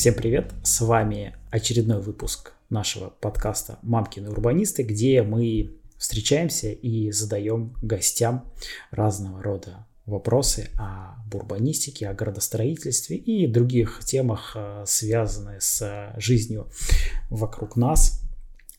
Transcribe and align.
Всем 0.00 0.14
привет! 0.14 0.54
С 0.62 0.80
вами 0.80 1.36
очередной 1.50 2.00
выпуск 2.00 2.54
нашего 2.70 3.10
подкаста 3.10 3.78
«Мамкины 3.82 4.30
урбанисты», 4.30 4.82
где 4.82 5.22
мы 5.22 5.76
встречаемся 5.98 6.72
и 6.72 7.10
задаем 7.10 7.76
гостям 7.82 8.50
разного 8.90 9.42
рода 9.42 9.86
вопросы 10.06 10.70
о 10.78 11.16
урбанистике, 11.34 12.08
о 12.08 12.14
градостроительстве 12.14 13.18
и 13.18 13.46
других 13.46 14.00
темах, 14.02 14.52
э, 14.54 14.84
связанных 14.86 15.62
с 15.62 16.14
жизнью 16.16 16.70
вокруг 17.28 17.76
нас, 17.76 18.22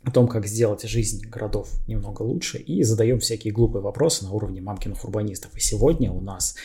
о 0.04 0.10
том, 0.10 0.28
как 0.28 0.48
сделать 0.48 0.82
жизнь 0.82 1.30
городов 1.30 1.70
немного 1.86 2.24
лучше, 2.24 2.58
и 2.58 2.82
задаем 2.82 3.20
всякие 3.20 3.54
глупые 3.54 3.84
вопросы 3.84 4.24
на 4.24 4.32
уровне 4.32 4.60
мамкиных 4.60 5.06
урбанистов. 5.06 5.56
И 5.56 5.60
сегодня 5.60 6.12
у 6.12 6.20
нас 6.20 6.56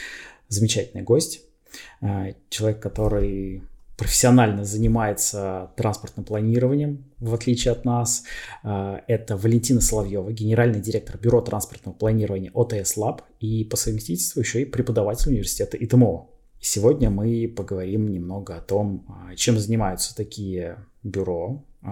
замечательный 0.48 1.02
гость, 1.02 1.42
э, 2.00 2.32
человек, 2.48 2.80
который 2.80 3.62
профессионально 3.96 4.64
занимается 4.64 5.70
транспортным 5.76 6.24
планированием, 6.24 7.04
в 7.18 7.34
отличие 7.34 7.72
от 7.72 7.84
нас. 7.84 8.24
Э, 8.62 8.98
это 9.06 9.36
Валентина 9.36 9.80
Соловьева, 9.80 10.32
генеральный 10.32 10.80
директор 10.80 11.18
Бюро 11.18 11.40
транспортного 11.40 11.94
планирования 11.94 12.50
ОТС 12.52 12.96
Лаб 12.96 13.22
и 13.40 13.64
по 13.64 13.76
совместительству 13.76 14.40
еще 14.40 14.62
и 14.62 14.64
преподаватель 14.64 15.30
университета 15.30 15.76
ИТМО. 15.76 16.28
Сегодня 16.60 17.10
мы 17.10 17.52
поговорим 17.54 18.08
немного 18.08 18.56
о 18.56 18.60
том, 18.60 19.06
э, 19.30 19.36
чем 19.36 19.58
занимаются 19.58 20.14
такие 20.14 20.84
бюро, 21.02 21.64
э, 21.82 21.86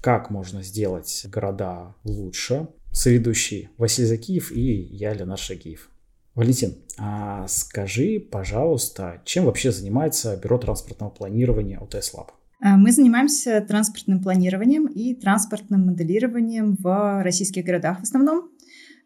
как 0.00 0.30
можно 0.30 0.62
сделать 0.62 1.26
города 1.28 1.94
лучше. 2.04 2.68
Соведущий 2.92 3.70
Василий 3.78 4.08
Закиев 4.08 4.52
и 4.52 4.60
я, 4.60 5.14
Леонард 5.14 5.40
Шагиев. 5.40 5.88
Валентин, 6.34 6.74
а 6.98 7.46
скажи, 7.48 8.18
пожалуйста, 8.18 9.20
чем 9.24 9.44
вообще 9.44 9.70
занимается 9.70 10.36
Бюро 10.36 10.58
транспортного 10.58 11.10
планирования 11.10 11.78
ОТС 11.78 12.14
Лаб? 12.14 12.32
А, 12.60 12.76
мы 12.76 12.92
занимаемся 12.92 13.60
транспортным 13.60 14.22
планированием 14.22 14.86
и 14.86 15.14
транспортным 15.14 15.86
моделированием 15.86 16.76
в 16.78 17.22
российских 17.22 17.64
городах 17.64 18.00
в 18.00 18.02
основном. 18.02 18.48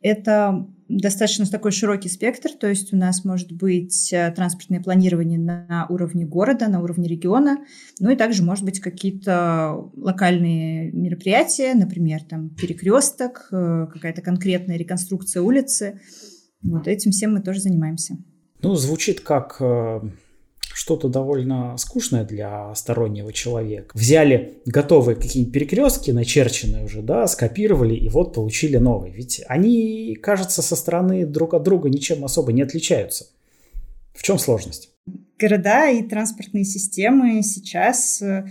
Это 0.02 0.68
достаточно 0.88 1.46
такой 1.46 1.72
широкий 1.72 2.08
спектр, 2.08 2.50
то 2.52 2.68
есть 2.68 2.92
у 2.92 2.96
нас 2.96 3.24
может 3.24 3.50
быть 3.50 4.12
э, 4.12 4.30
транспортное 4.30 4.80
планирование 4.80 5.38
на 5.38 5.86
уровне 5.88 6.24
города, 6.26 6.68
на 6.68 6.80
уровне 6.80 7.08
региона, 7.08 7.58
ну 7.98 8.10
и 8.10 8.14
также 8.14 8.44
может 8.44 8.64
быть 8.64 8.78
какие-то 8.78 9.90
локальные 9.96 10.92
мероприятия, 10.92 11.74
например, 11.74 12.22
там 12.22 12.50
перекресток, 12.50 13.48
э, 13.50 13.86
какая-то 13.92 14.20
конкретная 14.20 14.76
реконструкция 14.76 15.42
улицы. 15.42 16.00
Вот 16.62 16.88
этим 16.88 17.10
всем 17.10 17.34
мы 17.34 17.42
тоже 17.42 17.60
занимаемся. 17.60 18.16
Ну, 18.62 18.74
звучит 18.74 19.20
как 19.20 19.56
э, 19.60 20.00
что-то 20.72 21.08
довольно 21.08 21.76
скучное 21.78 22.24
для 22.24 22.74
стороннего 22.74 23.32
человека. 23.32 23.90
Взяли 23.94 24.58
готовые 24.66 25.16
какие-нибудь 25.16 25.54
перекрестки, 25.54 26.10
начерченные 26.10 26.84
уже, 26.84 27.02
да, 27.02 27.26
скопировали 27.26 27.94
и 27.94 28.08
вот 28.08 28.34
получили 28.34 28.76
новые. 28.76 29.12
Ведь 29.12 29.42
они, 29.46 30.16
кажется, 30.20 30.62
со 30.62 30.76
стороны 30.76 31.24
друг 31.26 31.54
от 31.54 31.62
друга 31.62 31.88
ничем 31.88 32.24
особо 32.24 32.52
не 32.52 32.62
отличаются. 32.62 33.26
В 34.14 34.22
чем 34.22 34.38
сложность? 34.38 34.90
Города 35.38 35.90
и 35.90 36.02
транспортные 36.02 36.64
системы 36.64 37.42
сейчас 37.42 38.20
э, 38.22 38.46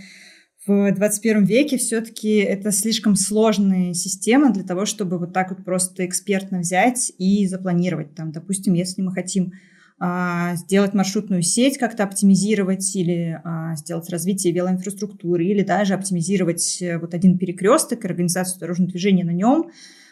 в 0.66 0.92
21 0.92 1.44
веке 1.44 1.78
все-таки 1.78 2.36
это 2.38 2.72
слишком 2.72 3.14
сложная 3.14 3.94
система 3.94 4.52
для 4.52 4.64
того, 4.64 4.84
чтобы 4.84 5.18
вот 5.18 5.32
так 5.32 5.50
вот 5.50 5.64
просто 5.64 6.04
экспертно 6.06 6.60
взять 6.60 7.12
и 7.18 7.46
запланировать. 7.46 8.14
Там, 8.14 8.32
допустим, 8.32 8.74
если 8.74 9.02
мы 9.02 9.12
хотим 9.12 9.52
а, 9.98 10.56
сделать 10.56 10.92
маршрутную 10.92 11.42
сеть, 11.42 11.78
как-то 11.78 12.04
оптимизировать 12.04 12.94
или 12.96 13.40
а, 13.44 13.76
сделать 13.76 14.10
развитие 14.10 14.52
велоинфраструктуры, 14.52 15.46
или 15.46 15.62
даже 15.62 15.94
оптимизировать 15.94 16.82
э, 16.82 16.98
вот 16.98 17.14
один 17.14 17.38
перекресток 17.38 18.04
организацию 18.04 18.60
дорожного 18.60 18.90
движения 18.90 19.24
на 19.24 19.30
нем, 19.30 19.70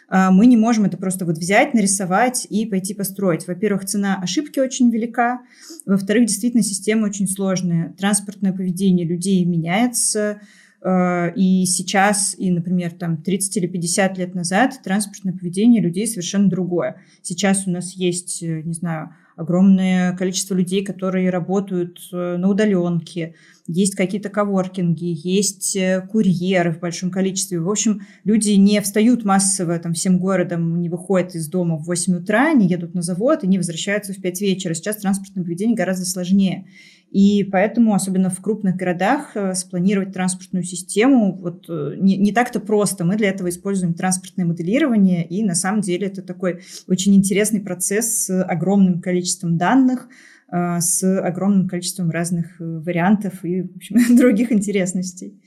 мы 0.09 0.45
не 0.45 0.57
можем 0.57 0.85
это 0.85 0.97
просто 0.97 1.25
вот 1.25 1.37
взять, 1.37 1.73
нарисовать 1.73 2.45
и 2.49 2.65
пойти 2.65 2.93
построить. 2.93 3.47
Во-первых, 3.47 3.85
цена 3.85 4.19
ошибки 4.21 4.59
очень 4.59 4.91
велика. 4.91 5.41
Во-вторых, 5.85 6.27
действительно, 6.27 6.63
система 6.63 7.05
очень 7.05 7.27
сложная. 7.27 7.93
Транспортное 7.97 8.53
поведение 8.53 9.05
людей 9.05 9.43
меняется. 9.45 10.41
А, 10.87 11.29
и 11.35 11.65
сейчас, 11.65 12.35
и, 12.37 12.51
например, 12.51 12.91
там 12.91 13.17
30 13.17 13.57
или 13.57 13.65
50 13.65 14.19
лет 14.19 14.35
назад 14.35 14.81
транспортное 14.83 15.33
поведение 15.33 15.81
людей 15.81 16.05
совершенно 16.05 16.47
другое. 16.47 17.01
Сейчас 17.23 17.65
у 17.65 17.71
нас 17.71 17.93
есть, 17.93 18.43
э, 18.43 18.61
не 18.61 18.73
знаю, 18.73 19.15
огромное 19.35 20.15
количество 20.15 20.55
людей, 20.55 20.83
которые 20.83 21.29
работают 21.29 21.99
э, 22.11 22.37
на 22.37 22.49
удаленке, 22.49 23.35
есть 23.67 23.95
какие-то 23.95 24.29
коворкинги, 24.29 25.17
есть 25.27 25.75
э, 25.75 26.07
курьеры 26.09 26.71
в 26.71 26.79
большом 26.79 27.09
количестве. 27.09 27.59
В 27.59 27.69
общем, 27.69 28.01
люди 28.23 28.51
не 28.51 28.79
встают 28.81 29.25
массово 29.25 29.77
там, 29.79 29.93
всем 29.93 30.19
городом, 30.19 30.79
не 30.79 30.89
выходят 30.89 31.35
из 31.35 31.47
дома 31.47 31.77
в 31.77 31.85
8 31.85 32.17
утра, 32.17 32.53
не 32.53 32.67
едут 32.67 32.93
на 32.93 33.01
завод 33.01 33.43
и 33.43 33.47
не 33.47 33.57
возвращаются 33.57 34.13
в 34.13 34.21
5 34.21 34.41
вечера. 34.41 34.73
Сейчас 34.73 34.97
транспортное 34.97 35.43
поведение 35.43 35.75
гораздо 35.75 36.05
сложнее. 36.05 36.67
И 37.15 37.45
поэтому, 37.45 37.93
особенно 37.93 38.29
в 38.29 38.41
крупных 38.41 38.75
городах, 38.75 39.31
э, 39.35 39.53
спланировать 39.53 40.11
транспортную 40.11 40.63
систему 40.63 41.33
вот, 41.33 41.65
не, 41.69 42.17
не 42.17 42.33
так-то 42.33 42.59
просто. 42.59 43.05
Мы 43.05 43.15
для 43.15 43.29
этого 43.29 43.47
используем 43.47 43.93
транспортное 43.93 44.45
моделирование, 44.45 45.25
и 45.25 45.41
на 45.43 45.55
самом 45.55 45.79
деле 45.79 46.07
это 46.07 46.21
такой 46.21 46.63
очень 46.87 47.15
интересный 47.15 47.61
процесс 47.61 48.25
с 48.25 48.43
огромным 48.43 49.01
количеством 49.01 49.57
данных, 49.57 50.09
а, 50.49 50.81
с 50.81 51.03
огромным 51.21 51.67
количеством 51.67 52.11
разных 52.11 52.59
э, 52.59 52.63
вариантов 52.79 53.43
и 53.45 53.61
в 53.61 53.75
общем, 53.77 54.17
других 54.17 54.51
интересностей. 54.51 55.41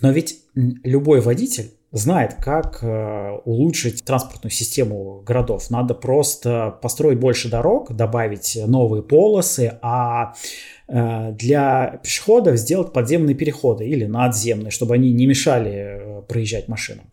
Но 0.00 0.10
ведь 0.10 0.40
любой 0.54 1.20
водитель 1.20 1.70
знает, 1.92 2.34
как 2.34 2.82
э, 2.82 3.30
улучшить 3.44 4.04
транспортную 4.04 4.50
систему 4.50 5.22
городов. 5.24 5.70
Надо 5.70 5.94
просто 5.94 6.76
построить 6.82 7.20
больше 7.20 7.48
дорог, 7.48 7.94
добавить 7.94 8.58
новые 8.66 9.04
полосы, 9.04 9.78
а 9.80 10.32
э, 10.32 10.36
для 10.86 12.00
пешеходов 12.02 12.56
сделать 12.58 12.92
подземные 12.92 13.34
переходы 13.34 13.88
или 13.88 14.04
надземные, 14.04 14.70
чтобы 14.70 14.94
они 14.94 15.12
не 15.12 15.26
мешали 15.26 16.22
проезжать 16.28 16.68
машинам. 16.68 17.06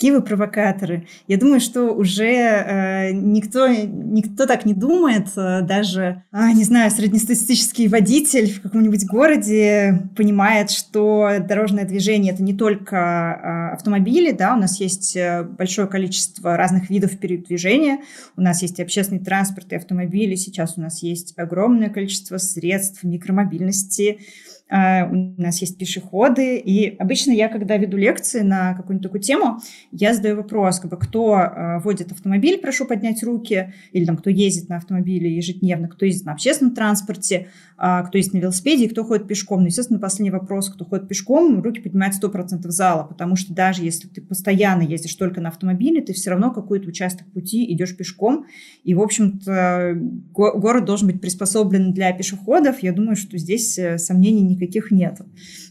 Какие 0.00 0.12
вы 0.12 0.22
провокаторы? 0.22 1.06
Я 1.28 1.36
думаю, 1.36 1.60
что 1.60 1.92
уже 1.92 2.24
э, 2.24 3.12
никто, 3.12 3.68
никто 3.68 4.46
так 4.46 4.64
не 4.64 4.72
думает. 4.72 5.26
Э, 5.36 5.60
даже, 5.60 6.24
э, 6.32 6.52
не 6.54 6.64
знаю, 6.64 6.90
среднестатистический 6.90 7.86
водитель 7.86 8.50
в 8.50 8.62
каком-нибудь 8.62 9.04
городе 9.04 10.08
понимает, 10.16 10.70
что 10.70 11.32
дорожное 11.46 11.84
движение— 11.84 12.32
это 12.34 12.42
не 12.42 12.54
только 12.54 12.96
э, 12.96 13.74
автомобили, 13.74 14.30
да, 14.30 14.54
у 14.54 14.58
нас 14.58 14.80
есть 14.80 15.16
э, 15.16 15.42
большое 15.42 15.86
количество 15.86 16.56
разных 16.56 16.88
видов 16.88 17.18
передвижения. 17.18 17.98
У 18.38 18.40
нас 18.40 18.62
есть 18.62 18.80
общественный 18.80 19.22
транспорт, 19.22 19.70
и 19.70 19.76
автомобили. 19.76 20.34
Сейчас 20.34 20.78
у 20.78 20.80
нас 20.80 21.02
есть 21.02 21.34
огромное 21.36 21.90
количество 21.90 22.38
средств 22.38 23.04
микромобильности, 23.04 24.20
у 24.70 25.40
нас 25.40 25.60
есть 25.60 25.78
пешеходы, 25.78 26.56
и 26.56 26.96
обычно 26.96 27.32
я, 27.32 27.48
когда 27.48 27.76
веду 27.76 27.96
лекции 27.96 28.40
на 28.40 28.74
какую-нибудь 28.74 29.02
такую 29.02 29.20
тему, 29.20 29.58
я 29.90 30.14
задаю 30.14 30.36
вопрос, 30.36 30.78
как 30.78 30.90
бы, 30.90 30.96
кто 30.96 31.34
а, 31.34 31.80
водит 31.80 32.12
автомобиль, 32.12 32.58
прошу 32.58 32.86
поднять 32.86 33.22
руки, 33.24 33.72
или 33.92 34.04
там, 34.04 34.16
кто 34.16 34.30
ездит 34.30 34.68
на 34.68 34.76
автомобиле 34.76 35.34
ежедневно, 35.34 35.88
кто 35.88 36.06
ездит 36.06 36.26
на 36.26 36.32
общественном 36.32 36.74
транспорте, 36.74 37.48
а, 37.69 37.69
кто 37.80 38.18
ездит 38.18 38.34
на 38.34 38.38
велосипеде 38.38 38.84
и 38.84 38.88
кто 38.88 39.04
ходит 39.04 39.26
пешком. 39.26 39.60
Ну, 39.60 39.66
естественно, 39.66 39.98
последний 39.98 40.30
вопрос, 40.30 40.68
кто 40.68 40.84
ходит 40.84 41.08
пешком, 41.08 41.62
руки 41.62 41.80
поднимают 41.80 42.14
100% 42.22 42.68
зала, 42.68 43.04
потому 43.04 43.36
что 43.36 43.54
даже 43.54 43.82
если 43.82 44.06
ты 44.06 44.20
постоянно 44.20 44.82
ездишь 44.82 45.14
только 45.14 45.40
на 45.40 45.48
автомобиле, 45.48 46.02
ты 46.02 46.12
все 46.12 46.30
равно 46.30 46.50
какой-то 46.50 46.88
участок 46.88 47.26
пути 47.32 47.72
идешь 47.72 47.96
пешком, 47.96 48.44
и, 48.84 48.94
в 48.94 49.00
общем-то, 49.00 49.98
город 50.32 50.84
должен 50.84 51.08
быть 51.08 51.20
приспособлен 51.20 51.92
для 51.92 52.12
пешеходов. 52.12 52.80
Я 52.82 52.92
думаю, 52.92 53.16
что 53.16 53.38
здесь 53.38 53.78
э, 53.78 53.98
сомнений 53.98 54.42
не 54.42 54.56
никаких 54.60 54.90
нет. 54.90 55.20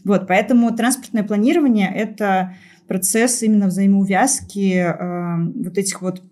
Вот, 0.04 0.26
поэтому 0.26 0.74
транспортное 0.74 1.22
планирование– 1.22 1.92
это 1.94 2.54
процесс 2.88 3.42
именно 3.42 3.68
взаимоувязки 3.68 4.74
э, 4.74 5.52
вот 5.64 5.78
этих 5.78 6.02
вот 6.02 6.22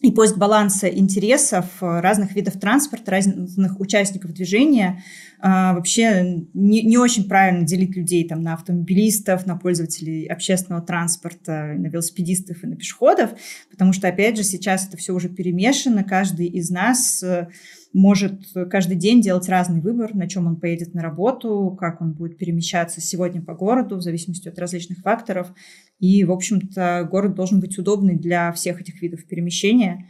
и 0.00 0.10
поиск 0.10 0.36
баланса 0.36 0.88
интересов 0.88 1.66
разных 1.80 2.34
видов 2.34 2.58
транспорта, 2.58 3.10
разных 3.12 3.78
участников 3.78 4.32
движения. 4.32 5.02
А, 5.40 5.74
вообще 5.74 6.44
не, 6.54 6.82
не 6.82 6.98
очень 6.98 7.28
правильно 7.28 7.66
делить 7.66 7.96
людей 7.96 8.26
там, 8.28 8.42
на 8.42 8.54
автомобилистов, 8.54 9.44
на 9.46 9.56
пользователей 9.56 10.26
общественного 10.26 10.82
транспорта, 10.84 11.74
на 11.76 11.88
велосипедистов 11.88 12.62
и 12.62 12.66
на 12.66 12.76
пешеходов, 12.76 13.30
потому 13.70 13.92
что, 13.92 14.08
опять 14.08 14.36
же, 14.36 14.44
сейчас 14.44 14.86
это 14.86 14.96
все 14.96 15.12
уже 15.12 15.28
перемешано. 15.28 16.04
Каждый 16.04 16.46
из 16.46 16.70
нас 16.70 17.22
э, 17.22 17.48
может 17.92 18.44
каждый 18.70 18.96
день 18.96 19.20
делать 19.20 19.48
разный 19.48 19.80
выбор, 19.80 20.14
на 20.14 20.28
чем 20.28 20.46
он 20.46 20.56
поедет 20.56 20.94
на 20.94 21.02
работу, 21.02 21.76
как 21.78 22.00
он 22.00 22.12
будет 22.12 22.38
перемещаться 22.38 23.00
сегодня 23.00 23.42
по 23.42 23.54
городу, 23.54 23.96
в 23.96 24.02
зависимости 24.02 24.48
от 24.48 24.58
различных 24.58 24.98
факторов. 25.00 25.52
И, 25.98 26.24
в 26.24 26.32
общем-то, 26.32 27.06
город 27.10 27.34
должен 27.34 27.60
быть 27.60 27.78
удобный 27.78 28.16
для 28.16 28.52
всех 28.52 28.80
этих 28.80 29.00
видов 29.02 29.26
перемещения. 29.26 30.08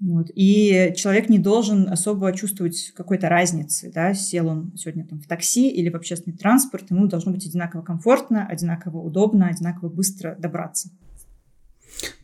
Вот. 0.00 0.30
И 0.34 0.92
человек 0.96 1.28
не 1.28 1.38
должен 1.38 1.88
особо 1.88 2.32
чувствовать 2.32 2.92
какой-то 2.96 3.28
разницы, 3.28 3.92
да, 3.94 4.14
сел 4.14 4.48
он 4.48 4.72
сегодня 4.76 5.06
там 5.06 5.20
в 5.20 5.28
такси 5.28 5.70
или 5.70 5.90
в 5.90 5.94
общественный 5.94 6.36
транспорт, 6.36 6.90
ему 6.90 7.06
должно 7.06 7.30
быть 7.30 7.46
одинаково 7.46 7.82
комфортно, 7.82 8.44
одинаково 8.44 8.98
удобно, 8.98 9.46
одинаково 9.46 9.88
быстро 9.88 10.34
добраться. 10.40 10.90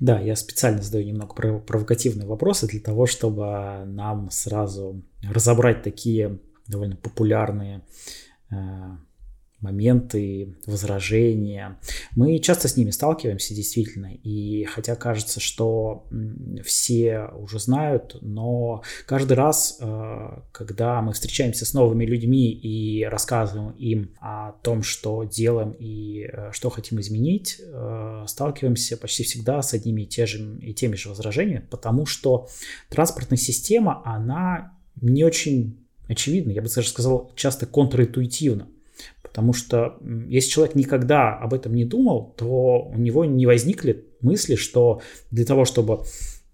Да, 0.00 0.20
я 0.20 0.36
специально 0.36 0.82
задаю 0.82 1.06
немного 1.06 1.34
провокативные 1.34 2.26
вопросы 2.26 2.66
для 2.66 2.80
того, 2.80 3.06
чтобы 3.06 3.84
нам 3.86 4.30
сразу 4.30 5.02
разобрать 5.22 5.82
такие 5.82 6.38
довольно 6.66 6.96
популярные 6.96 7.82
э, 8.50 8.56
моменты, 9.60 10.56
возражения. 10.66 11.78
Мы 12.14 12.38
часто 12.38 12.68
с 12.68 12.76
ними 12.76 12.90
сталкиваемся 12.90 13.54
действительно, 13.54 14.12
и 14.14 14.64
хотя 14.64 14.94
кажется, 14.94 15.40
что 15.40 16.06
все 16.64 17.28
уже 17.36 17.58
знают, 17.58 18.16
но 18.20 18.82
каждый 19.06 19.32
раз, 19.32 19.78
э, 19.80 20.28
когда 20.52 21.02
мы 21.02 21.12
встречаемся 21.12 21.66
с 21.66 21.74
новыми 21.74 22.04
людьми 22.04 22.52
и 22.52 23.04
рассказываем 23.04 23.72
им 23.72 24.10
о 24.20 24.52
том, 24.62 24.82
что 24.82 25.24
делаем 25.24 25.74
и 25.78 26.28
э, 26.32 26.50
что 26.52 26.70
хотим 26.70 27.00
изменить, 27.00 27.60
э, 27.60 28.24
сталкиваемся 28.28 28.96
почти 28.96 29.24
всегда 29.24 29.60
с 29.62 29.74
одними 29.74 30.02
и, 30.02 30.06
те 30.06 30.26
же, 30.26 30.58
и 30.60 30.72
теми 30.72 30.94
же 30.94 31.08
возражениями, 31.08 31.66
потому 31.68 32.06
что 32.06 32.48
транспортная 32.90 33.38
система, 33.38 34.02
она 34.04 34.78
не 35.00 35.24
очень 35.24 35.84
очевидна, 36.08 36.52
я 36.52 36.62
бы 36.62 36.68
даже 36.68 36.88
сказал, 36.88 37.32
часто 37.34 37.66
контринтуитивна. 37.66 38.68
Потому 39.22 39.52
что 39.52 39.98
если 40.28 40.50
человек 40.50 40.74
никогда 40.74 41.34
об 41.36 41.54
этом 41.54 41.74
не 41.74 41.84
думал, 41.84 42.34
то 42.36 42.82
у 42.82 42.96
него 42.96 43.24
не 43.24 43.46
возникли 43.46 44.06
мысли, 44.20 44.54
что 44.54 45.00
для 45.30 45.44
того, 45.44 45.64
чтобы 45.64 46.04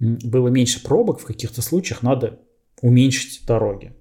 было 0.00 0.48
меньше 0.48 0.82
пробок, 0.82 1.20
в 1.20 1.24
каких-то 1.24 1.62
случаях 1.62 2.02
надо 2.02 2.40
уменьшить 2.82 3.46
дороги. 3.46 3.94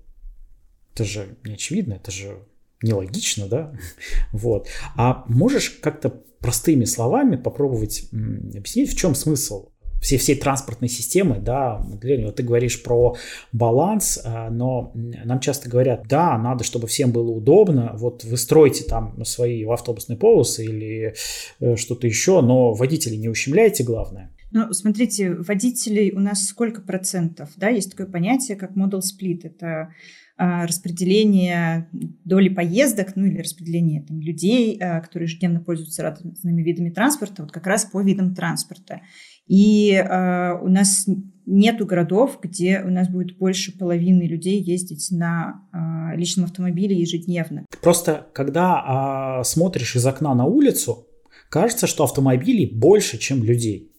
Это 0.94 1.06
же 1.06 1.38
не 1.44 1.54
очевидно, 1.54 1.94
это 1.94 2.12
же 2.12 2.40
нелогично, 2.82 3.48
да? 3.48 3.74
Вот. 4.32 4.68
А 4.96 5.24
можешь 5.28 5.70
как-то 5.70 6.10
простыми 6.40 6.86
словами 6.86 7.38
попробовать 7.38 8.10
объяснить, 8.12 8.92
в 8.92 8.98
чем 8.98 9.16
смысл 9.16 9.70
всей, 10.04 10.18
всей 10.18 10.36
транспортной 10.36 10.90
системы, 10.90 11.40
да, 11.40 11.80
моделирование. 11.80 12.28
Вот 12.28 12.36
ты 12.36 12.44
говоришь 12.44 12.84
про 12.84 13.16
баланс, 13.54 14.20
а, 14.24 14.50
но 14.50 14.92
нам 14.94 15.40
часто 15.40 15.70
говорят, 15.70 16.04
да, 16.08 16.38
надо, 16.38 16.64
чтобы 16.64 16.88
всем 16.88 17.12
было 17.12 17.32
удобно, 17.32 17.94
вот 17.96 18.24
вы 18.26 18.38
строите 18.38 18.84
там 18.84 19.24
свои 19.26 19.64
автобусные 19.64 20.18
полосы 20.18 20.66
или 20.66 21.16
э, 21.60 21.76
что-то 21.78 22.06
еще, 22.06 22.42
но 22.42 22.74
водителей 22.74 23.18
не 23.18 23.30
ущемляйте, 23.30 23.84
главное. 23.84 24.30
Ну, 24.52 24.72
смотрите, 24.74 25.34
водителей 25.34 26.12
у 26.12 26.20
нас 26.20 26.46
сколько 26.46 26.82
процентов, 26.82 27.50
да, 27.56 27.70
есть 27.70 27.92
такое 27.92 28.06
понятие, 28.06 28.58
как 28.58 28.72
model 28.78 29.00
split, 29.00 29.40
это 29.44 29.94
а, 30.36 30.66
распределение 30.66 31.88
доли 31.92 32.50
поездок, 32.50 33.16
ну 33.16 33.26
или 33.26 33.40
распределение 33.40 34.02
там, 34.02 34.20
людей, 34.20 34.78
а, 34.82 35.00
которые 35.00 35.28
ежедневно 35.28 35.60
пользуются 35.60 36.02
разными 36.02 36.64
видами 36.64 36.90
транспорта, 36.90 37.44
вот 37.44 37.52
как 37.52 37.68
раз 37.68 37.86
по 37.86 38.02
видам 38.02 38.34
транспорта. 38.34 39.02
И 39.48 39.94
э, 39.94 40.60
у 40.62 40.70
нас 40.70 41.08
нету 41.46 41.86
городов, 41.86 42.40
где 42.42 42.82
у 42.82 42.90
нас 42.90 43.10
будет 43.10 43.38
больше 43.38 43.78
половины 43.78 44.24
людей 44.24 44.62
ездить 44.62 45.10
на 45.12 45.62
э, 45.74 46.16
личном 46.18 46.46
автомобиле 46.46 46.98
ежедневно. 46.98 47.66
Просто 47.82 48.28
когда 48.34 49.40
э, 49.40 49.44
смотришь 49.44 49.96
из 49.96 50.06
окна 50.06 50.34
на 50.34 50.46
улицу, 50.46 51.08
кажется, 51.50 51.88
что 51.88 52.04
автомобилей 52.04 52.66
больше, 52.66 53.18
чем 53.18 53.44
людей. 53.44 53.92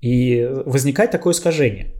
И 0.00 0.46
возникает 0.66 1.10
такое 1.10 1.32
искажение. 1.32 1.92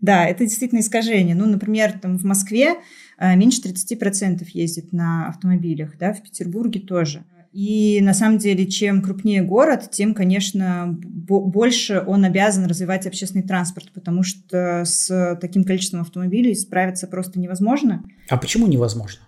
Да, 0.00 0.26
это 0.26 0.44
действительно 0.44 0.80
искажение. 0.80 1.36
Ну, 1.36 1.46
например, 1.46 1.98
там 2.00 2.18
в 2.18 2.24
Москве 2.24 2.76
э, 3.18 3.36
меньше 3.36 3.60
30% 3.60 4.44
ездит 4.52 4.92
на 4.92 5.28
автомобилях, 5.28 5.96
да, 5.98 6.12
в 6.12 6.22
Петербурге 6.22 6.80
тоже. 6.80 7.24
И 7.52 8.00
на 8.00 8.14
самом 8.14 8.38
деле, 8.38 8.66
чем 8.66 9.02
крупнее 9.02 9.42
город, 9.42 9.90
тем, 9.90 10.14
конечно, 10.14 10.96
больше 11.02 12.02
он 12.06 12.24
обязан 12.24 12.66
развивать 12.66 13.08
общественный 13.08 13.42
транспорт, 13.42 13.90
потому 13.92 14.22
что 14.22 14.84
с 14.84 15.36
таким 15.40 15.64
количеством 15.64 16.02
автомобилей 16.02 16.54
справиться 16.54 17.08
просто 17.08 17.40
невозможно. 17.40 18.04
А 18.28 18.36
почему 18.36 18.68
невозможно? 18.68 19.20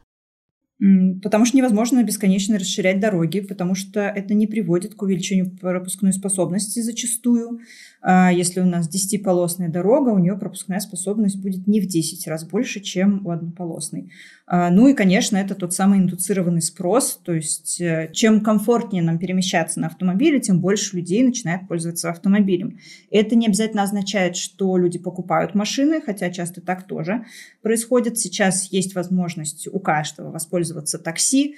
Потому 1.22 1.44
что 1.44 1.56
невозможно 1.56 2.02
бесконечно 2.02 2.58
расширять 2.58 2.98
дороги, 2.98 3.40
потому 3.40 3.76
что 3.76 4.00
это 4.00 4.34
не 4.34 4.48
приводит 4.48 4.94
к 4.94 5.02
увеличению 5.02 5.56
пропускной 5.56 6.12
способности 6.12 6.80
зачастую. 6.80 7.60
А 8.04 8.32
если 8.32 8.60
у 8.60 8.64
нас 8.64 8.90
10-полосная 8.90 9.68
дорога, 9.68 10.10
у 10.10 10.18
нее 10.18 10.36
пропускная 10.36 10.80
способность 10.80 11.40
будет 11.40 11.68
не 11.68 11.80
в 11.80 11.86
10 11.86 12.26
раз 12.26 12.44
больше, 12.44 12.80
чем 12.80 13.24
у 13.24 13.30
однополосной. 13.30 14.10
А, 14.44 14.70
ну 14.70 14.88
и, 14.88 14.94
конечно, 14.94 15.36
это 15.36 15.54
тот 15.54 15.72
самый 15.72 16.00
индуцированный 16.00 16.62
спрос, 16.62 17.20
то 17.24 17.32
есть 17.32 17.80
э, 17.80 18.10
чем 18.12 18.40
комфортнее 18.40 19.04
нам 19.04 19.18
перемещаться 19.18 19.78
на 19.78 19.86
автомобиле, 19.86 20.40
тем 20.40 20.60
больше 20.60 20.96
людей 20.96 21.22
начинает 21.22 21.68
пользоваться 21.68 22.10
автомобилем. 22.10 22.80
Это 23.10 23.36
не 23.36 23.46
обязательно 23.46 23.84
означает, 23.84 24.36
что 24.36 24.76
люди 24.76 24.98
покупают 24.98 25.54
машины, 25.54 26.00
хотя 26.04 26.28
часто 26.30 26.60
так 26.60 26.88
тоже 26.88 27.24
происходит. 27.62 28.18
Сейчас 28.18 28.72
есть 28.72 28.96
возможность 28.96 29.68
у 29.72 29.78
каждого 29.78 30.32
воспользоваться 30.32 30.98
такси, 30.98 31.54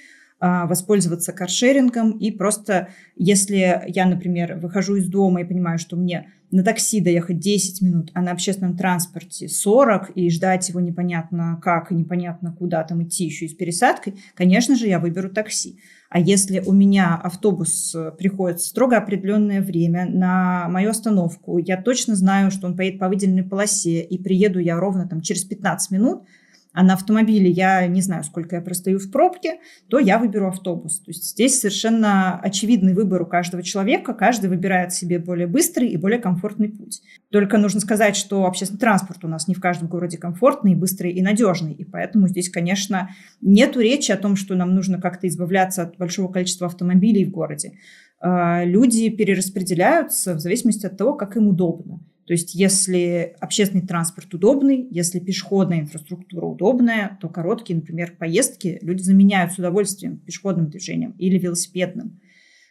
воспользоваться 0.67 1.33
каршерингом 1.33 2.11
и 2.11 2.31
просто, 2.31 2.89
если 3.15 3.83
я, 3.87 4.05
например, 4.05 4.57
выхожу 4.61 4.95
из 4.95 5.07
дома 5.07 5.41
и 5.41 5.45
понимаю, 5.45 5.79
что 5.79 5.95
мне 5.95 6.27
на 6.51 6.63
такси 6.63 7.01
доехать 7.01 7.39
10 7.39 7.81
минут, 7.81 8.11
а 8.13 8.21
на 8.21 8.31
общественном 8.31 8.77
транспорте 8.77 9.47
40, 9.47 10.11
и 10.15 10.29
ждать 10.29 10.69
его 10.69 10.79
непонятно 10.79 11.59
как 11.61 11.91
и 11.91 11.95
непонятно 11.95 12.53
куда 12.57 12.83
там 12.83 13.03
идти 13.03 13.25
еще 13.25 13.45
и 13.45 13.49
с 13.49 13.53
пересадкой, 13.53 14.15
конечно 14.35 14.75
же, 14.75 14.87
я 14.87 14.99
выберу 14.99 15.29
такси. 15.29 15.79
А 16.09 16.19
если 16.19 16.59
у 16.59 16.71
меня 16.71 17.15
автобус 17.15 17.95
приходит 18.17 18.59
в 18.59 18.65
строго 18.65 18.97
определенное 18.97 19.61
время 19.61 20.05
на 20.05 20.69
мою 20.69 20.91
остановку, 20.91 21.57
я 21.57 21.81
точно 21.81 22.15
знаю, 22.15 22.51
что 22.51 22.67
он 22.67 22.77
поедет 22.77 22.99
по 22.99 23.09
выделенной 23.09 23.43
полосе, 23.43 24.01
и 24.01 24.17
приеду 24.21 24.59
я 24.59 24.79
ровно 24.79 25.07
там 25.07 25.21
через 25.21 25.43
15 25.43 25.91
минут– 25.91 26.23
а 26.75 26.83
на 26.83 26.93
автомобиле 26.93 27.49
я 27.49 27.87
не 27.87 28.01
знаю, 28.01 28.23
сколько 28.25 28.57
я 28.57 28.61
простою 28.61 28.99
в 28.99 29.09
пробке, 29.09 29.59
то 29.89 29.97
я 29.97 30.19
выберу 30.19 30.49
автобус. 30.49 30.99
То 30.99 31.11
есть 31.11 31.23
здесь 31.23 31.59
совершенно 31.59 32.37
очевидный 32.37 32.93
выбор 32.93 33.21
у 33.21 33.25
каждого 33.25 33.63
человека. 33.63 34.13
Каждый 34.13 34.49
выбирает 34.49 34.93
себе 34.93 35.17
более 35.17 35.47
быстрый 35.47 35.87
и 35.87 35.95
более 35.95 36.19
комфортный 36.19 36.67
путь. 36.67 37.01
Только 37.31 37.57
нужно 37.57 37.79
сказать, 37.79 38.17
что 38.17 38.45
общественный 38.45 38.79
транспорт 38.79 39.23
у 39.23 39.29
нас 39.29 39.47
не 39.47 39.55
в 39.55 39.61
каждом 39.61 39.87
городе 39.87 40.17
комфортный, 40.17 40.75
быстрый 40.75 41.13
и 41.13 41.21
надежный. 41.21 41.71
И 41.71 41.85
поэтому 41.85 42.27
здесь, 42.27 42.49
конечно, 42.49 43.09
нету 43.39 43.79
речи 43.79 44.11
о 44.11 44.17
том, 44.17 44.35
что 44.35 44.53
нам 44.55 44.75
нужно 44.75 44.99
как-то 44.99 45.29
избавляться 45.29 45.83
от 45.83 45.97
большого 45.97 46.29
количества 46.29 46.67
автомобилей 46.67 47.23
в 47.23 47.31
городе. 47.31 47.71
А, 48.19 48.65
люди 48.65 49.07
перераспределяются 49.09 50.33
в 50.33 50.39
зависимости 50.39 50.85
от 50.85 50.97
того, 50.97 51.13
как 51.13 51.37
им 51.37 51.47
удобно. 51.47 52.01
То 52.25 52.33
есть 52.33 52.55
если 52.55 53.35
общественный 53.39 53.85
транспорт 53.85 54.33
удобный, 54.33 54.87
если 54.89 55.19
пешеходная 55.19 55.81
инфраструктура 55.81 56.45
удобная, 56.45 57.19
то 57.21 57.29
короткие, 57.29 57.75
например, 57.75 58.15
поездки 58.17 58.79
люди 58.81 59.03
заменяют 59.03 59.53
с 59.53 59.59
удовольствием 59.59 60.17
пешеходным 60.17 60.69
движением 60.69 61.11
или 61.19 61.37
велосипедным. 61.37 62.19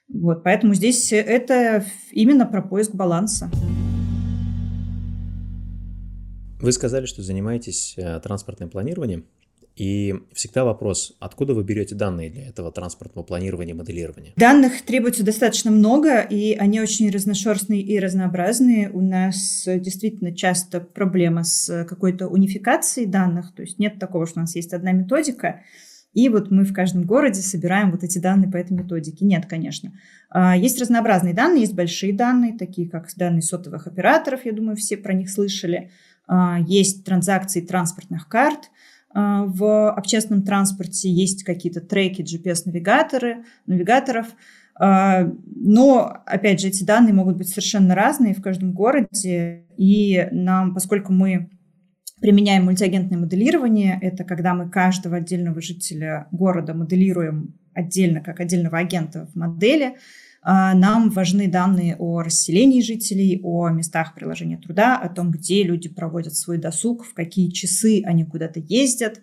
Вот, 0.09 0.43
поэтому 0.43 0.75
здесь 0.75 1.13
это 1.13 1.85
именно 2.11 2.47
про 2.47 2.63
поиск 2.63 2.95
баланса. 2.95 3.49
Вы 6.61 6.73
сказали, 6.73 7.07
что 7.07 7.23
занимаетесь 7.23 7.95
э, 7.97 8.21
транспортным 8.21 8.71
планированием. 8.71 9.27
И 9.77 10.15
всегда 10.33 10.65
вопрос, 10.65 11.17
откуда 11.19 11.53
вы 11.53 11.65
берете 11.65 11.97
данные 11.97 12.31
для 12.31 12.47
этого 12.47 12.71
транспортного 12.71 13.25
планирования 13.25 13.75
и 13.75 13.77
моделирования? 13.77 14.33
Данных 14.37 14.83
требуется 14.83 15.25
достаточно 15.25 15.73
много, 15.73 16.21
и 16.21 16.55
они 16.55 16.81
очень 16.81 17.11
разношерстные 17.11 17.81
и 17.81 17.99
разнообразные. 17.99 18.91
У 18.91 19.01
нас 19.01 19.65
действительно 19.67 20.35
часто 20.35 20.81
проблема 20.81 21.43
с 21.43 21.85
какой-то 21.87 22.29
унификацией 22.29 23.09
данных, 23.09 23.53
то 23.55 23.63
есть 23.63 23.81
нет 23.81 23.99
такого, 23.99 24.27
что 24.27 24.39
у 24.39 24.43
нас 24.43 24.55
есть 24.55 24.73
одна 24.73 24.93
методика, 24.93 25.63
и 26.13 26.29
вот 26.29 26.53
мы 26.53 26.65
в 26.65 26.73
каждом 26.73 27.03
городе 27.03 27.43
собираем 27.43 27.91
вот 27.91 28.05
эти 28.05 28.19
данные 28.19 28.49
по 28.49 28.57
этой 28.57 28.75
методике. 28.75 29.25
Нет, 29.25 29.47
конечно. 29.47 29.93
А, 30.31 30.57
есть 30.57 30.81
разнообразные 30.81 31.35
данные, 31.35 31.63
есть 31.63 31.75
большие 31.75 32.13
данные, 32.13 32.57
такие 32.57 32.89
как 32.89 33.09
данные 33.17 33.43
сотовых 33.43 33.89
операторов, 33.89 34.45
я 34.45 34.53
думаю, 34.53 34.77
все 34.77 34.97
про 34.97 35.13
них 35.13 35.29
слышали. 35.29 35.91
А, 36.29 36.61
есть 36.61 37.05
транзакции 37.05 37.61
транспортных 37.61 38.29
карт– 38.29 38.71
в 39.15 39.91
общественном 39.93 40.43
транспорте 40.43 41.09
есть 41.09 41.45
какие-то 41.45 41.81
треки 41.81 42.23
GPS-навигаторы, 42.23 43.45
навигаторов, 43.67 44.27
а, 44.77 45.31
но, 45.47 46.23
опять 46.27 46.61
же, 46.61 46.69
эти 46.69 46.83
данные 46.83 47.15
могут 47.15 47.37
быть 47.37 47.49
совершенно 47.49 47.95
разные 47.95 48.35
в 48.35 48.43
каждом 48.43 48.73
городе, 48.73 49.67
и 49.77 50.27
нам, 50.33 50.75
поскольку 50.75 51.13
мы 51.13 51.51
применяем 52.21 52.65
мультиагентное 52.65 53.19
моделирование, 53.19 53.99
это 54.01 54.25
когда 54.25 54.55
мы 54.55 54.69
каждого 54.69 55.17
отдельного 55.17 55.61
жителя 55.61 56.27
города 56.33 56.75
моделируем 56.75 57.55
отдельно, 57.73 58.21
как 58.21 58.41
отдельного 58.41 58.79
агента 58.79 59.27
в 59.33 59.37
модели, 59.37 59.87
А, 59.87 59.99
нам 60.45 61.09
важны 61.11 61.49
данные 61.49 61.97
о 61.99 62.21
расселении 62.23 62.83
жителей, 62.83 63.41
о 63.43 63.71
местах 63.71 64.15
приложения 64.15 64.59
труда, 64.59 64.99
о 64.99 65.09
том, 65.09 65.31
где 65.31 65.63
люди 65.63 65.89
проводят 65.89 66.35
свой 66.35 66.59
досуг, 66.59 67.05
в 67.05 67.15
какие 67.15 67.51
часы 67.51 68.03
они 68.05 68.25
куда-то 68.25 68.61
ездят. 68.61 69.23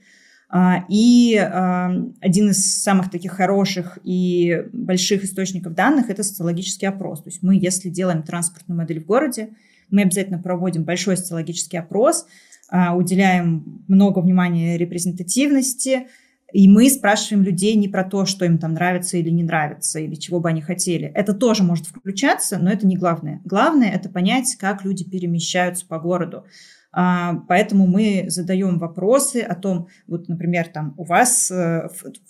А, 0.53 0.83
и 0.89 1.35
один 1.37 2.49
из 2.49 2.81
самых 2.83 3.09
таких 3.09 3.31
хороших 3.31 3.99
и 4.03 4.65
больших 4.73 5.23
источников 5.23 5.73
данных– 5.73 6.09
это 6.09 6.23
социологический 6.23 6.87
опрос. 6.87 7.23
То 7.23 7.29
есть 7.29 7.41
мы, 7.41 7.55
если 7.55 7.89
делаем 7.89 8.23
транспортную 8.23 8.77
модель 8.77 8.99
в 9.01 9.05
городе, 9.05 9.51
мы 9.89 10.01
обязательно 10.01 10.39
проводим 10.39 10.83
большой 10.83 11.15
социологический 11.15 11.79
опрос, 11.79 12.25
а, 12.69 12.95
уделяем 12.95 13.83
много 13.87 14.19
внимания 14.19 14.77
репрезентативности, 14.77 16.07
и 16.53 16.67
мы 16.67 16.89
спрашиваем 16.89 17.43
людей 17.43 17.75
не 17.75 17.87
про 17.87 18.03
то, 18.03 18.25
что 18.25 18.45
им 18.45 18.57
там 18.57 18.73
нравится 18.73 19.17
или 19.17 19.29
не 19.29 19.43
нравится, 19.43 19.99
или 19.99 20.15
чего 20.15 20.39
бы 20.39 20.49
они 20.49 20.61
хотели. 20.61 21.07
Это 21.07 21.33
тоже 21.33 21.63
может 21.63 21.87
включаться, 21.87 22.57
но 22.57 22.71
это 22.71 22.85
не 22.87 22.97
главное. 22.97 23.41
Главное– 23.45 23.89
это 23.93 24.09
понять, 24.09 24.55
как 24.59 24.83
люди 24.83 25.03
перемещаются 25.03 25.85
по 25.85 25.99
городу. 25.99 26.45
А, 26.93 27.35
поэтому 27.47 27.87
мы 27.87 28.25
задаем 28.27 28.77
вопросы 28.77 29.37
о 29.37 29.55
том, 29.55 29.87
вот, 30.07 30.27
например, 30.27 30.67
там 30.67 30.93
у 30.97 31.05
вас 31.05 31.49
э, 31.49 31.87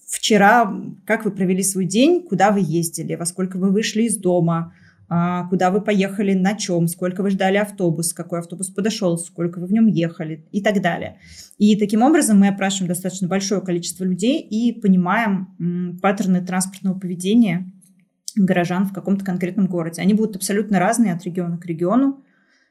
вчера, 0.08 0.72
как 1.06 1.26
вы 1.26 1.32
провели 1.32 1.64
свой 1.64 1.86
день, 1.86 2.28
куда 2.28 2.52
вы 2.52 2.62
ездили, 2.64 3.16
во 3.16 3.26
сколько 3.26 3.58
вы 3.58 3.72
вышли 3.72 4.04
из 4.04 4.18
дома, 4.18 4.74
куда 5.50 5.72
вы 5.72 5.82
поехали, 5.82 6.34
на 6.34 6.54
чем, 6.54 6.88
сколько 6.88 7.22
вы 7.22 7.32
ждали 7.32 7.58
автобус, 7.58 8.14
какой 8.14 8.40
автобус 8.40 8.70
подошел, 8.70 9.18
сколько 9.18 9.60
вы 9.60 9.68
в 9.68 9.74
нем 9.74 9.88
ехали 9.88 10.48
и 10.54 10.62
так 10.62 10.82
далее. 10.82 11.18
И 11.58 11.76
таким 11.76 12.02
образом 12.02 12.40
мы 12.40 12.48
опрашиваем 12.48 12.88
достаточно 12.88 13.28
большое 13.28 13.60
количество 13.60 14.06
людей 14.06 14.40
и 14.40 14.72
понимаем 14.80 16.00
паттерны 16.02 16.42
транспортного 16.42 16.98
поведения 16.98 17.70
горожан 18.38 18.86
в 18.86 18.94
каком-то 18.94 19.26
конкретном 19.26 19.68
городе. 19.68 20.02
Они 20.02 20.14
будут 20.14 20.38
абсолютно 20.38 20.80
разные 20.80 21.14
от 21.14 21.26
региона 21.26 21.58
к 21.58 21.66
региону, 21.66 22.24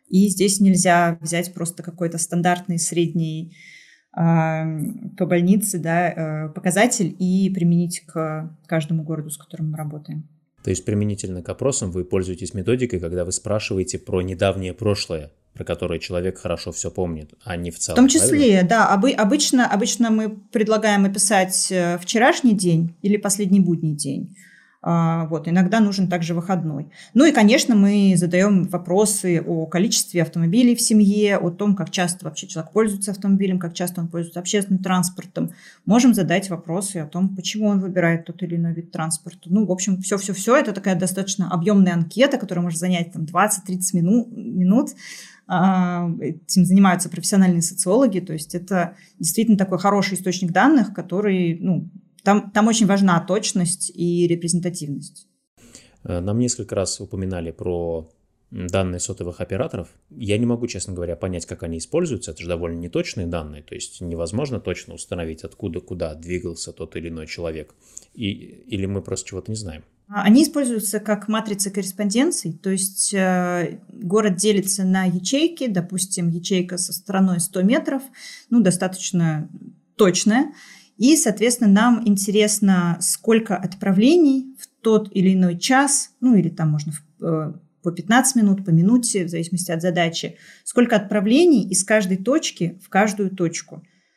и 0.09 0.27
здесь 0.29 0.61
нельзя 0.61 1.19
взять 1.21 1.53
просто 1.53 1.83
какой-то 1.83 2.17
стандартный 2.17 2.79
средний 2.79 3.55
а, 4.13 4.65
по 5.19 5.27
больнице 5.27 5.79
да, 5.79 6.11
э, 6.11 6.49
показатель 6.49 7.15
и 7.19 7.51
применить 7.55 8.01
к 8.07 8.57
каждому 8.67 9.05
городу, 9.05 9.29
с 9.29 9.37
которым 9.37 9.73
мы 9.73 9.77
работаем. 9.77 10.27
То 10.63 10.71
есть 10.71 10.85
применительно 10.85 11.43
к 11.43 11.49
опросам 11.49 11.91
вы 11.91 12.05
пользуетесь 12.05 12.55
методикой, 12.55 13.01
когда 13.01 13.25
вы 13.25 13.33
спрашиваете 13.33 13.99
про 13.99 14.21
недавнее 14.21 14.75
прошлое, 14.75 15.31
про 15.55 15.65
которое 15.65 15.99
человек 15.99 16.39
хорошо 16.39 16.71
все 16.73 16.91
помнит, 16.91 17.33
а 17.43 17.57
не 17.57 17.71
в 17.71 17.79
целом. 17.79 17.97
В 17.97 18.01
том 18.01 18.09
числе, 18.09 18.29
правильно? 18.29 18.69
да. 18.69 18.95
Обы- 18.95 19.13
обычно, 19.13 19.67
обычно 19.67 20.11
мы 20.11 20.37
предлагаем 20.53 21.05
описать 21.07 21.69
э, 21.71 21.99
вчерашний 21.99 22.55
день 22.55 22.95
или 23.03 23.17
последний 23.17 23.61
будний 23.61 23.95
день. 23.95 24.37
А, 24.83 25.27
вот, 25.27 25.47
иногда 25.47 25.81
нужен 25.81 26.09
также 26.09 26.33
выходной. 26.33 26.89
Ну 27.13 27.27
и, 27.27 27.33
конечно, 27.33 27.75
мы 27.75 28.15
задаем 28.17 28.65
вопросы 28.65 29.43
о 29.47 29.67
количестве 29.67 30.23
автомобилей 30.23 30.75
в 30.75 30.81
семье, 30.81 31.37
о 31.37 31.51
том, 31.51 31.77
как 31.77 31.91
часто 31.91 32.25
вообще 32.25 32.47
человек 32.47 32.73
пользуется 32.73 33.11
автомобилем, 33.11 33.59
как 33.59 33.75
часто 33.75 34.01
он 34.01 34.09
пользуется 34.09 34.41
общественным 34.41 34.83
транспортом. 34.83 35.51
Можем 35.85 36.15
задать 36.15 36.49
вопросы 36.49 36.97
о 36.97 37.07
том, 37.07 37.37
почему 37.37 37.69
он 37.69 37.81
выбирает 37.81 38.25
тот 38.25 38.43
или 38.43 38.57
иной 38.57 38.73
вид 38.73 38.91
транспорта. 38.91 39.51
Ну, 39.53 39.67
в 39.67 39.71
общем, 39.71 40.01
все-все-все. 40.01 40.57
Это 40.57 40.73
такая 40.73 40.95
достаточно 40.95 41.51
объемная 41.51 41.93
анкета, 41.93 42.39
которая 42.39 42.65
может 42.65 42.79
занять 42.79 43.13
там 43.13 43.25
20-30 43.25 43.95
мину- 43.95 44.29
минут. 44.31 44.91
А, 45.47 46.09
этим 46.21 46.65
занимаются 46.65 47.11
профессиональные 47.11 47.61
социологи. 47.61 48.21
То 48.21 48.33
есть 48.33 48.55
это 48.55 48.97
действительно 49.19 49.59
такой 49.59 49.79
хороший 49.79 50.15
источник 50.15 50.53
данных, 50.53 50.95
который 50.95 51.59
ну, 51.61 51.91
там, 52.23 52.51
там 52.51 52.69
очень 52.69 52.87
важна 52.87 53.21
точность 53.21 53.91
и 53.95 54.27
репрезентативность. 54.27 55.27
Э, 56.05 56.21
нам 56.21 56.39
несколько 56.39 56.75
раз 56.75 57.01
упоминали 57.01 57.51
про 57.51 58.11
данные 58.51 58.99
сотовых 58.99 59.41
операторов. 59.41 59.89
Я 60.11 60.37
не 60.37 60.47
могу, 60.47 60.67
честно 60.67 60.93
говоря, 60.93 61.15
понять, 61.15 61.47
как 61.47 61.63
они 61.63 61.79
используются. 61.79 62.33
Это 62.33 62.43
же 62.43 62.49
довольно 62.49 62.79
неточные 62.79 63.27
данные, 63.27 63.63
то 63.63 63.75
есть 63.75 64.01
невозможно 64.01 64.61
точно 64.61 64.95
установить, 64.95 65.45
откуда, 65.45 65.81
куда 65.81 66.15
двигался 66.15 66.73
тот 66.73 66.97
или 66.97 67.09
иной 67.09 67.27
человек. 67.27 67.75
И, 68.15 68.29
или 68.31 68.87
мы 68.87 69.03
просто 69.03 69.29
чего-то 69.29 69.53
не 69.53 69.57
знаем. 69.57 69.85
А, 70.09 70.23
они 70.25 70.43
используются 70.43 70.99
как 70.99 71.29
матрица 71.29 71.71
корреспонденций, 71.71 72.53
то 72.53 72.71
есть 72.71 73.15
э, 73.15 73.79
город 73.89 74.35
делится 74.35 74.83
на 74.83 75.05
ячейки, 75.05 75.69
допустим, 75.69 76.29
ячейка 76.29 76.79
со 76.79 76.93
стороной 76.93 77.39
100 77.39 77.63
метров, 77.63 78.03
ну, 78.51 78.61
достаточно 78.61 79.49
точная, 79.95 80.53
и, 81.01 81.17
соответственно, 81.17 81.71
нам 81.71 82.03
интересно, 82.07 82.99
сколько 83.01 83.57
отправлений 83.57 84.55
в 84.59 84.67
тот 84.83 85.09
или 85.17 85.33
иной 85.33 85.59
час, 85.59 86.11
ну 86.21 86.35
или 86.35 86.51
там 86.51 86.69
можно 86.69 86.93
э, 87.23 87.55
по 87.83 87.91
15 87.91 88.37
минут, 88.37 88.67
по 88.67 88.69
минуте, 88.69 89.25
в 89.25 89.31
зависимости 89.31 89.71
от 89.71 89.81
задачи, 89.81 90.37
сколько 90.63 90.97
отправлений 90.97 91.67
из 91.67 91.85
каждой 91.85 92.19
точки 92.19 92.79
в 92.85 92.91
каждую 92.91 93.31
точку. 93.31 93.77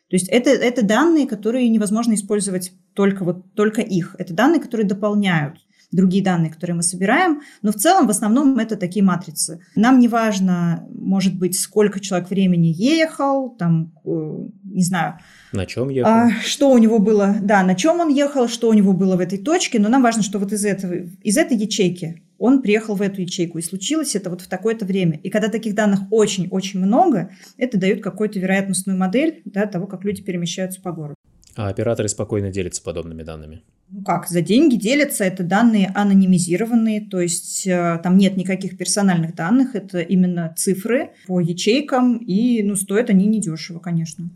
То 0.10 0.18
есть 0.18 0.28
это, 0.28 0.50
это 0.50 0.84
данные, 0.84 1.26
которые 1.26 1.70
невозможно 1.70 2.16
использовать 2.16 2.74
только, 2.94 3.24
вот, 3.24 3.54
только 3.54 3.80
их. 3.80 4.18
Это 4.20 4.34
данные, 4.34 4.60
которые 4.60 4.86
дополняют 4.86 5.60
другие 5.96 6.24
данные, 6.24 6.52
которые 6.52 6.76
мы 6.76 6.84
собираем, 6.84 7.42
но 7.62 7.72
в 7.72 7.76
целом 7.76 8.08
в 8.08 8.10
основном 8.10 8.58
это 8.58 8.76
такие 8.76 9.04
матрицы. 9.04 9.62
Нам 9.76 10.00
не 10.00 10.08
важно, 10.08 10.88
может 10.94 11.38
быть, 11.38 11.58
сколько 11.60 12.00
человек 12.00 12.30
времени 12.30 12.74
ехал, 12.76 13.50
там, 13.52 13.94
э, 14.06 14.48
не 14.64 14.84
знаю, 14.84 15.20
на 15.54 15.68
чем 15.68 15.90
ехал? 15.90 16.12
А, 16.12 16.30
что 16.44 16.72
у 16.72 16.78
него 16.80 16.98
было, 16.98 17.36
да, 17.42 17.64
на 17.64 17.76
чем 17.76 18.00
он 18.00 18.10
ехал, 18.10 18.48
что 18.48 18.70
у 18.70 18.74
него 18.74 18.94
было 18.94 19.16
в 19.16 19.20
этой 19.20 19.38
точке, 19.38 19.80
но 19.80 19.88
нам 19.88 20.02
важно, 20.02 20.24
что 20.24 20.40
вот 20.40 20.52
из, 20.52 20.66
этого, 20.66 20.94
из 21.22 21.38
этой 21.38 21.56
ячейки 21.56 22.24
он 22.40 22.62
приехал 22.62 22.96
в 22.96 23.02
эту 23.02 23.22
ячейку, 23.22 23.60
и 23.60 23.62
случилось 23.62 24.16
это 24.16 24.30
вот 24.30 24.42
в 24.42 24.50
такое-то 24.50 24.86
время. 24.86 25.20
И 25.24 25.30
когда 25.30 25.48
таких 25.48 25.76
данных 25.76 26.02
очень-очень 26.12 26.80
много, 26.80 27.32
это 27.58 27.78
дает 27.78 28.04
какую-то 28.04 28.40
вероятностную 28.40 28.98
модель 28.98 29.42
да, 29.46 29.66
того, 29.66 29.88
как 29.88 30.04
люди 30.04 30.24
перемещаются 30.24 30.82
по 30.82 30.92
городу. 30.92 31.16
А 31.56 31.70
операторы 31.70 32.10
спокойно 32.10 32.52
делятся 32.52 32.82
подобными 32.82 33.24
данными? 33.24 33.62
Ну 33.90 34.04
как, 34.04 34.28
за 34.28 34.42
деньги 34.42 34.76
делятся, 34.76 35.24
это 35.24 35.44
данные 35.44 35.92
анонимизированные, 35.94 37.02
то 37.02 37.22
есть 37.22 37.68
э, 37.68 38.00
там 38.02 38.18
нет 38.18 38.38
никаких 38.38 38.76
персональных 38.76 39.36
данных, 39.36 39.76
это 39.76 40.00
именно 40.00 40.52
цифры 40.58 41.12
по 41.28 41.40
ячейкам, 41.40 42.18
и 42.18 42.64
ну, 42.64 42.76
стоят 42.76 43.12
они 43.12 43.28
недешево, 43.28 43.78
конечно. 43.78 44.30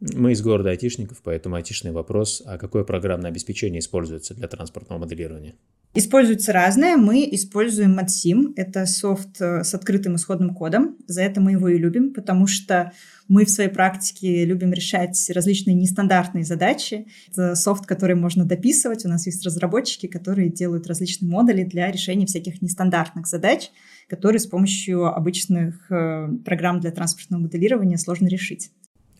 Мы 0.00 0.32
из 0.32 0.40
города 0.40 0.70
айтишников, 0.70 1.20
поэтому 1.22 1.56
айтишный 1.56 1.92
вопрос, 1.92 2.42
а 2.46 2.56
какое 2.56 2.84
программное 2.84 3.30
обеспечение 3.30 3.80
используется 3.80 4.34
для 4.34 4.48
транспортного 4.48 4.98
моделирования? 4.98 5.56
Используется 5.92 6.52
разное. 6.52 6.96
Мы 6.96 7.28
используем 7.32 7.98
MadSim. 7.98 8.52
Это 8.54 8.86
софт 8.86 9.40
э, 9.40 9.64
с 9.64 9.74
открытым 9.74 10.14
исходным 10.14 10.54
кодом. 10.54 10.96
За 11.08 11.20
это 11.20 11.40
мы 11.40 11.52
его 11.52 11.68
и 11.68 11.78
любим, 11.78 12.14
потому 12.14 12.46
что 12.46 12.92
мы 13.26 13.44
в 13.44 13.50
своей 13.50 13.70
практике 13.70 14.44
любим 14.44 14.72
решать 14.72 15.18
различные 15.34 15.74
нестандартные 15.74 16.44
задачи. 16.44 17.08
Это 17.28 17.56
софт, 17.56 17.86
который 17.86 18.14
можно 18.14 18.44
дописывать. 18.44 19.04
У 19.04 19.08
нас 19.08 19.26
есть 19.26 19.44
разработчики, 19.44 20.06
которые 20.06 20.48
делают 20.48 20.86
различные 20.86 21.28
модули 21.28 21.64
для 21.64 21.90
решения 21.90 22.24
всяких 22.24 22.62
нестандартных 22.62 23.26
задач, 23.26 23.70
которые 24.08 24.38
с 24.38 24.46
помощью 24.46 25.06
обычных 25.06 25.90
э, 25.90 26.28
программ 26.44 26.78
для 26.78 26.92
транспортного 26.92 27.42
моделирования 27.42 27.98
сложно 27.98 28.28
решить. 28.28 28.70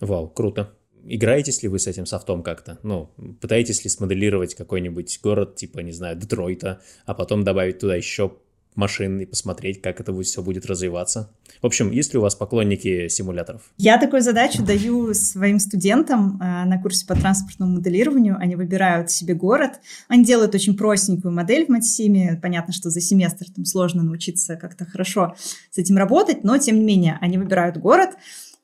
Вау, 0.00 0.28
круто. 0.28 0.75
Играетесь 1.04 1.62
ли 1.62 1.69
вы 1.69 1.78
с 1.78 1.87
этим 1.87 2.07
софтом 2.07 2.42
как-то? 2.42 2.78
Ну, 2.83 3.11
пытаетесь 3.40 3.85
ли 3.85 3.90
смоделировать 3.90 4.54
какой-нибудь 4.54 5.21
город, 5.23 5.57
типа, 5.57 5.80
не 5.80 5.92
знаю, 5.92 6.16
Детройта, 6.16 6.83
а 7.07 7.14
потом 7.14 7.42
добавить 7.42 7.78
туда 7.78 7.97
еще 7.97 8.33
машин 8.75 9.19
и 9.19 9.26
посмотреть, 9.26 9.83
как 9.83 10.00
это 10.00 10.19
все 10.23 10.42
будет 10.42 10.66
развиваться. 10.66 11.30
В 11.61 11.66
общем, 11.66 11.90
есть 11.90 12.12
ли 12.12 12.19
у 12.19 12.23
вас 12.23 12.35
поклонники 12.35 13.09
симуляторов? 13.09 13.73
Я 13.76 13.99
такую 13.99 14.23
задачу 14.23 14.64
даю 14.64 15.12
своим 15.14 15.59
студентам 15.59 16.40
э, 16.40 16.64
на 16.64 16.80
курсе 16.80 17.07
по 17.07 17.14
транспортному 17.14 17.76
моделированию. 17.76 18.37
Они 18.38 18.57
выбирают 18.57 19.11
себе 19.11 19.35
город. 19.35 19.80
Они 20.09 20.25
делают 20.25 20.54
очень 20.54 20.76
простенькую 20.76 21.33
модель 21.33 21.66
в 21.66 21.69
Матсиме. 21.69 22.38
Понятно, 22.40 22.73
что 22.73 22.90
за 22.90 23.00
семестр 23.00 23.47
там 23.54 23.64
сложно 23.64 24.02
научиться 24.02 24.57
как-то 24.57 24.85
хорошо 24.87 25.35
с 25.71 25.78
этим 25.78 25.97
работать, 25.97 26.45
но 26.45 26.57
тем 26.59 26.76
не 26.76 26.85
менее 26.85 27.19
они 27.21 27.37
выбирают 27.38 27.76
город, 27.76 28.11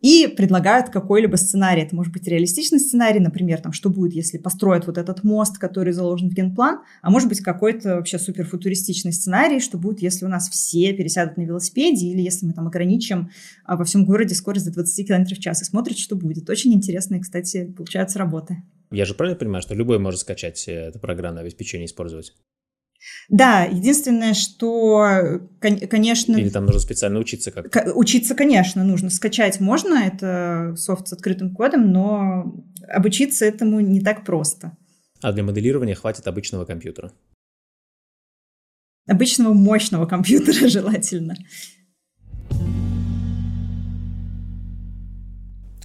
и 0.00 0.26
предлагают 0.26 0.90
какой-либо 0.90 1.36
сценарий. 1.36 1.82
Это 1.82 1.96
может 1.96 2.12
быть 2.12 2.26
реалистичный 2.26 2.78
сценарий, 2.78 3.20
например, 3.20 3.60
там, 3.60 3.72
что 3.72 3.90
будет, 3.90 4.12
если 4.12 4.38
построят 4.38 4.86
вот 4.86 4.98
этот 4.98 5.24
мост, 5.24 5.58
который 5.58 5.92
заложен 5.92 6.30
в 6.30 6.34
генплан, 6.34 6.80
а 7.02 7.10
может 7.10 7.28
быть 7.28 7.40
какой-то 7.40 7.96
вообще 7.96 8.18
суперфутуристичный 8.18 9.12
сценарий, 9.12 9.60
что 9.60 9.78
будет, 9.78 10.02
если 10.02 10.24
у 10.24 10.28
нас 10.28 10.48
все 10.48 10.92
пересядут 10.92 11.36
на 11.36 11.42
велосипеде 11.42 12.06
или 12.06 12.20
если 12.20 12.46
мы 12.46 12.52
там 12.52 12.66
ограничим 12.66 13.30
а, 13.64 13.76
во 13.76 13.84
всем 13.84 14.04
городе 14.04 14.34
скорость 14.34 14.66
до 14.66 14.72
20 14.72 15.06
км 15.06 15.34
в 15.34 15.38
час 15.38 15.62
и 15.62 15.64
смотрят, 15.64 15.98
что 15.98 16.16
будет. 16.16 16.48
Очень 16.50 16.74
интересные, 16.74 17.20
кстати, 17.20 17.72
получаются 17.76 18.18
работы. 18.18 18.62
Я 18.90 19.04
же 19.04 19.14
правильно 19.14 19.38
понимаю, 19.38 19.62
что 19.62 19.74
любой 19.74 19.98
может 19.98 20.20
скачать 20.20 20.62
это 20.68 20.98
программное 20.98 21.42
обеспечение 21.42 21.86
и 21.86 21.88
использовать? 21.88 22.34
Да, 23.28 23.64
единственное, 23.64 24.34
что, 24.34 25.40
конечно... 25.60 26.36
Или 26.36 26.48
там 26.48 26.64
нужно 26.64 26.80
специально 26.80 27.18
учиться 27.18 27.50
как 27.50 27.96
Учиться, 27.96 28.34
конечно, 28.34 28.84
нужно. 28.84 29.10
Скачать 29.10 29.60
можно, 29.60 29.94
это 29.94 30.74
софт 30.76 31.08
с 31.08 31.12
открытым 31.12 31.54
кодом, 31.54 31.92
но 31.92 32.54
обучиться 32.88 33.44
этому 33.44 33.80
не 33.80 34.00
так 34.00 34.24
просто. 34.24 34.76
А 35.22 35.32
для 35.32 35.42
моделирования 35.42 35.94
хватит 35.94 36.26
обычного 36.26 36.64
компьютера? 36.64 37.12
Обычного 39.08 39.52
мощного 39.52 40.06
компьютера 40.06 40.68
желательно. 40.68 41.36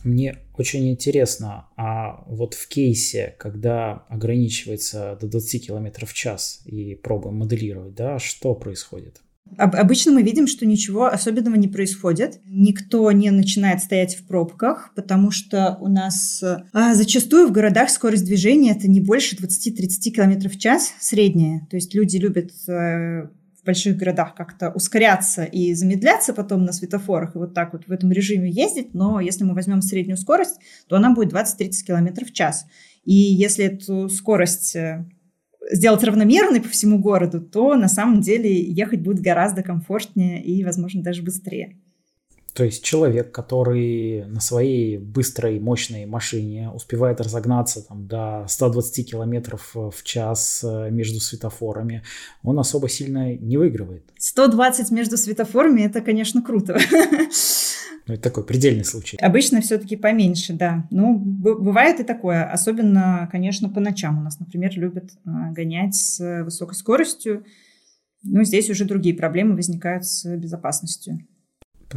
Мне 0.04 0.38
очень 0.58 0.90
интересно, 0.90 1.68
а 1.78 2.24
вот 2.28 2.54
в 2.54 2.68
кейсе, 2.68 3.36
когда 3.38 4.06
ограничивается 4.10 5.18
до 5.20 5.28
20 5.28 5.68
км 5.68 6.06
в 6.06 6.14
час 6.14 6.62
и 6.66 6.96
пробуем 6.96 7.36
моделировать, 7.36 7.96
да, 7.96 8.20
что 8.20 8.56
происходит? 8.56 9.22
Обычно 9.58 10.14
мы 10.14 10.24
видим, 10.24 10.48
что 10.48 10.66
ничего 10.66 11.08
особенного 11.08 11.56
не 11.56 11.68
происходит. 11.68 12.40
Никто 12.46 13.12
не 13.12 13.32
начинает 13.32 13.82
стоять 13.82 14.16
в 14.16 14.26
пробках, 14.26 14.92
потому 14.96 15.30
что 15.32 15.78
у 15.82 15.88
нас 15.88 16.42
а, 16.72 16.96
зачастую 16.96 17.48
в 17.48 17.52
городах 17.52 17.90
скорость 17.90 18.26
движения 18.26 18.72
это 18.72 18.88
не 18.88 19.02
больше 19.02 19.36
20-30 19.36 20.12
км 20.12 20.50
в 20.50 20.58
час 20.58 20.94
средняя. 21.02 21.68
То 21.70 21.76
есть 21.76 21.94
люди 21.94 22.16
любят 22.18 22.52
э, 22.68 23.28
в 23.62 23.66
больших 23.66 23.98
городах 23.98 24.36
как-то 24.36 24.72
ускоряться 24.72 25.44
и 25.44 25.74
замедляться 25.74 26.34
потом 26.34 26.66
на 26.66 26.72
светофорах 26.72 27.36
и 27.36 27.38
вот 27.38 27.54
так 27.54 27.74
вот 27.74 27.88
в 27.88 27.92
этом 27.92 28.12
режиме 28.12 28.50
ездить, 28.50 28.94
но 28.94 29.20
если 29.20 29.44
мы 29.44 29.54
возьмем 29.54 29.82
среднюю 29.82 30.18
скорость, 30.18 30.60
то 30.88 30.96
она 30.96 31.14
будет 31.14 31.34
20-30 31.34 31.72
км 31.86 32.26
в 32.26 32.34
час. 32.34 32.66
И 33.04 33.14
если 33.14 33.66
эту 33.66 34.10
скорость 34.10 34.76
э, 34.76 35.06
сделать 35.72 36.04
равномерной 36.04 36.62
по 36.62 36.70
всему 36.70 37.00
городу, 37.00 37.42
то 37.42 37.76
на 37.76 37.88
самом 37.88 38.22
деле 38.22 38.62
ехать 38.62 39.02
будет 39.02 39.22
гораздо 39.22 39.64
комфортнее 39.64 40.44
и, 40.44 40.64
возможно, 40.64 41.04
даже 41.04 41.22
быстрее. 41.22 41.78
То 42.54 42.66
есть 42.66 42.84
человек, 42.84 43.32
который 43.32 44.26
на 44.26 44.42
своей 44.42 44.98
быстрой, 44.98 45.60
мощной 45.60 46.06
машине 46.06 46.70
успевает 46.70 47.22
разогнаться 47.22 47.88
там, 47.88 48.08
до 48.08 48.46
120 48.48 49.10
километров 49.10 49.72
в 49.74 50.04
час 50.04 50.62
э, 50.64 50.90
между 50.92 51.22
светофорами, 51.22 52.04
он 52.44 52.60
особо 52.60 52.90
сильно 52.90 53.34
не 53.36 53.58
выигрывает. 53.58 54.04
120 54.18 54.92
между 54.92 55.16
светофорами– 55.16 55.82
это, 55.84 56.02
конечно, 56.02 56.42
круто. 56.42 56.78
Ну, 58.08 58.16
это 58.16 58.24
такой 58.24 58.44
предельный 58.44 58.84
случай. 58.84 59.16
Обычно 59.22 59.62
все-таки 59.62 59.96
поменьше, 59.96 60.54
да. 60.54 60.88
Ну, 60.90 61.20
бывает 61.20 62.00
и 62.00 62.04
такое. 62.04 62.52
Особенно, 62.52 63.30
конечно, 63.32 63.70
по 63.70 63.80
ночам. 63.80 64.18
У 64.20 64.24
нас, 64.24 64.40
например, 64.40 64.72
любят 64.74 65.12
а, 65.24 65.52
гонять 65.52 65.94
с 65.94 66.44
высокой 66.44 66.74
скоростью. 66.74 67.46
Ну, 68.24 68.44
здесь 68.44 68.72
уже 68.72 68.86
другие 68.86 69.16
проблемы 69.16 69.56
возникают 69.56 70.06
с 70.06 70.26
безопасностью 70.36 71.20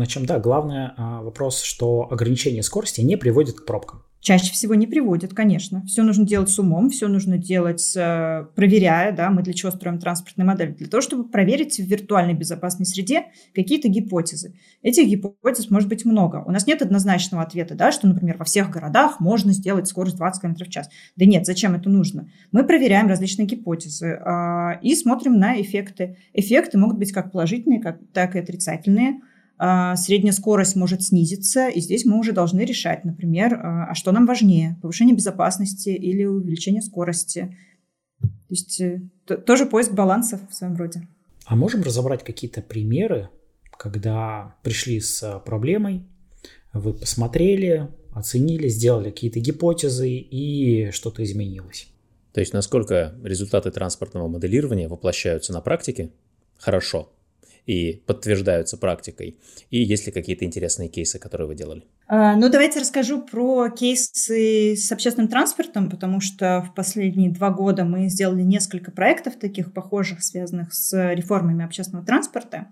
ночам, 0.00 0.26
да, 0.26 0.38
главное 0.38 0.94
а, 0.96 1.22
вопрос, 1.22 1.62
что 1.62 2.08
ограничение 2.10 2.62
скорости 2.62 3.00
не 3.00 3.16
приводит 3.16 3.60
к 3.60 3.66
пробкам. 3.66 4.02
Чаще 4.24 4.54
всего 4.54 4.74
не 4.74 4.86
приводит, 4.86 5.34
конечно. 5.34 5.84
Все 5.84 6.02
нужно 6.02 6.26
делать 6.26 6.48
с 6.48 6.58
умом, 6.58 6.88
все 6.88 7.08
нужно 7.08 7.36
делать, 7.36 7.94
э, 7.94 8.46
проверяя, 8.54 9.14
да, 9.14 9.28
мы 9.28 9.42
для 9.42 9.52
чего 9.52 9.70
строим 9.70 9.98
транспортные 9.98 10.46
модели? 10.46 10.72
Для 10.72 10.86
того, 10.86 11.02
чтобы 11.02 11.28
проверить 11.28 11.76
в 11.76 11.82
виртуальной 11.82 12.32
безопасной 12.32 12.86
среде 12.86 13.26
какие-то 13.54 13.88
гипотезы. 13.88 14.54
Этих 14.80 15.08
гипотез 15.08 15.68
может 15.68 15.90
быть 15.90 16.06
много. 16.06 16.42
У 16.46 16.50
нас 16.50 16.66
нет 16.66 16.80
однозначного 16.80 17.42
ответа, 17.42 17.74
да, 17.74 17.92
что, 17.92 18.08
например, 18.08 18.38
во 18.38 18.46
всех 18.46 18.70
городах 18.70 19.20
можно 19.20 19.52
сделать 19.52 19.88
скорость 19.88 20.16
20 20.16 20.40
км 20.40 20.64
в 20.64 20.70
час. 20.70 20.88
Да 21.16 21.26
нет, 21.26 21.44
зачем 21.44 21.74
это 21.74 21.90
нужно? 21.90 22.30
Мы 22.50 22.64
проверяем 22.64 23.08
различные 23.08 23.44
гипотезы 23.44 24.06
э, 24.06 24.80
и 24.80 24.94
смотрим 24.94 25.38
на 25.38 25.60
эффекты. 25.60 26.16
Эффекты 26.32 26.78
могут 26.78 26.96
быть 26.96 27.12
как 27.12 27.30
положительные, 27.30 27.82
как, 27.82 27.98
так 28.14 28.36
и 28.36 28.38
отрицательные. 28.38 29.20
А, 29.56 29.94
средняя 29.96 30.32
скорость 30.32 30.74
может 30.74 31.02
снизиться, 31.02 31.68
и 31.68 31.80
здесь 31.80 32.04
мы 32.04 32.18
уже 32.18 32.32
должны 32.32 32.62
решать, 32.62 33.04
например, 33.04 33.54
а, 33.54 33.86
а 33.90 33.94
что 33.94 34.10
нам 34.10 34.26
важнее, 34.26 34.76
повышение 34.82 35.14
безопасности 35.14 35.90
или 35.90 36.24
увеличение 36.24 36.82
скорости. 36.82 37.56
То 38.20 38.28
есть 38.50 38.80
э, 38.80 39.00
тоже 39.46 39.66
поиск 39.66 39.92
баланса 39.92 40.40
в 40.50 40.54
своем 40.54 40.76
роде. 40.76 41.06
А 41.46 41.54
можем 41.54 41.82
разобрать 41.82 42.24
какие-то 42.24 42.62
примеры, 42.62 43.28
когда 43.78 44.56
пришли 44.62 45.00
с 45.00 45.40
проблемой, 45.44 46.04
вы 46.72 46.92
посмотрели, 46.92 47.88
оценили, 48.12 48.68
сделали 48.68 49.10
какие-то 49.10 49.38
гипотезы 49.38 50.10
и 50.10 50.90
что-то 50.90 51.22
изменилось? 51.22 51.88
То 52.32 52.40
есть 52.40 52.52
насколько 52.52 53.14
результаты 53.22 53.70
транспортного 53.70 54.26
моделирования 54.26 54.88
воплощаются 54.88 55.52
на 55.52 55.60
практике? 55.60 56.10
Хорошо 56.58 57.13
и 57.66 58.02
подтверждаются 58.06 58.76
практикой? 58.76 59.38
И 59.70 59.82
есть 59.82 60.06
ли 60.06 60.12
какие-то 60.12 60.44
интересные 60.44 60.88
кейсы, 60.88 61.18
которые 61.18 61.48
вы 61.48 61.54
делали? 61.54 61.84
А, 62.06 62.36
ну, 62.36 62.48
давайте 62.50 62.80
расскажу 62.80 63.22
про 63.22 63.70
кейсы 63.70 64.76
с 64.76 64.92
общественным 64.92 65.28
транспортом, 65.28 65.88
потому 65.88 66.20
что 66.20 66.62
в 66.62 66.74
последние 66.74 67.30
два 67.30 67.50
года 67.50 67.84
мы 67.84 68.08
сделали 68.08 68.42
несколько 68.42 68.90
проектов 68.90 69.36
таких 69.36 69.72
похожих, 69.72 70.22
связанных 70.22 70.74
с 70.74 71.14
реформами 71.14 71.64
общественного 71.64 72.06
транспорта. 72.06 72.68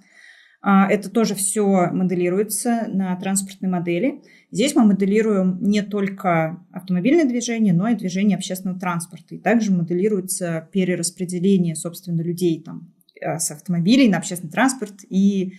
А, 0.60 0.88
это 0.88 1.10
тоже 1.10 1.34
все 1.34 1.88
моделируется 1.90 2.84
на 2.88 3.16
транспортной 3.16 3.70
модели. 3.70 4.22
Здесь 4.52 4.76
мы 4.76 4.84
моделируем 4.84 5.58
не 5.60 5.82
только 5.82 6.64
автомобильное 6.70 7.24
движение, 7.24 7.74
но 7.74 7.88
и 7.88 7.96
движение 7.96 8.36
общественного 8.36 8.78
транспорта. 8.78 9.34
И 9.34 9.38
также 9.38 9.72
моделируется 9.72 10.68
перераспределение, 10.72 11.74
собственно, 11.74 12.20
людей 12.20 12.62
там 12.62 12.92
с 13.38 13.50
автомобилей 13.50 14.08
на 14.08 14.18
общественный 14.18 14.52
транспорт 14.52 15.04
и 15.08 15.54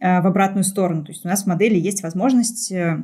э, 0.00 0.20
в 0.20 0.26
обратную 0.26 0.64
сторону. 0.64 1.04
То 1.04 1.12
есть 1.12 1.24
у 1.24 1.28
нас 1.28 1.44
в 1.44 1.46
модели 1.46 1.78
есть 1.78 2.02
возможность 2.02 2.72
э, 2.72 3.02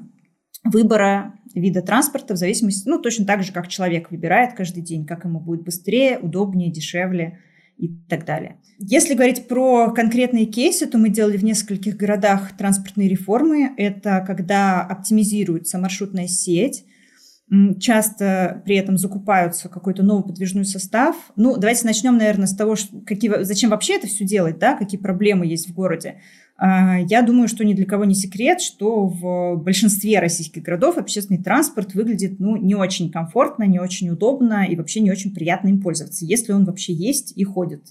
выбора 0.65 1.35
вида 1.55 1.83
транспорта 1.83 2.35
в 2.35 2.37
зависимости, 2.37 2.89
ну, 2.89 3.01
точно 3.01 3.25
так 3.25 3.43
же, 3.43 3.53
как 3.53 3.69
человек 3.69 4.11
выбирает 4.11 4.55
каждый 4.55 4.83
день, 4.83 5.07
как 5.07 5.25
ему 5.25 5.41
будет 5.41 5.65
быстрее, 5.65 6.19
удобнее, 6.19 6.71
дешевле 6.71 7.39
и 7.79 7.89
так 8.09 8.25
далее. 8.25 8.57
Если 8.79 9.15
говорить 9.15 9.49
про 9.49 9.91
конкретные 9.91 10.47
кейсы, 10.47 10.87
то 10.87 10.99
мы 10.99 11.09
делали 11.09 11.37
в 11.37 11.45
нескольких 11.45 11.97
городах 11.97 12.57
транспортные 12.57 13.09
реформы. 13.09 13.73
Это 13.77 14.23
когда 14.27 14.83
оптимизируется 14.83 15.79
маршрутная 15.79 16.27
сеть, 16.27 16.85
часто 17.79 18.63
при 18.65 18.77
этом 18.77 18.99
закупаются 18.99 19.69
какой-то 19.69 20.03
новый 20.03 20.25
подвижной 20.25 20.65
состав. 20.65 21.15
Ну, 21.37 21.57
давайте 21.57 21.87
начнем, 21.87 22.17
наверное, 22.17 22.47
с 22.47 22.57
того, 22.57 22.75
какие, 23.07 23.45
зачем 23.45 23.71
вообще 23.71 23.97
это 23.97 24.09
все 24.09 24.25
делать, 24.25 24.59
да, 24.59 24.75
какие 24.75 25.01
проблемы 25.01 25.47
есть 25.47 25.69
в 25.69 25.75
городе. 25.75 26.21
А, 26.59 26.99
я 26.99 27.23
думаю, 27.23 27.49
что 27.49 27.65
ни 27.65 27.75
для 27.75 27.85
кого 27.85 28.05
не 28.05 28.15
секрет, 28.15 28.61
что 28.61 29.07
в 29.07 29.57
большинстве 29.57 30.19
российских 30.19 30.63
городов 30.63 30.97
общественный 30.97 31.43
транспорт 31.43 31.95
выглядит 31.95 32.41
ну, 32.41 32.57
не 32.57 32.75
очень 32.75 33.13
комфортно, 33.13 33.65
не 33.65 33.79
очень 33.79 34.11
удобно 34.11 34.65
и 34.65 34.75
вообще 34.75 35.01
не 35.01 35.11
очень 35.11 35.35
приятно 35.35 35.69
им 35.69 35.81
пользоваться, 35.81 36.25
если 36.25 36.53
он 36.53 36.65
вообще 36.65 36.95
есть 36.95 37.33
и 37.37 37.45
ходит. 37.45 37.83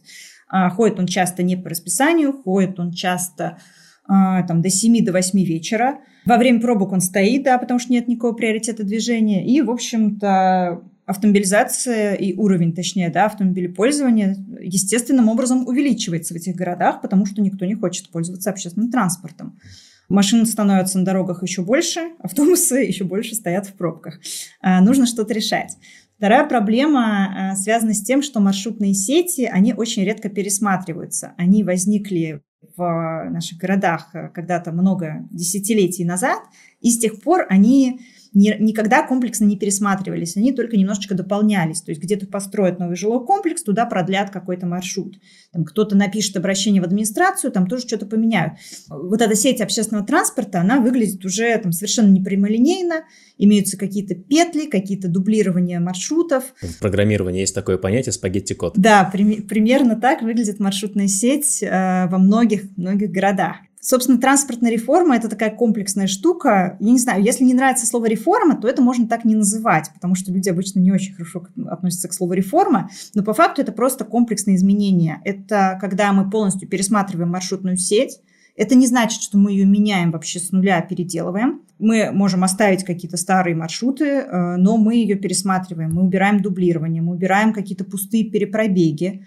А, 0.49 0.69
ходит 0.69 0.99
он 0.99 1.07
часто 1.07 1.43
не 1.43 1.55
по 1.55 1.69
расписанию, 1.69 2.33
ходит 2.33 2.79
он 2.79 2.91
часто 2.91 3.57
а, 4.07 4.43
там, 4.43 4.61
до 4.61 4.69
7 4.69 5.05
до 5.05 5.11
8 5.11 5.43
вечера. 5.43 5.99
Во 6.25 6.37
время 6.37 6.59
пробок 6.59 6.91
он 6.91 7.01
стоит, 7.01 7.43
да, 7.43 7.57
потому 7.57 7.79
что 7.79 7.93
нет 7.93 8.07
никакого 8.07 8.33
приоритета 8.33 8.83
движения. 8.83 9.45
И, 9.45 9.61
в 9.61 9.69
общем-то, 9.69 10.81
автомобилизация 11.05 12.15
и 12.15 12.33
уровень, 12.33 12.73
точнее, 12.73 13.09
да, 13.09 13.25
автомобилепользования 13.25 14.35
естественным 14.59 15.29
образом 15.29 15.67
увеличивается 15.67 16.33
в 16.33 16.37
этих 16.37 16.55
городах, 16.55 17.01
потому 17.01 17.25
что 17.25 17.41
никто 17.41 17.65
не 17.65 17.75
хочет 17.75 18.09
пользоваться 18.09 18.49
общественным 18.49 18.91
транспортом. 18.91 19.59
Машин 20.09 20.45
становится 20.45 20.99
на 20.99 21.05
дорогах 21.05 21.43
еще 21.43 21.61
больше, 21.61 22.11
автобусы 22.19 22.83
еще 22.87 23.03
больше 23.03 23.35
стоят 23.35 23.67
в 23.67 23.73
пробках. 23.73 24.19
А, 24.61 24.81
нужно 24.81 25.05
что-то 25.05 25.33
решать. 25.33 25.77
Вторая 26.17 26.47
проблема 26.47 27.51
а, 27.51 27.55
связана 27.55 27.93
с 27.93 28.01
тем, 28.01 28.21
что 28.21 28.39
маршрутные 28.39 28.93
сети, 28.93 29.49
они 29.51 29.73
очень 29.73 30.03
редко 30.03 30.29
пересматриваются. 30.29 31.33
Они 31.37 31.63
возникли 31.63 32.41
в 32.75 33.29
наших 33.29 33.57
городах 33.57 34.09
э, 34.13 34.29
когда-то 34.29 34.71
много 34.71 35.25
десятилетий 35.31 36.05
назад, 36.05 36.39
и 36.81 36.91
с 36.91 36.99
тех 36.99 37.21
пор 37.21 37.45
они 37.49 38.01
ни, 38.35 38.53
никогда 38.59 39.01
комплексно 39.07 39.45
не 39.45 39.57
пересматривались, 39.57 40.35
они 40.37 40.51
только 40.51 40.77
немножечко 40.77 41.15
дополнялись. 41.15 41.81
То 41.81 41.91
есть 41.91 42.01
где-то 42.01 42.27
построят 42.27 42.79
новый 42.79 42.97
жилой 42.97 43.25
комплекс, 43.25 43.63
туда 43.63 43.85
продлят 43.85 44.29
какой-то 44.29 44.67
маршрут. 44.67 45.17
Там 45.51 45.63
кто-то 45.63 45.95
напишет 45.95 46.35
обращение 46.37 46.81
в 46.81 46.85
администрацию, 46.85 47.51
там 47.51 47.67
тоже 47.67 47.87
что-то 47.87 48.05
поменяют. 48.05 48.53
Вот 48.89 49.21
эта 49.21 49.35
сеть 49.35 49.61
общественного 49.61 50.05
транспорта, 50.05 50.59
она 50.59 50.79
выглядит 50.79 51.23
уже 51.25 51.57
там 51.57 51.71
совершенно 51.71 52.11
непрямолинейно, 52.11 53.05
имеются 53.37 53.77
какие-то 53.77 54.15
петли, 54.15 54.69
какие-то 54.69 55.07
дублирования 55.07 55.79
маршрутов. 55.79 56.43
В 56.61 56.79
программировании 56.79 57.39
есть 57.39 57.55
такое 57.55 57.77
понятие 57.77 58.11
спагетти-код. 58.11 58.73
Да, 58.75 59.09
при, 59.11 59.41
примерно 59.41 59.95
так 59.95 60.21
выглядит 60.21 60.59
маршрутная 60.59 61.07
сеть 61.07 61.63
э, 61.63 62.07
во 62.07 62.17
многих, 62.17 62.65
многих 62.77 63.11
городах. 63.11 63.57
Собственно, 63.85 64.17
транспортная 64.17 64.71
реформа– 64.71 65.15
это 65.17 65.29
такая 65.29 65.51
комплексная 65.51 66.07
штука. 66.07 66.75
Я 66.79 66.91
не 66.91 66.97
знаю, 66.97 67.23
если 67.23 67.43
не 67.43 67.53
нравится 67.53 67.85
слово 67.85 68.07
«реформа», 68.07 68.55
то 68.55 68.67
это 68.67 68.81
можно 68.81 69.07
так 69.07 69.25
не 69.25 69.35
называть, 69.35 69.91
потому 69.93 70.15
что 70.15 70.31
люди 70.31 70.49
обычно 70.49 70.79
не 70.79 70.91
очень 70.91 71.13
хорошо 71.13 71.45
относятся 71.69 72.07
к 72.07 72.13
слову 72.13 72.33
«реформа», 72.33 72.89
но 73.13 73.23
по 73.23 73.35
факту 73.35 73.61
это 73.61 73.71
просто 73.71 74.03
комплексные 74.03 74.55
изменения. 74.55 75.21
Это 75.23 75.77
когда 75.79 76.11
мы 76.13 76.27
полностью 76.27 76.67
пересматриваем 76.67 77.29
маршрутную 77.29 77.77
сеть, 77.77 78.21
это 78.55 78.73
не 78.73 78.87
значит, 78.87 79.21
что 79.21 79.37
мы 79.37 79.51
ее 79.51 79.67
меняем 79.67 80.09
вообще 80.09 80.39
с 80.39 80.51
нуля, 80.51 80.81
переделываем. 80.81 81.61
Мы 81.77 82.09
можем 82.11 82.43
оставить 82.43 82.85
какие-то 82.85 83.17
старые 83.17 83.55
маршруты, 83.55 84.05
э, 84.05 84.55
но 84.55 84.77
мы 84.77 84.95
ее 84.95 85.13
пересматриваем. 85.13 85.93
Мы 85.93 86.01
убираем 86.01 86.41
дублирование, 86.41 87.03
мы 87.03 87.13
убираем 87.13 87.53
какие-то 87.53 87.83
пустые 87.83 88.23
перепробеги, 88.31 89.21
а, 89.21 89.25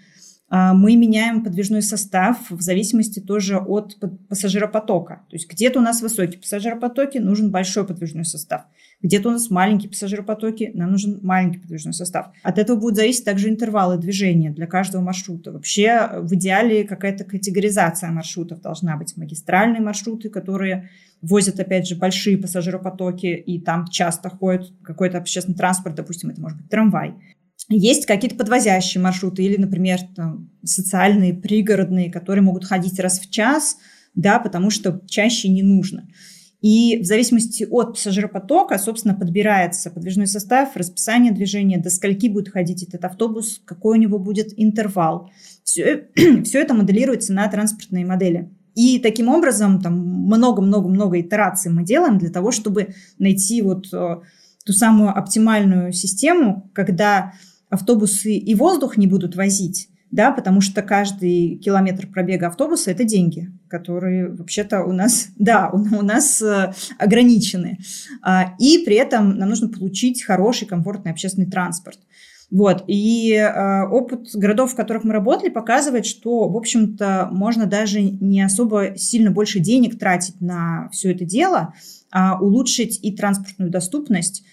мы 0.49 0.95
меняем 0.95 1.43
подвижной 1.43 1.81
состав 1.81 2.49
в 2.49 2.61
зависимости 2.61 3.19
тоже 3.19 3.57
от 3.57 3.97
пассажиропотока. 4.27 5.21
То 5.29 5.35
есть 5.35 5.49
где-то 5.49 5.79
у 5.79 5.81
нас 5.81 6.01
высокий 6.01 6.37
пассажиропотоки, 6.37 7.19
нужен 7.19 7.51
большой 7.51 7.85
подвижной 7.85 8.25
состав. 8.25 8.63
Где-то 9.01 9.29
у 9.29 9.31
нас 9.31 9.49
маленькие 9.49 9.89
пассажиропотоки, 9.89 10.71
нам 10.73 10.91
нужен 10.91 11.19
маленький 11.21 11.59
подвижной 11.59 11.93
состав. 11.93 12.31
От 12.43 12.57
этого 12.57 12.79
будут 12.79 12.97
зависеть 12.97 13.25
также 13.25 13.49
интервалы 13.49 13.97
движения 13.97 14.49
для 14.49 14.67
каждого 14.67 15.01
маршрута. 15.01 15.51
Вообще 15.51 16.09
в 16.17 16.33
идеале 16.33 16.83
какая-то 16.83 17.23
категоризация 17.23 18.09
маршрутов 18.09 18.61
должна 18.61 18.97
быть. 18.97 19.15
Магистральные 19.15 19.81
маршруты, 19.81 20.29
которые 20.29 20.89
возят, 21.21 21.59
опять 21.59 21.87
же, 21.87 21.95
большие 21.95 22.37
пассажиропотоки, 22.37 23.27
и 23.27 23.59
там 23.59 23.87
часто 23.87 24.29
ходит 24.29 24.71
какой-то 24.83 25.17
общественный 25.17 25.57
транспорт, 25.57 25.95
допустим, 25.95 26.29
это 26.29 26.41
может 26.41 26.57
быть 26.57 26.69
трамвай. 26.69 27.13
Есть 27.69 28.07
какие-то 28.07 28.35
подвозящие 28.35 29.01
маршруты 29.01 29.43
или, 29.43 29.55
например, 29.55 29.99
там, 30.15 30.49
социальные, 30.63 31.35
пригородные, 31.35 32.11
которые 32.11 32.41
могут 32.41 32.65
ходить 32.65 32.99
раз 32.99 33.19
в 33.19 33.29
час, 33.29 33.77
да, 34.15 34.39
потому 34.39 34.71
что 34.71 35.01
чаще 35.07 35.49
не 35.49 35.61
нужно. 35.61 36.07
И 36.61 36.99
в 37.01 37.05
зависимости 37.05 37.65
от 37.69 37.93
пассажиропотока, 37.93 38.77
собственно, 38.79 39.13
подбирается 39.13 39.91
подвижной 39.91 40.27
состав, 40.27 40.75
расписание 40.75 41.31
движения, 41.31 41.77
до 41.77 41.89
скольки 41.89 42.27
будет 42.27 42.49
ходить 42.49 42.83
этот 42.83 43.05
автобус, 43.05 43.61
какой 43.63 43.97
у 43.97 44.01
него 44.01 44.19
будет 44.19 44.51
интервал. 44.57 45.29
Все, 45.63 46.07
все 46.43 46.59
это 46.59 46.73
моделируется 46.73 47.33
на 47.33 47.47
транспортные 47.47 48.05
модели. 48.05 48.49
И 48.75 48.99
таким 48.99 49.29
образом 49.29 49.81
там 49.81 49.93
много-много-много 49.99 51.21
итераций 51.21 51.71
мы 51.71 51.83
делаем 51.83 52.17
для 52.17 52.29
того, 52.29 52.51
чтобы 52.51 52.95
найти 53.17 53.61
вот 53.61 53.87
э, 53.93 54.17
ту 54.65 54.73
самую 54.73 55.17
оптимальную 55.17 55.93
систему, 55.93 56.69
когда 56.73 57.33
автобусы 57.69 58.33
и 58.33 58.55
воздух 58.55 58.97
не 58.97 59.07
будут 59.07 59.35
возить, 59.35 59.89
да, 60.11 60.31
потому 60.31 60.59
что 60.61 60.81
каждый 60.81 61.57
километр 61.57 62.07
пробега 62.07 62.47
автобуса– 62.47 62.91
это 62.91 63.03
деньги, 63.03 63.51
которые 63.67 64.29
вообще-то 64.29 64.83
у 64.83 64.91
нас, 64.91 65.27
да, 65.37 65.69
у, 65.71 65.77
у 65.77 66.01
нас 66.01 66.41
э, 66.41 66.73
ограничены. 66.97 67.77
А, 68.21 68.55
и 68.59 68.83
при 68.85 68.95
этом 68.95 69.37
нам 69.37 69.49
нужно 69.49 69.69
получить 69.69 70.23
хороший, 70.23 70.67
комфортный 70.67 71.11
общественный 71.11 71.49
транспорт. 71.49 71.99
Вот. 72.49 72.83
И 72.87 73.33
э, 73.33 73.83
опыт 73.83 74.29
городов, 74.33 74.73
в 74.73 74.75
которых 74.75 75.03
мы 75.03 75.13
работали, 75.13 75.49
показывает, 75.49 76.07
что, 76.07 76.49
в 76.49 76.57
общем-то, 76.57 77.29
можно 77.31 77.67
даже 77.67 78.01
не 78.01 78.41
особо 78.41 78.97
сильно 78.97 79.29
больше 79.29 79.59
денег 79.59 79.99
тратить 79.99 80.41
на 80.41 80.89
все 80.91 81.11
это 81.11 81.25
дело, 81.25 81.75
а 82.11 82.39
улучшить 82.41 82.99
и 83.03 83.15
транспортную 83.15 83.69
доступность, 83.69 84.43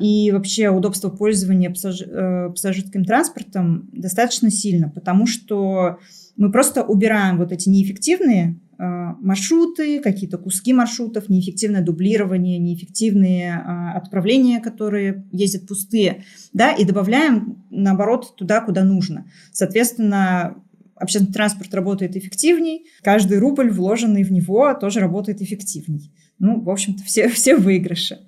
и 0.00 0.30
вообще 0.32 0.68
удобство 0.68 1.08
пользования 1.08 1.70
э, 1.70 2.50
пассажирским 2.50 3.04
транспортом 3.04 3.88
достаточно 3.92 4.50
сильно, 4.50 4.90
потому 4.90 5.26
что 5.26 5.98
мы 6.36 6.52
просто 6.52 6.84
убираем 6.84 7.38
вот 7.38 7.52
эти 7.52 7.68
неэффективные 7.68 8.60
а, 8.78 9.14
маршруты, 9.20 10.00
какие-то 10.00 10.36
куски 10.36 10.74
маршрутов, 10.74 11.30
неэффективное 11.30 11.82
дублирование, 11.82 12.58
неэффективные 12.58 13.54
а, 13.54 13.92
отправления, 13.96 14.60
которые 14.60 15.24
ездят 15.32 15.66
пустые, 15.66 16.24
да, 16.52 16.72
и 16.72 16.84
добавляем, 16.84 17.64
наоборот, 17.70 18.36
туда, 18.36 18.60
куда 18.60 18.84
нужно. 18.84 19.26
Соответственно, 19.50 20.62
общественный 20.94 21.32
транспорт 21.32 21.74
работает 21.74 22.16
эффективней, 22.16 22.86
каждый 23.02 23.38
рубль, 23.38 23.70
вложенный 23.70 24.24
в 24.24 24.30
него, 24.30 24.74
тоже 24.74 25.00
работает 25.00 25.40
эффективней. 25.40 26.12
Ну, 26.38 26.60
в 26.60 26.68
общем-то, 26.68 27.02
все, 27.02 27.28
все 27.30 27.56
выигрыши. 27.56 28.18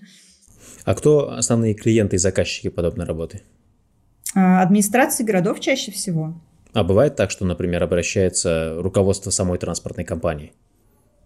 А 0.88 0.94
кто 0.94 1.32
основные 1.32 1.74
клиенты 1.74 2.16
и 2.16 2.18
заказчики 2.18 2.70
подобной 2.70 3.04
работы? 3.04 3.42
А, 4.34 4.62
администрации 4.62 5.22
городов 5.22 5.60
чаще 5.60 5.92
всего. 5.92 6.40
А 6.72 6.82
бывает 6.82 7.14
так, 7.14 7.30
что, 7.30 7.44
например, 7.44 7.82
обращается 7.82 8.74
руководство 8.78 9.28
самой 9.28 9.58
транспортной 9.58 10.06
компании? 10.06 10.54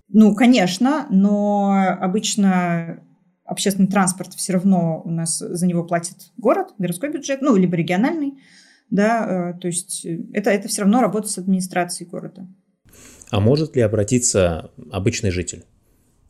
Ну, 0.08 0.34
конечно, 0.34 1.06
но 1.10 1.96
обычно 2.00 3.04
общественный 3.44 3.86
транспорт 3.86 4.34
все 4.34 4.54
равно 4.54 5.00
у 5.04 5.10
нас 5.10 5.38
за 5.38 5.64
него 5.64 5.84
платит 5.84 6.32
город, 6.36 6.74
городской 6.78 7.12
бюджет, 7.12 7.40
ну, 7.40 7.54
либо 7.54 7.76
региональный, 7.76 8.34
да, 8.90 9.52
э, 9.54 9.60
то 9.60 9.68
есть 9.68 10.04
это, 10.32 10.50
это 10.50 10.66
все 10.66 10.82
равно 10.82 11.00
работа 11.00 11.28
с 11.28 11.38
администрацией 11.38 12.10
города. 12.10 12.48
А 13.30 13.38
может 13.38 13.76
ли 13.76 13.82
обратиться 13.82 14.72
обычный 14.90 15.30
житель 15.30 15.64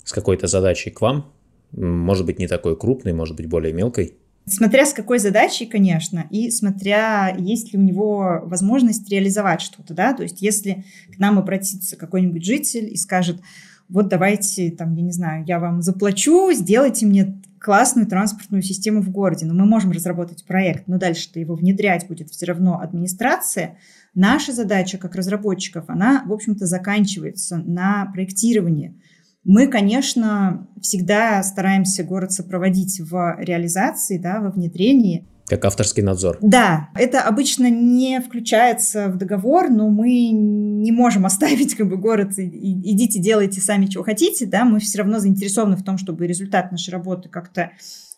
с 0.04 0.12
какой-то 0.12 0.48
задачей 0.48 0.90
к 0.90 1.00
вам 1.00 1.32
может 1.72 2.26
быть, 2.26 2.38
не 2.38 2.46
такой 2.46 2.76
крупной, 2.76 3.12
может 3.12 3.36
быть, 3.36 3.46
более 3.46 3.72
мелкой? 3.72 4.16
Смотря 4.44 4.86
с 4.86 4.92
какой 4.92 5.20
задачей, 5.20 5.66
конечно, 5.66 6.26
и 6.30 6.50
смотря, 6.50 7.34
есть 7.38 7.72
ли 7.72 7.78
у 7.78 7.82
него 7.82 8.40
возможность 8.44 9.08
реализовать 9.08 9.60
что-то, 9.60 9.94
да, 9.94 10.14
то 10.14 10.24
есть 10.24 10.42
если 10.42 10.84
к 11.14 11.18
нам 11.20 11.38
обратится 11.38 11.96
какой-нибудь 11.96 12.44
житель 12.44 12.92
и 12.92 12.96
скажет, 12.96 13.40
вот 13.88 14.08
давайте, 14.08 14.72
там, 14.72 14.96
я 14.96 15.02
не 15.02 15.12
знаю, 15.12 15.44
я 15.46 15.60
вам 15.60 15.80
заплачу, 15.80 16.52
сделайте 16.52 17.06
мне 17.06 17.40
классную 17.60 18.08
транспортную 18.08 18.62
систему 18.62 19.00
в 19.00 19.10
городе, 19.10 19.46
но 19.46 19.54
мы 19.54 19.64
можем 19.64 19.92
разработать 19.92 20.44
проект, 20.44 20.88
но 20.88 20.98
дальше-то 20.98 21.38
его 21.38 21.54
внедрять 21.54 22.08
будет 22.08 22.30
все 22.30 22.46
равно 22.46 22.80
администрация. 22.80 23.78
Наша 24.12 24.52
задача 24.52 24.98
как 24.98 25.14
разработчиков, 25.14 25.84
она, 25.86 26.24
в 26.26 26.32
общем-то, 26.32 26.66
заканчивается 26.66 27.58
на 27.58 28.06
проектировании– 28.12 29.00
мы, 29.44 29.66
конечно, 29.66 30.68
всегда 30.80 31.42
стараемся 31.42 32.04
город 32.04 32.32
сопроводить 32.32 33.00
в 33.00 33.36
реализации, 33.38 34.18
да, 34.18 34.40
во 34.40 34.50
внедрении. 34.50 35.26
Как 35.48 35.64
авторский 35.64 36.02
надзор. 36.02 36.38
Да, 36.40 36.90
это 36.94 37.22
обычно 37.22 37.68
не 37.68 38.20
включается 38.20 39.08
в 39.08 39.18
договор, 39.18 39.68
но 39.68 39.90
мы 39.90 40.30
не 40.30 40.92
можем 40.92 41.26
оставить 41.26 41.74
как 41.74 41.88
бы 41.88 41.96
город, 41.96 42.38
и, 42.38 42.44
идите 42.44 43.18
делайте 43.18 43.60
сами, 43.60 43.86
чего 43.86 44.04
хотите, 44.04 44.46
да, 44.46 44.64
мы 44.64 44.78
все 44.78 44.98
равно 44.98 45.18
заинтересованы 45.18 45.76
в 45.76 45.82
том, 45.82 45.98
чтобы 45.98 46.26
результат 46.26 46.70
нашей 46.70 46.90
работы 46.90 47.28
как-то 47.28 47.72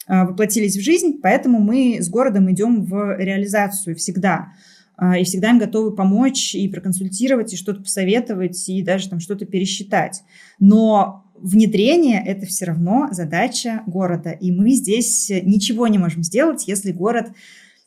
э, 0.07 0.25
воплотились 0.25 0.77
в 0.77 0.83
жизнь, 0.83 1.21
поэтому 1.23 1.59
мы 1.59 1.99
с 2.01 2.09
городом 2.11 2.53
идем 2.53 2.85
в 2.85 3.17
реализацию 3.19 3.97
всегда. 3.97 4.49
А, 4.97 5.19
и 5.19 5.25
всегда 5.25 5.51
им 5.51 5.59
готовы 5.59 5.95
помочь 5.95 6.55
и 6.55 6.69
проконсультировать, 6.69 7.53
и 7.53 7.57
что-то 7.57 7.83
посоветовать, 7.83 8.69
и 8.69 8.83
даже 8.83 9.09
там 9.09 9.21
что-то 9.21 9.45
пересчитать. 9.45 10.23
Но 10.59 11.25
внедрение– 11.35 12.23
это 12.27 12.47
все 12.47 12.67
равно 12.67 13.09
задача 13.11 13.83
города, 13.87 14.31
и 14.31 14.53
мы 14.53 14.73
здесь 14.73 15.31
ничего 15.43 15.89
не 15.89 15.99
можем 15.99 16.23
сделать, 16.23 16.69
если 16.69 16.93
город 16.93 17.33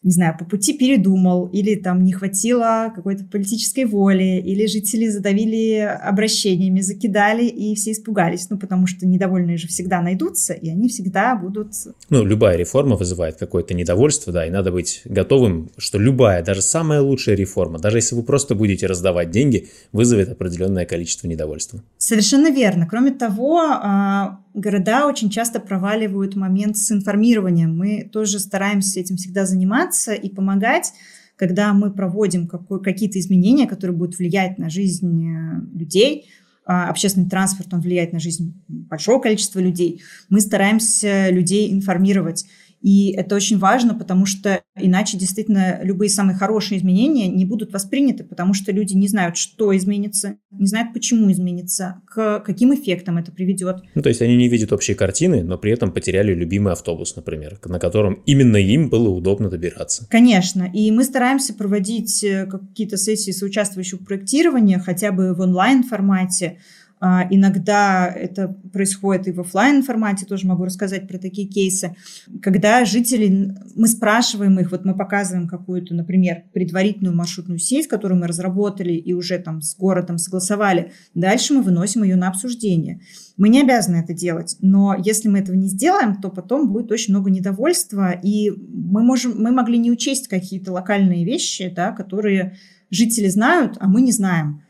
не 0.03 0.11
знаю, 0.11 0.37
по 0.37 0.45
пути 0.45 0.77
передумал, 0.77 1.47
или 1.47 1.75
там 1.75 2.03
не 2.03 2.13
хватило 2.13 2.91
какой-то 2.95 3.25
политической 3.25 3.85
воли, 3.85 4.41
или 4.45 4.67
жители 4.67 5.07
задавили 5.07 5.79
обращениями, 5.79 6.81
закидали, 6.81 7.45
и 7.45 7.75
все 7.75 7.91
испугались. 7.91 8.49
Ну, 8.49 8.57
потому 8.57 8.87
что 8.87 9.05
недовольные 9.07 9.57
же 9.57 9.67
всегда 9.67 10.01
найдутся, 10.01 10.53
и 10.53 10.69
они 10.69 10.87
всегда 10.87 11.35
будут... 11.35 11.73
Ну, 12.09 12.23
любая 12.23 12.57
реформа 12.57 12.95
вызывает 12.95 13.37
какое-то 13.37 13.73
недовольство, 13.73 14.31
да, 14.31 14.45
и 14.45 14.49
надо 14.49 14.71
быть 14.71 15.01
готовым, 15.05 15.71
что 15.77 15.97
любая, 15.97 16.43
даже 16.43 16.61
самая 16.61 17.01
лучшая 17.01 17.35
реформа, 17.35 17.79
даже 17.79 17.97
если 17.97 18.15
вы 18.15 18.23
просто 18.23 18.55
будете 18.55 18.85
раздавать 18.85 19.31
деньги, 19.31 19.67
вызовет 19.91 20.29
определенное 20.29 20.85
количество 20.85 21.27
недовольства. 21.27 21.83
Совершенно 21.97 22.51
верно. 22.51 22.87
Кроме 22.89 23.11
того, 23.11 23.59
а, 23.59 24.39
города 24.57 25.07
очень 25.07 25.29
часто 25.29 25.59
проваливают 25.59 26.35
момент 26.35 26.77
с 26.77 26.91
информированием. 26.91 27.77
Мы 27.77 28.09
тоже 28.11 28.39
стараемся 28.39 28.99
этим 28.99 29.17
всегда 29.17 29.45
заниматься 29.45 30.13
и 30.13 30.29
помогать, 30.29 30.93
когда 31.35 31.73
мы 31.73 31.91
проводим 31.91 32.47
какие-то 32.47 33.19
изменения, 33.19 33.67
которые 33.67 33.95
будут 33.95 34.17
влиять 34.17 34.57
на 34.57 34.69
жизнь 34.69 35.29
э, 35.29 35.61
людей, 35.77 36.25
а, 36.65 36.89
общественный 36.89 37.29
транспорт, 37.29 37.73
он 37.73 37.79
влияет 37.79 38.11
на 38.11 38.19
жизнь 38.19 38.61
большого 38.67 39.21
количества 39.21 39.59
людей. 39.59 40.01
Мы 40.27 40.41
стараемся 40.41 41.29
людей 41.29 41.71
информировать. 41.71 42.45
И 42.81 43.11
это 43.11 43.35
очень 43.35 43.57
важно, 43.57 43.95
потому 43.95 44.25
что 44.25 44.61
иначе 44.75 45.17
действительно 45.17 45.79
любые 45.83 46.09
самые 46.09 46.37
хорошие 46.37 46.79
изменения 46.79 47.27
не 47.27 47.45
будут 47.45 47.73
восприняты, 47.73 48.23
потому 48.23 48.53
что 48.53 48.71
люди 48.71 48.93
не 48.93 49.07
знают, 49.07 49.37
что 49.37 49.75
изменится, 49.75 50.37
не 50.51 50.67
знают, 50.67 50.93
почему 50.93 51.31
изменится, 51.31 52.01
к 52.05 52.39
каким 52.39 52.73
эффектам 52.73 53.17
это 53.17 53.31
приведет. 53.31 53.77
Ну, 53.95 54.01
то 54.01 54.09
есть 54.09 54.21
они 54.21 54.35
не 54.35 54.47
видят 54.47 54.71
общей 54.71 54.93
картины, 54.93 55.43
но 55.43 55.57
при 55.57 55.71
этом 55.71 55.91
потеряли 55.91 56.33
любимый 56.33 56.73
автобус, 56.73 57.15
например, 57.15 57.59
на 57.65 57.79
котором 57.79 58.21
именно 58.25 58.57
им 58.57 58.89
было 58.89 59.09
удобно 59.09 59.49
добираться. 59.49 60.07
Конечно. 60.09 60.69
И 60.73 60.91
мы 60.91 61.03
стараемся 61.03 61.53
проводить 61.53 62.23
э, 62.23 62.45
какие-то 62.45 62.97
сессии 62.97 63.31
соучаствующего 63.31 63.97
проектирования 64.03 64.79
хотя 64.79 65.11
бы 65.11 65.33
в 65.33 65.41
онлайн-формате, 65.41 66.59
иногда 66.99 68.07
это 68.07 68.47
происходит 68.73 69.27
и 69.27 69.31
в 69.31 69.41
офлайн 69.41 69.83
формате, 69.83 70.25
тоже 70.25 70.47
могу 70.47 70.65
рассказать 70.65 71.07
про 71.07 71.17
такие 71.17 71.47
кейсы, 71.47 71.95
когда 72.41 72.85
жители, 72.85 73.55
мы 73.75 73.87
спрашиваем 73.87 74.59
их, 74.59 74.71
вот 74.71 74.83
мы 74.83 74.95
показываем 74.95 75.47
какую-то, 75.47 75.93
например, 75.93 76.43
предварительную 76.53 77.15
маршрутную 77.15 77.59
сеть, 77.59 77.87
которую 77.87 78.19
мы 78.19 78.27
разработали 78.27 78.93
и 78.93 79.13
уже 79.13 79.37
там 79.37 79.61
с 79.61 79.75
городом 79.75 80.17
согласовали, 80.17 80.91
дальше 81.13 81.53
мы 81.53 81.61
выносим 81.61 82.03
ее 82.03 82.15
на 82.15 82.29
обсуждение. 82.29 83.01
Мы 83.37 83.49
не 83.49 83.61
обязаны 83.61 83.97
это 83.97 84.13
делать, 84.13 84.57
но 84.61 84.95
если 84.97 85.29
мы 85.29 85.39
этого 85.39 85.55
не 85.55 85.67
сделаем, 85.67 86.19
то 86.19 86.29
потом 86.29 86.71
будет 86.71 86.91
очень 86.91 87.13
много 87.13 87.29
недовольства, 87.29 88.11
и 88.11 88.49
мы, 88.49 89.03
можем, 89.03 89.39
мы 89.39 89.51
могли 89.51 89.77
не 89.77 89.91
учесть 89.91 90.27
какие-то 90.27 90.71
локальные 90.71 91.23
вещи, 91.25 91.71
да, 91.75 91.91
которые 91.91 92.57
жители 92.89 93.27
знают, 93.27 93.77
а 93.79 93.87
мы 93.87 94.01
не 94.01 94.11
знаем. 94.11 94.63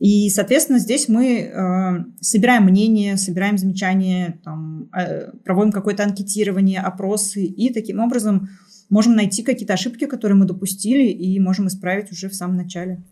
И, 0.00 0.30
соответственно, 0.30 0.78
здесь 0.78 1.08
мы 1.08 1.40
э, 1.40 2.04
собираем 2.20 2.64
мнение, 2.64 3.18
собираем 3.18 3.58
замечания, 3.58 4.40
там, 4.42 4.88
э, 4.96 5.30
проводим 5.44 5.72
какое-то 5.72 6.02
анкетирование, 6.04 6.80
опросы, 6.80 7.44
и 7.44 7.70
таким 7.70 8.00
образом 8.00 8.48
можем 8.88 9.14
найти 9.14 9.42
какие-то 9.42 9.74
ошибки, 9.74 10.06
которые 10.06 10.38
мы 10.38 10.46
допустили, 10.46 11.08
и 11.08 11.38
можем 11.38 11.68
исправить 11.68 12.10
уже 12.12 12.30
в 12.30 12.34
самом 12.34 12.56
начале. 12.56 13.02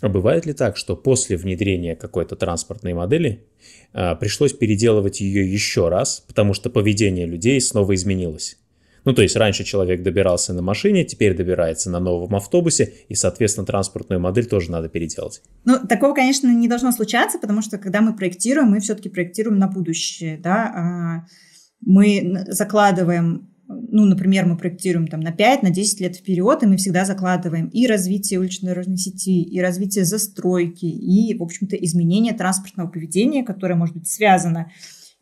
А 0.00 0.08
бывает 0.08 0.46
ли 0.46 0.52
так, 0.52 0.76
что 0.76 0.94
после 0.94 1.36
внедрения 1.36 1.96
какой-то 1.96 2.36
транспортной 2.36 2.94
модели 2.94 3.44
э, 3.92 4.14
пришлось 4.14 4.52
переделывать 4.52 5.20
ее 5.20 5.52
еще 5.52 5.88
раз, 5.88 6.22
потому 6.28 6.54
что 6.54 6.70
поведение 6.70 7.26
людей 7.26 7.60
снова 7.60 7.96
изменилось? 7.96 8.56
Ну, 9.04 9.12
то 9.12 9.22
есть 9.22 9.36
раньше 9.36 9.64
человек 9.64 10.02
добирался 10.02 10.52
на 10.52 10.62
машине, 10.62 11.04
теперь 11.04 11.36
добирается 11.36 11.90
на 11.90 12.00
новом 12.00 12.34
автобусе, 12.36 12.92
и, 13.08 13.14
соответственно, 13.14 13.66
транспортную 13.66 14.20
модель 14.20 14.46
тоже 14.46 14.70
надо 14.70 14.88
переделать. 14.88 15.42
Ну, 15.64 15.78
такого, 15.86 16.14
конечно, 16.14 16.48
не 16.48 16.68
должно 16.68 16.92
случаться, 16.92 17.38
потому 17.38 17.62
что, 17.62 17.78
когда 17.78 18.00
мы 18.00 18.14
проектируем, 18.14 18.68
мы 18.68 18.80
все-таки 18.80 19.08
проектируем 19.08 19.58
на 19.58 19.68
будущее, 19.68 20.38
да, 20.38 20.72
а 20.74 21.26
мы 21.80 22.44
закладываем 22.48 23.48
ну, 23.68 24.04
например, 24.04 24.44
мы 24.46 24.56
проектируем 24.56 25.06
там 25.06 25.20
на 25.20 25.32
5, 25.32 25.62
на 25.62 25.70
10 25.70 26.00
лет 26.00 26.16
вперед, 26.16 26.62
и 26.62 26.66
мы 26.66 26.76
всегда 26.76 27.04
закладываем 27.04 27.68
и 27.68 27.86
развитие 27.86 28.40
уличной 28.40 28.70
дорожной 28.70 28.98
сети, 28.98 29.42
и 29.42 29.60
развитие 29.60 30.04
застройки, 30.04 30.84
и, 30.84 31.34
в 31.36 31.42
общем-то, 31.42 31.76
изменение 31.76 32.34
транспортного 32.34 32.88
поведения, 32.88 33.42
которое 33.42 33.74
может 33.74 33.96
быть 33.96 34.08
связано 34.08 34.70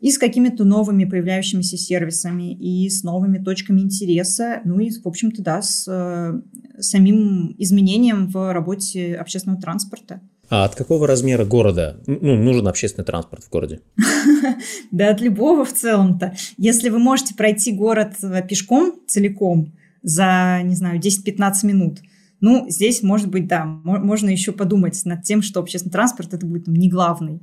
и 0.00 0.10
с 0.10 0.18
какими-то 0.18 0.64
новыми 0.64 1.04
появляющимися 1.04 1.76
сервисами, 1.76 2.54
и 2.54 2.88
с 2.88 3.02
новыми 3.02 3.38
точками 3.38 3.80
интереса, 3.80 4.60
ну 4.64 4.80
и, 4.80 4.90
в 4.90 5.06
общем-то, 5.06 5.42
да, 5.42 5.62
с 5.62 5.86
э, 5.86 6.80
самим 6.80 7.54
изменением 7.58 8.28
в 8.28 8.52
работе 8.52 9.14
общественного 9.14 9.60
транспорта. 9.60 10.20
А 10.48 10.64
от 10.64 10.74
какого 10.74 11.06
размера 11.06 11.44
города 11.44 12.00
ну, 12.06 12.36
нужен 12.36 12.66
общественный 12.66 13.04
транспорт 13.04 13.44
в 13.44 13.50
городе? 13.50 13.80
Да 14.90 15.10
от 15.10 15.20
любого 15.20 15.64
в 15.64 15.72
целом-то. 15.72 16.34
Если 16.58 16.88
вы 16.88 16.98
можете 16.98 17.34
пройти 17.34 17.72
город 17.72 18.14
э, 18.22 18.42
пешком 18.48 18.94
целиком 19.06 19.72
за, 20.02 20.60
не 20.64 20.74
знаю, 20.74 20.98
10-15 20.98 21.52
минут, 21.64 21.98
ну, 22.40 22.66
здесь, 22.68 23.03
может 23.03 23.29
быть, 23.29 23.46
да, 23.46 23.64
можно 23.64 24.31
еще 24.31 24.53
подумать 24.53 25.00
над 25.05 25.22
тем, 25.22 25.42
что 25.42 25.61
общественный 25.61 25.92
транспорт 25.92 26.35
это 26.35 26.46
будет 26.46 26.64
там, 26.64 26.74
не 26.74 26.88
главный. 26.88 27.42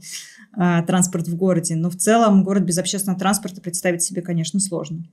А, 0.60 0.82
транспорт 0.82 1.28
в 1.28 1.36
городе. 1.36 1.76
Но 1.76 1.90
в 1.90 1.96
целом 1.96 2.44
город 2.44 2.64
без 2.64 2.80
общественного 2.80 3.20
транспорта 3.20 3.62
представить 3.62 4.02
себе, 4.02 4.24
конечно, 4.24 4.60
сложно. 4.60 5.04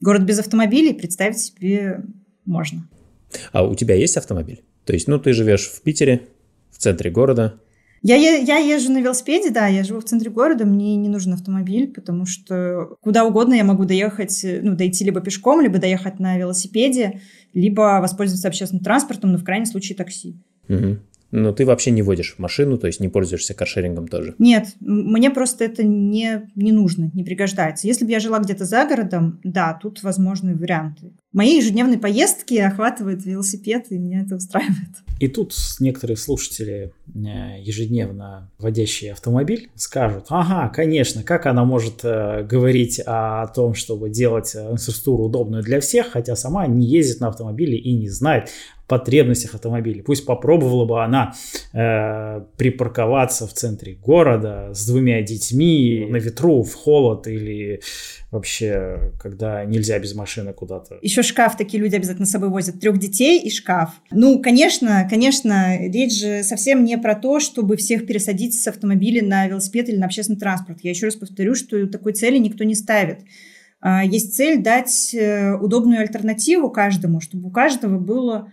Город 0.00 0.24
без 0.24 0.38
автомобилей 0.38 0.92
представить 0.92 1.38
себе 1.38 2.04
можно. 2.44 2.86
А 3.52 3.64
у 3.64 3.74
тебя 3.74 3.94
есть 3.94 4.16
автомобиль? 4.18 4.62
То 4.84 4.92
есть, 4.92 5.08
ну, 5.08 5.18
ты 5.18 5.32
живешь 5.32 5.66
в 5.66 5.80
Питере, 5.82 6.28
в 6.70 6.78
центре 6.78 7.10
города. 7.10 7.60
Я, 8.02 8.16
я 8.16 8.58
езжу 8.58 8.92
на 8.92 8.98
велосипеде, 8.98 9.50
да, 9.50 9.66
я 9.66 9.84
живу 9.84 10.00
в 10.00 10.04
центре 10.04 10.30
города, 10.30 10.64
мне 10.64 10.96
не 10.96 11.08
нужен 11.08 11.32
автомобиль, 11.32 11.92
потому 11.92 12.26
что 12.26 12.96
куда 13.00 13.24
угодно 13.24 13.54
я 13.54 13.64
могу 13.64 13.84
доехать, 13.84 14.44
ну, 14.62 14.76
дойти 14.76 15.04
либо 15.04 15.20
пешком, 15.20 15.60
либо 15.60 15.78
доехать 15.78 16.20
на 16.20 16.38
велосипеде, 16.38 17.20
либо 17.54 17.98
воспользоваться 18.00 18.48
общественным 18.48 18.84
транспортом, 18.84 19.32
но 19.32 19.38
в 19.38 19.44
крайнем 19.44 19.66
случае 19.66 19.96
такси. 19.96 20.36
Угу. 20.68 20.98
Но 21.30 21.52
ты 21.52 21.66
вообще 21.66 21.90
не 21.90 22.02
водишь 22.02 22.36
машину, 22.38 22.78
то 22.78 22.86
есть 22.86 23.00
не 23.00 23.08
пользуешься 23.08 23.52
каршерингом 23.52 24.08
тоже? 24.08 24.34
Нет, 24.38 24.74
мне 24.80 25.30
просто 25.30 25.64
это 25.64 25.82
не, 25.82 26.48
не 26.54 26.72
нужно, 26.72 27.10
не 27.12 27.22
пригождается. 27.22 27.86
Если 27.86 28.06
бы 28.06 28.10
я 28.10 28.20
жила 28.20 28.38
где-то 28.38 28.64
за 28.64 28.86
городом, 28.86 29.38
да, 29.44 29.78
тут 29.80 30.02
возможны 30.02 30.56
варианты. 30.56 31.12
Мои 31.32 31.56
ежедневные 31.58 31.98
поездки 31.98 32.54
охватывают 32.54 33.24
велосипед, 33.26 33.86
и 33.90 33.98
меня 33.98 34.22
это 34.22 34.36
устраивает. 34.36 35.02
И 35.20 35.28
тут 35.28 35.52
некоторые 35.78 36.16
слушатели, 36.16 36.92
э, 37.14 37.60
ежедневно 37.60 38.50
водящие 38.58 39.12
автомобиль, 39.12 39.68
скажут, 39.74 40.26
ага, 40.30 40.72
конечно, 40.72 41.22
как 41.22 41.44
она 41.44 41.64
может 41.64 42.00
э, 42.02 42.44
говорить 42.44 43.00
о 43.04 43.46
том, 43.48 43.74
чтобы 43.74 44.08
делать 44.08 44.54
э, 44.54 44.60
инфраструктуру 44.72 45.24
удобную 45.24 45.62
для 45.62 45.80
всех, 45.80 46.12
хотя 46.12 46.34
сама 46.34 46.66
не 46.66 46.86
ездит 46.86 47.20
на 47.20 47.28
автомобиле 47.28 47.76
и 47.76 47.92
не 47.92 48.08
знает 48.08 48.48
потребностях 48.88 49.54
автомобиля. 49.54 50.02
Пусть 50.02 50.24
попробовала 50.24 50.86
бы 50.86 51.04
она 51.04 51.34
э, 51.72 52.40
припарковаться 52.56 53.46
в 53.46 53.52
центре 53.52 53.94
города 53.94 54.70
с 54.72 54.86
двумя 54.86 55.22
детьми 55.22 56.06
на 56.08 56.16
ветру, 56.16 56.62
в 56.62 56.74
холод 56.74 57.28
или 57.28 57.82
вообще, 58.30 59.12
когда 59.18 59.64
нельзя 59.64 59.98
без 59.98 60.14
машины 60.14 60.52
куда-то. 60.52 60.98
Еще 61.02 61.22
шкаф 61.22 61.56
такие 61.56 61.82
люди 61.82 61.96
обязательно 61.96 62.26
с 62.26 62.30
собой 62.30 62.50
возят. 62.50 62.80
Трех 62.80 62.98
детей 62.98 63.40
и 63.40 63.50
шкаф. 63.50 63.90
Ну, 64.10 64.40
конечно, 64.40 65.06
конечно, 65.08 65.78
речь 65.78 66.18
же 66.18 66.42
совсем 66.42 66.84
не 66.84 66.98
про 66.98 67.14
то, 67.14 67.40
чтобы 67.40 67.76
всех 67.76 68.06
пересадить 68.06 68.60
с 68.60 68.66
автомобиля 68.66 69.24
на 69.24 69.46
велосипед 69.46 69.88
или 69.88 69.96
на 69.96 70.06
общественный 70.06 70.38
транспорт. 70.38 70.80
Я 70.82 70.90
еще 70.90 71.06
раз 71.06 71.16
повторю, 71.16 71.54
что 71.54 71.86
такой 71.86 72.12
цели 72.12 72.38
никто 72.38 72.64
не 72.64 72.74
ставит. 72.74 73.20
А, 73.80 74.04
есть 74.04 74.34
цель 74.34 74.60
дать 74.60 75.14
э, 75.14 75.54
удобную 75.54 76.00
альтернативу 76.00 76.70
каждому, 76.70 77.20
чтобы 77.20 77.48
у 77.48 77.50
каждого 77.50 77.98
было 77.98 78.52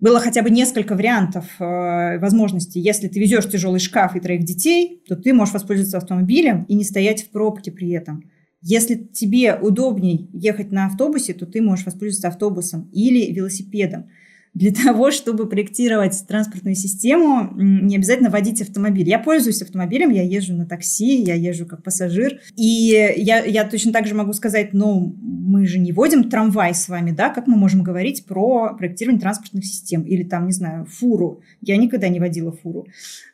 было 0.00 0.20
хотя 0.20 0.42
бы 0.42 0.50
несколько 0.50 0.94
вариантов 0.94 1.44
э, 1.58 2.18
возможностей. 2.20 2.80
Если 2.80 3.08
ты 3.08 3.18
везешь 3.18 3.48
тяжелый 3.48 3.80
шкаф 3.80 4.14
и 4.14 4.20
троих 4.20 4.44
детей, 4.44 5.02
то 5.08 5.16
ты 5.16 5.32
можешь 5.32 5.54
воспользоваться 5.54 5.96
автомобилем 5.96 6.64
и 6.68 6.74
не 6.74 6.84
стоять 6.84 7.24
в 7.24 7.30
пробке 7.30 7.72
при 7.72 7.90
этом. 7.90 8.30
Если 8.60 8.96
тебе 8.96 9.54
удобней 9.54 10.28
ехать 10.32 10.72
на 10.72 10.86
автобусе, 10.86 11.32
то 11.32 11.46
ты 11.46 11.62
можешь 11.62 11.86
воспользоваться 11.86 12.28
автобусом 12.28 12.88
или 12.92 13.32
велосипедом. 13.32 14.10
Для 14.54 14.72
того, 14.72 15.10
чтобы 15.10 15.48
проектировать 15.48 16.24
транспортную 16.26 16.74
систему, 16.74 17.52
не 17.54 17.96
обязательно 17.96 18.30
водить 18.30 18.62
автомобиль. 18.62 19.08
Я 19.08 19.18
пользуюсь 19.18 19.62
автомобилем, 19.62 20.10
я 20.10 20.22
езжу 20.22 20.54
на 20.54 20.66
такси, 20.66 21.22
я 21.22 21.34
езжу 21.34 21.66
как 21.66 21.82
пассажир. 21.82 22.40
И 22.56 23.12
я, 23.16 23.44
я 23.44 23.64
точно 23.64 23.92
так 23.92 24.06
же 24.06 24.14
могу 24.14 24.32
сказать, 24.32 24.72
ну, 24.72 25.14
мы 25.20 25.66
же 25.66 25.78
не 25.78 25.92
водим 25.92 26.28
трамвай 26.28 26.74
с 26.74 26.88
вами, 26.88 27.10
да, 27.10 27.30
как 27.30 27.46
мы 27.46 27.56
можем 27.56 27.82
говорить 27.82 28.26
про 28.26 28.74
проектирование 28.76 29.20
транспортных 29.20 29.64
систем 29.64 30.02
или 30.02 30.22
там, 30.22 30.46
не 30.46 30.52
знаю, 30.52 30.86
фуру. 30.86 31.40
Я 31.60 31.76
никогда 31.76 32.08
не 32.08 32.20
водила 32.20 32.52
фуру. 32.52 32.86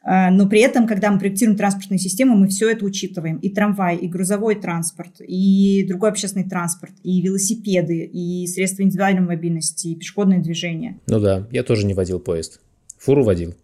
А, 0.03 0.31
но 0.31 0.49
при 0.49 0.61
этом, 0.61 0.87
когда 0.87 1.11
мы 1.11 1.19
проектируем 1.19 1.57
транспортную 1.57 1.99
систему, 1.99 2.37
мы 2.37 2.49
все 2.49 2.71
это 2.71 2.85
учитываем. 2.85 3.39
И 3.39 3.49
трамвай, 3.49 3.97
и 3.97 4.09
грузовой 4.09 4.55
транспорт, 4.57 5.21
и 5.21 5.85
другой 5.89 6.11
общественный 6.11 6.49
транспорт, 6.49 6.93
и 7.03 7.21
велосипеды, 7.23 8.05
и 8.05 8.47
средства 8.47 8.83
индивидуальной 8.83 9.23
мобильности, 9.23 9.89
и 9.89 9.97
пешеходное 9.97 10.41
движение. 10.41 11.01
Ну 11.07 11.21
да, 11.21 11.47
я 11.51 11.63
тоже 11.63 11.87
не 11.87 11.95
водил 11.95 12.21
поезд. 12.21 12.61
Фуру 12.99 13.25
водил. 13.25 13.55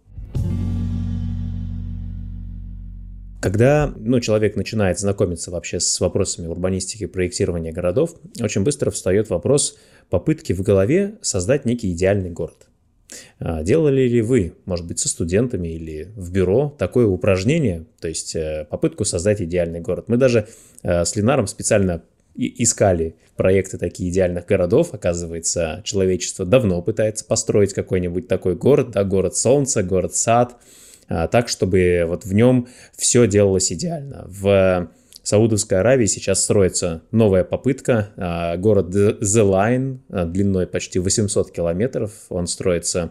Когда 3.40 3.92
ну, 3.96 4.20
человек 4.20 4.54
начинает 4.54 4.98
знакомиться 4.98 5.50
вообще 5.50 5.80
с 5.80 5.98
вопросами 6.00 6.46
урбанистики 6.46 7.06
проектирования 7.06 7.72
городов, 7.72 8.14
очень 8.38 8.64
быстро 8.64 8.90
встает 8.90 9.30
вопрос 9.30 9.78
попытки 10.10 10.52
в 10.52 10.60
голове 10.60 11.14
создать 11.22 11.64
некий 11.64 11.90
идеальный 11.92 12.30
город. 12.30 12.66
А, 13.38 13.62
делали 13.62 14.02
ли 14.08 14.20
вы, 14.20 14.54
может 14.66 14.86
быть, 14.86 14.98
со 14.98 15.08
студентами 15.08 15.68
или 15.68 16.12
в 16.16 16.30
бюро 16.32 16.74
такое 16.78 17.06
упражнение, 17.06 17.86
то 18.00 18.08
есть 18.08 18.36
э, 18.36 18.66
попытку 18.68 19.04
создать 19.04 19.40
идеальный 19.40 19.80
город? 19.80 20.04
Мы 20.08 20.18
даже 20.18 20.46
э, 20.82 21.04
с 21.04 21.16
Ленаром 21.16 21.46
специально 21.46 22.02
искали 22.46 23.16
проекты 23.36 23.78
таких 23.78 24.08
идеальных 24.08 24.46
городов. 24.46 24.92
Оказывается, 24.92 25.80
человечество 25.84 26.44
давно 26.44 26.82
пытается 26.82 27.24
построить 27.24 27.72
какой-нибудь 27.72 28.28
такой 28.28 28.54
город, 28.54 28.90
да, 28.90 29.04
город 29.04 29.36
солнца, 29.36 29.82
город 29.82 30.14
сад, 30.14 30.56
а, 31.08 31.26
так, 31.26 31.48
чтобы 31.48 32.04
вот 32.06 32.24
в 32.24 32.32
нем 32.32 32.68
все 32.96 33.26
делалось 33.26 33.72
идеально. 33.72 34.26
В 34.28 34.90
Саудовской 35.22 35.80
Аравии 35.80 36.06
сейчас 36.06 36.42
строится 36.42 37.02
новая 37.10 37.44
попытка. 37.44 38.10
А, 38.16 38.56
город 38.56 38.94
The 38.94 39.20
Line 39.20 39.98
а, 40.08 40.24
длиной 40.24 40.66
почти 40.66 40.98
800 40.98 41.50
километров. 41.50 42.12
Он 42.28 42.46
строится 42.46 43.10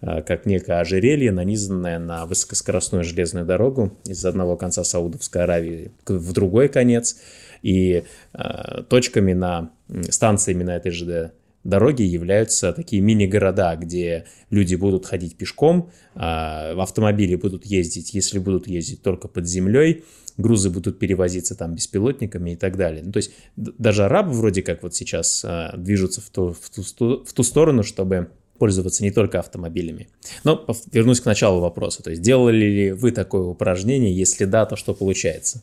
как 0.00 0.46
некое 0.46 0.80
ожерелье, 0.80 1.30
нанизанное 1.30 1.98
на 1.98 2.24
высокоскоростную 2.24 3.04
железную 3.04 3.44
дорогу 3.44 3.98
из 4.06 4.24
одного 4.24 4.56
конца 4.56 4.82
Саудовской 4.82 5.42
Аравии 5.42 5.92
в 6.06 6.32
другой 6.32 6.70
конец. 6.70 7.16
И 7.62 8.04
э, 8.32 8.82
точками 8.88 9.32
на 9.32 9.70
станциями 10.10 10.62
на 10.62 10.76
этой 10.76 10.92
же 10.92 11.32
дороги 11.64 12.02
являются 12.02 12.72
такие 12.72 13.02
мини-города, 13.02 13.76
где 13.76 14.26
люди 14.50 14.74
будут 14.74 15.06
ходить 15.06 15.36
пешком, 15.36 15.90
а 16.14 16.74
в 16.74 16.80
автомобиле 16.80 17.36
будут 17.36 17.66
ездить, 17.66 18.14
если 18.14 18.38
будут 18.38 18.66
ездить 18.66 19.02
только 19.02 19.28
под 19.28 19.46
землей, 19.46 20.04
грузы 20.38 20.70
будут 20.70 20.98
перевозиться 20.98 21.54
там 21.54 21.74
беспилотниками 21.74 22.52
и 22.52 22.56
так 22.56 22.76
далее. 22.76 23.02
Ну, 23.04 23.12
то 23.12 23.18
есть 23.18 23.32
даже 23.56 24.04
арабы 24.04 24.32
вроде 24.32 24.62
как 24.62 24.82
вот 24.82 24.94
сейчас 24.94 25.44
а, 25.44 25.76
движутся 25.76 26.20
в 26.20 26.30
ту, 26.30 26.56
в, 26.58 26.70
ту, 26.70 27.24
в 27.24 27.32
ту 27.32 27.42
сторону, 27.42 27.82
чтобы 27.82 28.30
пользоваться 28.58 29.02
не 29.02 29.10
только 29.10 29.38
автомобилями. 29.38 30.08
Но 30.44 30.66
вернусь 30.92 31.20
к 31.20 31.26
началу 31.26 31.60
вопроса. 31.60 32.02
То 32.02 32.10
есть 32.10 32.22
делали 32.22 32.64
ли 32.64 32.92
вы 32.92 33.10
такое 33.10 33.42
упражнение? 33.42 34.14
Если 34.14 34.44
да, 34.44 34.66
то 34.66 34.76
что 34.76 34.94
получается? 34.94 35.62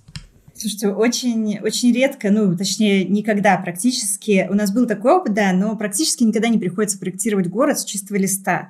Слушайте, 0.60 0.88
очень, 0.88 1.60
очень 1.60 1.94
редко, 1.94 2.32
ну, 2.32 2.58
точнее, 2.58 3.06
никогда 3.06 3.58
практически. 3.58 4.48
У 4.50 4.56
нас 4.56 4.72
был 4.72 4.88
такой 4.88 5.14
опыт, 5.14 5.36
да, 5.36 5.54
но 5.54 5.76
практически 5.78 6.24
никогда 6.24 6.48
не 6.48 6.58
приходится 6.58 6.98
проектировать 6.98 7.48
город 7.48 7.80
с 7.80 7.86
чистого 7.86 8.18
листа. 8.18 8.70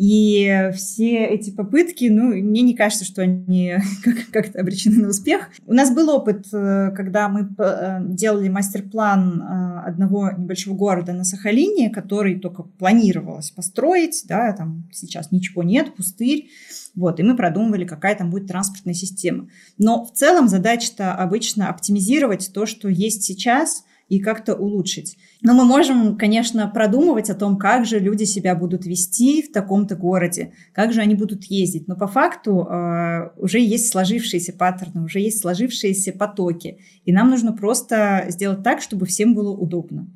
И 0.00 0.70
все 0.74 1.26
эти 1.26 1.50
попытки, 1.50 2.06
ну, 2.06 2.28
мне 2.28 2.62
не 2.62 2.74
кажется, 2.74 3.04
что 3.04 3.20
они 3.20 3.74
как-то 4.32 4.58
обречены 4.58 5.02
на 5.02 5.08
успех. 5.08 5.50
У 5.66 5.74
нас 5.74 5.94
был 5.94 6.08
опыт, 6.08 6.46
э, 6.54 6.90
когда 6.96 7.28
мы 7.28 7.50
э, 7.58 7.98
делали 8.06 8.48
мастер-план 8.48 9.42
э, 9.42 9.80
одного 9.86 10.30
небольшого 10.30 10.74
города 10.74 11.12
на 11.12 11.24
Сахалине, 11.24 11.90
который 11.90 12.40
только 12.40 12.62
планировалось 12.62 13.50
построить, 13.50 14.24
да, 14.26 14.54
там 14.54 14.88
сейчас 14.90 15.32
ничего 15.32 15.62
нет, 15.62 15.94
пустырь. 15.94 16.48
Вот, 16.94 17.20
и 17.20 17.22
мы 17.22 17.36
продумывали, 17.36 17.84
какая 17.84 18.14
там 18.14 18.30
будет 18.30 18.46
транспортная 18.46 18.94
система. 18.94 19.48
Но 19.76 20.06
в 20.06 20.12
целом 20.12 20.48
задача-то 20.48 21.14
обычно 21.14 21.68
оптимизировать 21.68 22.52
то, 22.54 22.64
что 22.64 22.88
есть 22.88 23.24
сейчас– 23.24 23.84
и 24.10 24.18
как-то 24.18 24.54
улучшить. 24.54 25.16
Но 25.40 25.54
мы 25.54 25.64
можем, 25.64 26.18
конечно, 26.18 26.68
продумывать 26.68 27.30
о 27.30 27.34
том, 27.34 27.56
как 27.56 27.86
же 27.86 28.00
люди 28.00 28.24
себя 28.24 28.56
будут 28.56 28.84
вести 28.84 29.40
в 29.40 29.52
таком-то 29.52 29.94
городе, 29.94 30.52
как 30.72 30.92
же 30.92 31.00
они 31.00 31.14
будут 31.14 31.44
ездить. 31.44 31.86
Но 31.86 31.96
по 31.96 32.08
факту 32.08 32.66
э, 32.68 33.30
уже 33.36 33.60
есть 33.60 33.88
сложившиеся 33.88 34.52
паттерны, 34.52 35.04
уже 35.04 35.20
есть 35.20 35.40
сложившиеся 35.40 36.12
потоки. 36.12 36.80
И 37.04 37.12
нам 37.12 37.30
нужно 37.30 37.52
просто 37.52 38.26
сделать 38.28 38.64
так, 38.64 38.82
чтобы 38.82 39.06
всем 39.06 39.34
было 39.34 39.52
удобно. 39.52 40.08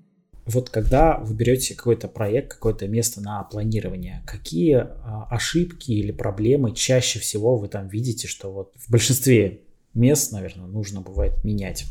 Вот 0.45 0.71
когда 0.71 1.19
вы 1.19 1.35
берете 1.35 1.77
какой-то 1.77 2.09
проект, 2.09 2.55
какое-то 2.55 2.89
место 2.89 3.21
на 3.21 3.45
планирование, 3.45 4.25
какие 4.27 4.77
э, 4.77 4.87
ошибки 5.31 5.93
или 5.93 6.11
проблемы 6.11 6.75
чаще 6.75 7.21
всего 7.21 7.57
вы 7.57 7.69
там 7.69 7.87
видите, 7.87 8.27
что 8.27 8.53
вот 8.53 8.73
в 8.77 8.91
большинстве 8.91 9.61
мест, 9.95 10.33
наверное, 10.33 10.67
нужно 10.67 11.01
бывает 11.01 11.45
менять? 11.45 11.87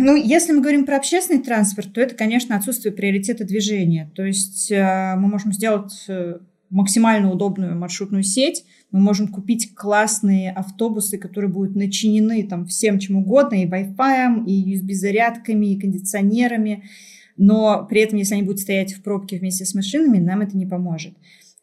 Ну, 0.00 0.14
если 0.14 0.52
мы 0.52 0.60
говорим 0.60 0.86
про 0.86 0.96
общественный 0.96 1.42
транспорт, 1.42 1.92
то 1.92 2.00
это, 2.00 2.14
конечно, 2.14 2.54
отсутствие 2.54 2.94
приоритета 2.94 3.44
движения. 3.44 4.10
То 4.14 4.24
есть 4.24 4.70
э, 4.70 5.14
мы 5.16 5.26
можем 5.26 5.52
сделать 5.52 6.04
э, 6.06 6.38
максимально 6.70 7.32
удобную 7.32 7.76
маршрутную 7.76 8.22
сеть, 8.22 8.64
мы 8.92 9.00
можем 9.00 9.26
купить 9.26 9.74
классные 9.74 10.52
автобусы, 10.52 11.18
которые 11.18 11.50
будут 11.50 11.74
начинены 11.74 12.46
там 12.46 12.66
всем 12.66 13.00
чем 13.00 13.16
угодно, 13.16 13.60
и 13.60 13.66
Wi-Fi, 13.66 14.46
и 14.46 14.76
USB-зарядками, 14.76 15.66
и 15.66 15.80
кондиционерами, 15.80 16.84
но 17.36 17.86
при 17.88 18.00
этом, 18.00 18.18
если 18.18 18.34
они 18.34 18.42
будут 18.44 18.60
стоять 18.60 18.92
в 18.92 19.02
пробке 19.02 19.38
вместе 19.38 19.64
с 19.64 19.74
машинами, 19.74 20.18
нам 20.18 20.40
это 20.40 20.56
не 20.56 20.66
поможет. 20.66 21.14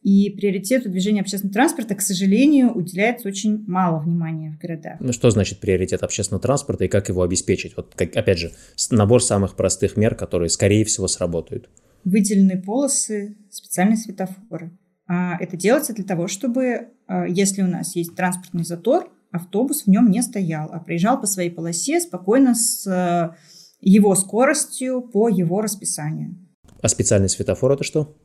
И 0.05 0.29
приоритету 0.29 0.87
движения 0.87 1.21
общественного 1.21 1.55
транспорта, 1.55 1.95
к 1.95 2.01
сожалению, 2.01 2.71
уделяется 2.71 3.27
очень 3.27 3.65
мало 3.65 3.99
внимания 3.99 4.51
в 4.51 4.61
городах. 4.61 4.97
Ну 4.99 5.11
что 5.11 5.31
значит 5.31 5.59
приоритет 5.59 6.03
общественного 6.03 6.43
транспорта 6.43 6.85
и 6.85 6.87
как 6.87 7.09
его 7.09 7.23
обеспечить? 7.23 7.75
Вот, 7.75 7.95
как, 7.95 8.15
опять 8.15 8.37
же, 8.37 8.51
набор 8.91 9.23
самых 9.23 9.55
простых 9.55 9.97
мер, 9.97 10.13
которые, 10.13 10.49
скорее 10.49 10.85
всего, 10.85 11.07
сработают. 11.07 11.71
Выделенные 12.03 12.61
полосы, 12.61 13.35
специальные 13.49 13.97
светофоры. 13.97 14.77
А 15.07 15.37
это 15.39 15.57
делается 15.57 15.91
для 15.93 16.03
того, 16.03 16.27
чтобы, 16.27 16.89
а, 17.07 17.25
если 17.25 17.63
у 17.63 17.67
нас 17.67 17.95
есть 17.95 18.15
транспортный 18.15 18.63
затор, 18.63 19.11
автобус 19.31 19.85
в 19.85 19.87
нем 19.87 20.11
не 20.11 20.21
стоял, 20.21 20.69
а 20.71 20.79
проезжал 20.81 21.19
по 21.19 21.25
своей 21.25 21.49
полосе 21.49 21.99
спокойно 21.99 22.53
с 22.53 22.85
а, 22.85 23.35
его 23.81 24.13
скоростью 24.13 25.01
по 25.01 25.29
его 25.29 25.61
расписанию. 25.61 26.35
А 26.79 26.89
специальный 26.89 27.27
светофор 27.29 27.71
это 27.71 27.83
что? 27.83 28.15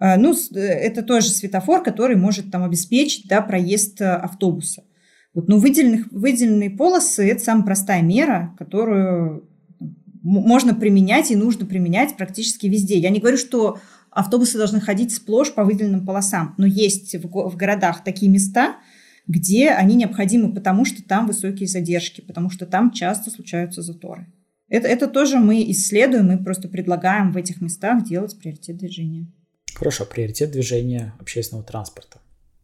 А, 0.00 0.16
ну, 0.16 0.34
э, 0.34 0.58
это 0.58 1.02
тоже 1.02 1.28
светофор, 1.28 1.82
который 1.82 2.16
может 2.16 2.50
там 2.50 2.64
обеспечить 2.64 3.28
да, 3.28 3.42
проезд 3.42 4.00
э, 4.00 4.06
автобуса. 4.06 4.82
Вот, 5.34 5.46
но 5.46 5.58
выделенных, 5.58 6.10
выделенные 6.10 6.70
полосы– 6.70 7.28
это 7.30 7.44
самая 7.44 7.64
простая 7.64 8.02
мера, 8.02 8.54
которую 8.58 9.48
можно 10.22 10.74
применять 10.74 11.30
и 11.30 11.36
нужно 11.36 11.66
применять 11.66 12.16
практически 12.16 12.66
везде. 12.66 12.98
Я 12.98 13.10
не 13.10 13.20
говорю, 13.20 13.36
что 13.36 13.78
автобусы 14.10 14.58
должны 14.58 14.80
ходить 14.80 15.14
сплошь 15.14 15.52
по 15.52 15.64
выделенным 15.64 16.04
полосам, 16.04 16.54
но 16.56 16.66
есть 16.66 17.14
в, 17.14 17.28
в 17.28 17.56
городах 17.56 18.02
такие 18.02 18.30
места, 18.30 18.76
где 19.26 19.70
они 19.70 19.94
необходимы, 19.94 20.52
потому 20.52 20.84
что 20.84 21.02
там 21.02 21.26
высокие 21.26 21.68
задержки, 21.68 22.22
потому 22.22 22.50
что 22.50 22.66
там 22.66 22.90
часто 22.90 23.30
случаются 23.30 23.82
заторы. 23.82 24.26
Это, 24.68 24.88
это 24.88 25.08
тоже 25.08 25.38
мы 25.38 25.70
исследуем, 25.70 26.28
мы 26.28 26.42
просто 26.42 26.68
предлагаем 26.68 27.32
в 27.32 27.36
этих 27.36 27.60
местах 27.60 28.02
делать 28.04 28.38
приоритет 28.38 28.78
движения. 28.78 29.26
Хорошо, 29.80 30.04
приоритет 30.04 30.50
движения 30.50 31.14
общественного 31.18 31.66
транспорта. 31.66 32.18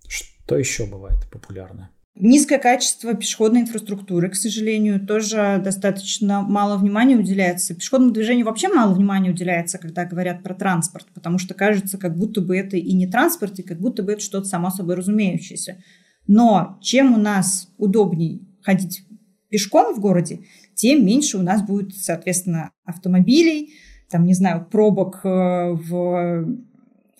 Что 0.06 0.58
еще 0.58 0.84
бывает 0.84 1.16
популярно? 1.32 1.88
Низкое 2.14 2.58
качество 2.58 3.14
пешеходной 3.14 3.62
инфраструктуры, 3.62 4.28
к 4.28 4.34
сожалению, 4.34 5.00
тоже 5.00 5.58
достаточно 5.64 6.42
мало 6.42 6.76
внимания 6.76 7.16
уделяется. 7.16 7.74
Пешеходному 7.74 8.12
движению 8.12 8.44
вообще 8.44 8.68
мало 8.68 8.92
внимания 8.92 9.30
уделяется, 9.30 9.78
когда 9.78 10.04
говорят 10.04 10.42
про 10.42 10.54
транспорт, 10.54 11.06
потому 11.14 11.38
что 11.38 11.54
кажется, 11.54 11.96
как 11.96 12.18
будто 12.18 12.42
бы 12.42 12.54
это 12.54 12.76
и 12.76 12.92
не 12.92 13.06
транспорт, 13.06 13.58
и 13.60 13.62
как 13.62 13.80
будто 13.80 14.02
бы 14.02 14.12
это 14.12 14.20
что-то 14.20 14.44
само 14.44 14.68
собой 14.68 14.96
разумеющееся. 14.96 15.82
Но 16.26 16.78
чем 16.82 17.14
у 17.14 17.18
нас 17.18 17.72
удобней 17.78 18.46
ходить 18.60 19.06
пешком 19.48 19.94
в 19.94 20.00
городе, 20.00 20.40
тем 20.74 21.06
меньше 21.06 21.38
у 21.38 21.42
нас 21.42 21.62
будет, 21.62 21.96
соответственно, 21.96 22.72
автомобилей, 22.84 23.72
там, 24.10 24.26
не 24.26 24.34
знаю, 24.34 24.66
пробок 24.70 25.20
э, 25.24 25.28
в 25.72 26.46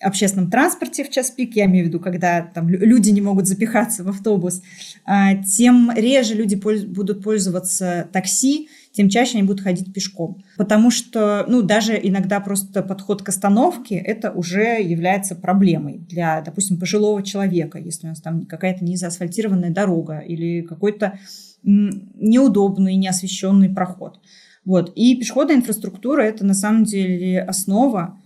общественном 0.01 0.51
транспорте 0.51 1.03
в 1.03 1.09
час 1.09 1.31
пик, 1.31 1.55
я 1.55 1.65
имею 1.65 1.85
в 1.85 1.87
виду, 1.87 1.99
когда 1.99 2.41
там 2.41 2.69
люди 2.69 3.09
не 3.09 3.21
могут 3.21 3.47
запихаться 3.47 4.03
в 4.03 4.09
автобус, 4.09 4.61
а, 5.05 5.35
тем 5.35 5.91
реже 5.95 6.35
люди 6.35 6.55
будут 6.55 7.23
пользоваться 7.23 8.07
такси, 8.11 8.69
тем 8.91 9.09
чаще 9.09 9.37
они 9.37 9.47
будут 9.47 9.61
ходить 9.61 9.93
пешком. 9.93 10.43
Потому 10.57 10.91
что, 10.91 11.45
ну, 11.47 11.61
даже 11.61 11.99
иногда 12.01 12.39
просто 12.39 12.83
подход 12.83 13.23
к 13.23 13.29
остановке, 13.29 13.95
это 13.95 14.31
уже 14.31 14.81
является 14.81 15.35
проблемой 15.35 15.99
для, 16.09 16.41
допустим, 16.41 16.79
пожилого 16.79 17.23
человека, 17.23 17.79
если 17.79 18.07
у 18.07 18.09
нас 18.09 18.21
там 18.21 18.45
какая-то 18.45 18.83
незаасфальтированная 18.83 19.71
дорога 19.71 20.19
или 20.19 20.61
какой-то 20.61 21.19
неудобный, 21.63 22.95
неосвещенный 22.95 23.69
проход. 23.69 24.19
Вот. 24.63 24.91
И 24.95 25.15
пешеходная 25.15 25.55
инфраструктура– 25.55 26.21
это 26.23 26.45
на 26.45 26.53
самом 26.53 26.83
деле 26.83 27.41
основа 27.41 28.19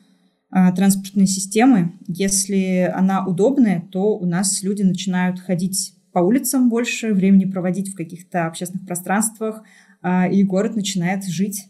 транспортной 0.52 1.28
системы. 1.28 1.94
Если 2.08 2.92
она 2.94 3.26
удобная, 3.26 3.88
то 3.92 4.18
у 4.18 4.26
нас 4.26 4.64
люди 4.64 4.84
начинают 4.84 5.40
ходить 5.40 5.96
по 6.12 6.20
улицам 6.20 6.70
больше, 6.70 7.14
времени 7.14 7.46
проводить 7.46 7.94
в 7.94 7.96
каких-то 7.96 8.48
общественных 8.48 8.86
пространствах, 8.86 9.64
а, 10.02 10.28
и 10.28 10.44
город 10.44 10.76
начинает 10.76 11.24
жить. 11.26 11.68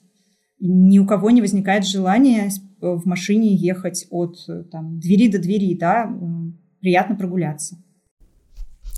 Ни 0.60 1.00
у 1.00 1.06
кого 1.06 1.30
не 1.32 1.42
возникает 1.42 1.86
желания 1.86 2.52
в 2.80 3.06
машине 3.06 3.56
ехать 3.56 4.08
от 4.10 4.38
там, 4.72 5.00
двери 5.00 5.28
до 5.28 5.40
двери, 5.40 5.76
да, 5.76 6.12
приятно 6.80 7.16
прогуляться. 7.16 7.78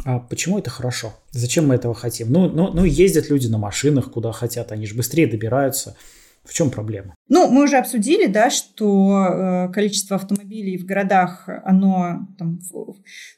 А 0.05 0.19
почему 0.19 0.59
это 0.59 0.69
хорошо? 0.69 1.13
Зачем 1.31 1.67
мы 1.67 1.75
этого 1.75 1.93
хотим? 1.93 2.31
Ну, 2.31 2.49
ну, 2.49 2.73
ну, 2.73 2.83
ездят 2.83 3.29
люди 3.29 3.47
на 3.47 3.57
машинах, 3.57 4.11
куда 4.11 4.31
хотят, 4.31 4.71
они 4.71 4.85
же 4.85 4.95
быстрее 4.95 5.27
добираются. 5.27 5.95
В 6.43 6.53
чем 6.53 6.69
проблема? 6.69 7.15
Ну, 7.29 7.49
мы 7.49 7.63
уже 7.63 7.77
обсудили, 7.77 8.25
да, 8.25 8.49
что 8.49 9.67
э, 9.69 9.71
количество 9.71 10.17
автомобилей 10.17 10.77
в 10.77 10.85
городах, 10.85 11.47
оно 11.63 12.27
там, 12.37 12.59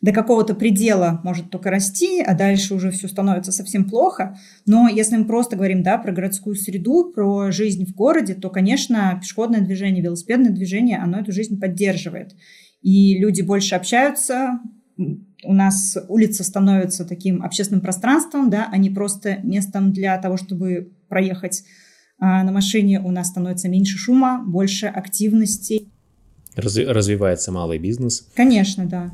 до 0.01 0.11
какого-то 0.11 0.55
предела 0.55 1.21
может 1.23 1.51
только 1.51 1.69
расти, 1.69 2.21
а 2.21 2.33
дальше 2.33 2.73
уже 2.73 2.89
все 2.89 3.07
становится 3.07 3.51
совсем 3.51 3.87
плохо. 3.87 4.35
Но 4.65 4.87
если 4.87 5.17
мы 5.17 5.25
просто 5.25 5.55
говорим, 5.55 5.83
да, 5.83 5.99
про 5.99 6.11
городскую 6.11 6.55
среду, 6.55 7.11
про 7.13 7.51
жизнь 7.51 7.85
в 7.85 7.93
городе, 7.93 8.33
то, 8.33 8.49
конечно, 8.49 9.19
пешеходное 9.21 9.61
движение, 9.61 10.03
велосипедное 10.03 10.51
движение, 10.51 10.97
оно 10.97 11.19
эту 11.19 11.31
жизнь 11.31 11.59
поддерживает. 11.59 12.35
И 12.81 13.19
люди 13.19 13.43
больше 13.43 13.75
общаются, 13.75 14.59
у 14.97 15.53
нас 15.53 15.97
улица 16.07 16.43
становится 16.43 17.05
таким 17.05 17.43
общественным 17.43 17.81
пространством, 17.81 18.49
да, 18.49 18.67
а 18.71 18.77
не 18.77 18.89
просто 18.89 19.37
местом 19.43 19.91
для 19.91 20.17
того, 20.17 20.37
чтобы 20.37 20.91
проехать 21.07 21.63
на 22.19 22.51
машине 22.51 23.01
у 23.01 23.11
нас 23.11 23.27
становится 23.27 23.69
меньше 23.69 23.97
шума, 23.97 24.43
больше 24.45 24.87
активности. 24.87 25.89
Разви- 26.55 26.85
развивается 26.85 27.51
малый 27.51 27.79
бизнес. 27.79 28.27
Конечно, 28.35 28.85
да. 28.85 29.11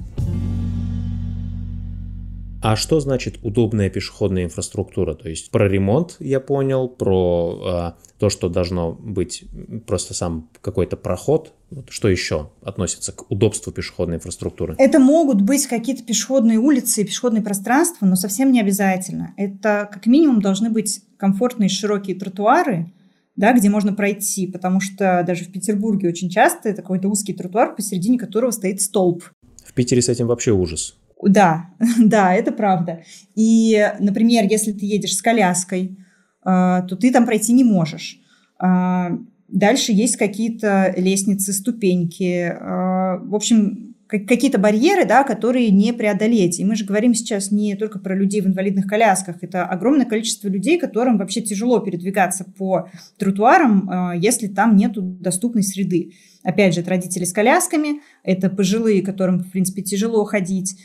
А 2.62 2.76
что 2.76 3.00
значит 3.00 3.40
удобная 3.42 3.90
пешеходная 3.90 4.44
инфраструктура? 4.44 5.16
То 5.16 5.28
есть 5.30 5.50
про 5.50 5.68
ремонт 5.68 6.18
я 6.20 6.40
понял, 6.40 6.88
про 6.88 7.96
э, 7.98 8.20
то, 8.20 8.30
что 8.30 8.50
должно 8.50 8.92
быть 8.92 9.46
просто 9.88 10.14
сам 10.14 10.48
какой-то 10.62 10.96
проход. 10.96 11.54
Что 11.90 12.08
еще 12.08 12.52
относится 12.62 13.14
к 13.14 13.32
удобству 13.32 13.72
пешеходной 13.72 14.18
инфраструктуры? 14.18 14.76
Это 14.78 15.00
могут 15.00 15.42
быть 15.42 15.66
какие-то 15.66 16.04
пешеходные 16.04 16.60
улицы 16.60 17.02
и 17.02 17.04
пешеходные 17.04 17.42
пространства, 17.42 18.06
но 18.06 18.16
совсем 18.16 18.52
не 18.52 18.62
обязательно. 18.62 19.34
Это 19.38 19.90
как 19.92 20.06
минимум 20.06 20.40
должны 20.42 20.70
быть 20.70 21.02
комфортные 21.18 21.70
широкие 21.70 22.16
тротуары, 22.16 22.92
да, 23.36 23.54
где 23.54 23.70
можно 23.70 23.94
пройти, 23.94 24.48
потому 24.48 24.80
что 24.80 25.24
даже 25.26 25.46
в 25.46 25.52
Петербурге 25.52 26.10
очень 26.10 26.30
часто 26.30 26.70
это 26.70 26.82
какой-то 26.82 27.08
узкий 27.08 27.34
тротуар, 27.34 27.76
посередине 27.76 28.18
которого 28.18 28.52
стоит 28.52 28.82
столб. 28.82 29.24
В 29.66 29.74
Питере 29.74 30.02
с 30.02 30.10
этим 30.10 30.28
вообще 30.28 30.52
ужас. 30.52 30.96
Да, 31.24 31.68
да, 32.00 32.34
это 32.34 32.52
правда. 32.52 33.04
И, 33.36 33.90
например, 34.00 34.46
если 34.50 34.72
ты 34.72 34.86
едешь 34.86 35.16
с 35.16 35.22
коляской, 35.22 35.98
а, 36.44 36.82
то 36.82 36.96
ты 36.96 37.12
там 37.12 37.26
пройти 37.26 37.54
не 37.54 37.64
можешь. 37.64 38.20
А, 38.60 39.12
дальше 39.48 39.92
есть 39.92 40.18
какие-то 40.18 40.94
лестницы, 40.98 41.54
ступеньки. 41.54 42.54
А, 42.60 43.18
в 43.24 43.36
общем, 43.36 43.91
какие-то 44.12 44.60
барьеры, 44.60 45.06
да, 45.06 45.24
которые 45.24 45.70
не 45.72 45.94
преодолеть. 45.94 46.60
И 46.60 46.66
мы 46.66 46.76
же 46.76 46.86
говорим 46.86 47.14
сейчас 47.14 47.50
не 47.50 47.76
только 47.76 47.98
про 47.98 48.14
людей 48.14 48.42
в 48.42 48.48
инвалидных 48.48 48.86
колясках, 48.86 49.38
это 49.42 49.64
огромное 49.66 50.06
количество 50.06 50.50
людей, 50.50 50.78
которым 50.78 51.18
вообще 51.18 51.42
тяжело 51.42 51.80
передвигаться 51.80 52.44
по 52.44 52.90
тротуарам, 53.18 53.90
э, 53.90 54.20
если 54.20 54.48
там 54.48 54.76
нет 54.76 54.94
доступной 55.22 55.64
среды. 55.64 56.12
Опять 56.44 56.74
же, 56.74 56.82
это 56.82 56.90
родители 56.90 57.24
с 57.24 57.32
колясками, 57.32 58.02
это 58.24 58.50
пожилые, 58.50 59.02
которым, 59.02 59.40
в 59.40 59.52
принципе, 59.52 59.82
тяжело 59.82 60.26
ходить, 60.26 60.76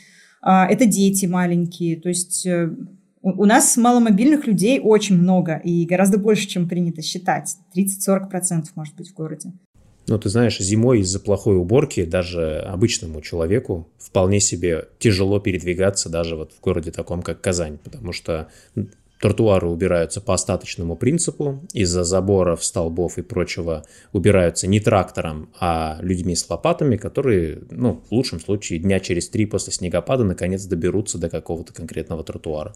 э, 0.45 0.49
это 0.49 0.85
дети 0.85 1.25
маленькие. 1.25 1.99
То 1.99 2.07
есть 2.07 2.45
э, 2.45 2.69
у 3.21 3.45
нас 3.45 3.75
маломобильных 3.75 4.47
людей 4.47 4.79
очень 4.81 5.17
много 5.17 5.57
и 5.57 5.85
гораздо 5.85 6.17
больше, 6.17 6.47
чем 6.47 6.69
принято 6.69 7.01
считать. 7.01 7.57
30-40% 7.75 8.67
может 8.75 8.95
быть 8.95 9.09
в 9.09 9.13
городе. 9.13 9.51
Ну, 10.07 10.17
ты 10.17 10.29
знаешь, 10.29 10.57
зимой 10.59 11.01
из-за 11.01 11.19
плохой 11.19 11.57
уборки 11.57 12.05
даже 12.05 12.59
обычному 12.59 13.21
человеку 13.21 13.89
вполне 13.97 14.39
себе 14.39 14.87
тяжело 14.99 15.39
передвигаться 15.39 16.07
даже 16.09 16.37
вот 16.37 16.53
в 16.53 16.61
городе 16.61 16.91
таком, 16.91 17.21
как 17.21 17.41
Казань, 17.41 17.77
потому 17.77 18.13
что 18.13 18.47
тротуары 19.19 19.67
убираются 19.67 20.21
по 20.21 20.33
остаточному 20.33 20.95
принципу, 20.95 21.61
из-за 21.73 22.03
заборов, 22.03 22.63
столбов 22.63 23.17
и 23.17 23.21
прочего 23.21 23.83
убираются 24.13 24.67
не 24.67 24.79
трактором, 24.79 25.49
а 25.59 25.97
людьми 26.01 26.35
с 26.35 26.49
лопатами, 26.49 26.95
которые, 26.95 27.63
ну, 27.69 28.01
в 28.09 28.11
лучшем 28.13 28.39
случае, 28.39 28.79
дня 28.79 28.99
через 28.99 29.27
три 29.27 29.45
после 29.45 29.73
снегопада 29.73 30.23
наконец 30.23 30.63
доберутся 30.63 31.17
до 31.17 31.29
какого-то 31.29 31.73
конкретного 31.73 32.23
тротуара. 32.23 32.75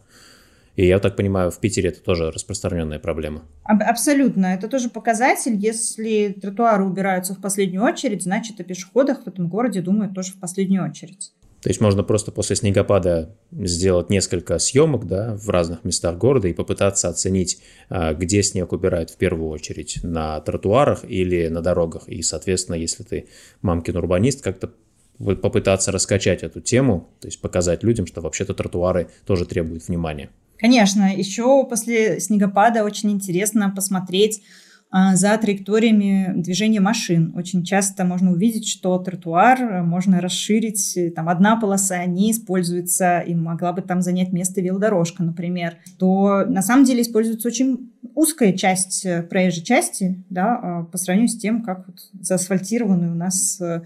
И 0.76 0.86
я 0.86 0.99
так 0.99 1.15
понимаю, 1.15 1.51
в 1.51 1.59
Питере 1.59 1.89
это 1.89 2.01
тоже 2.01 2.32
распространенная 2.32 2.99
проблема. 2.99 3.43
Абсолютно. 3.63 4.47
Это 4.47 4.67
тоже 4.67 4.89
показатель. 4.89 5.55
Если 5.55 6.36
тротуары 6.41 6.84
убираются 6.84 7.34
в 7.34 7.41
последнюю 7.41 7.84
очередь, 7.84 8.24
значит, 8.24 8.59
о 8.59 8.63
пешеходах 8.63 9.24
в 9.24 9.28
этом 9.28 9.49
городе 9.49 9.82
думают 9.82 10.13
тоже 10.13 10.32
в 10.32 10.39
последнюю 10.39 10.86
очередь. 10.89 11.34
То 11.61 11.69
есть 11.69 11.80
можно 11.80 12.03
просто 12.03 12.32
после 12.32 12.55
снегопада 12.55 13.36
сделать 13.51 14.09
несколько 14.09 14.57
съемок 14.57 15.05
да, 15.05 15.36
в 15.36 15.47
разных 15.49 15.84
местах 15.84 16.17
города 16.17 16.47
и 16.47 16.53
попытаться 16.53 17.07
оценить, 17.07 17.61
а, 17.88 18.15
где 18.15 18.41
снег 18.41 18.72
убирают 18.72 19.11
в 19.11 19.17
первую 19.17 19.49
очередь, 19.49 19.99
на 20.01 20.39
тротуарах 20.41 21.05
или 21.07 21.47
на 21.49 21.61
дорогах. 21.61 22.07
И, 22.07 22.24
соответственно, 22.24 22.76
если 22.76 23.03
ты 23.03 23.28
мамкин 23.61 23.95
урбанист, 23.95 24.41
как-то 24.41 24.72
попытаться 25.19 25.91
раскачать 25.91 26.41
эту 26.41 26.61
тему, 26.61 27.09
то 27.19 27.28
есть 27.28 27.39
показать 27.39 27.84
людям, 27.84 28.07
что 28.07 28.22
вообще-то 28.22 28.55
тротуары 28.55 29.09
тоже 29.28 29.45
требуют 29.45 29.88
внимания. 29.88 30.32
Конечно, 30.62 31.14
еще 31.14 31.66
после 31.66 32.20
снегопада 32.20 32.84
очень 32.84 33.09
интересно 33.09 33.74
посмотреть 33.76 34.43
а, 34.91 35.16
за 35.16 35.36
траекториями 35.39 36.39
движения 36.39 36.80
машин. 36.80 37.34
Очень 37.36 37.64
часто 37.64 38.05
можно 38.05 38.32
увидеть, 38.32 38.68
что 38.68 38.99
тротуар 38.99 39.82
можно 39.82 40.22
расширить, 40.22 41.16
там 41.16 41.30
одна 41.30 41.59
полоса 41.59 42.05
не 42.05 42.32
используется, 42.32 43.22
и 43.22 43.34
могла 43.34 43.74
бы 43.74 43.82
там 43.82 44.03
занять 44.03 44.34
место 44.34 44.62
велодорожка, 44.62 45.24
например, 45.24 45.78
то 45.97 46.45
на 46.45 46.62
самом 46.62 46.86
деле 46.86 47.01
используется 47.01 47.47
очень 47.47 47.91
узкая 48.14 48.53
часть 48.53 49.03
э, 49.03 49.24
проезжей 49.24 49.64
части, 49.64 50.24
да, 50.30 50.59
а, 50.62 50.84
по 50.84 50.99
сравнению 50.99 51.30
с 51.30 51.38
тем, 51.38 51.64
как 51.64 51.88
вот 51.88 51.95
заасфальтированы 52.22 53.09
у 53.09 53.16
нас 53.16 53.59
э, 53.59 53.82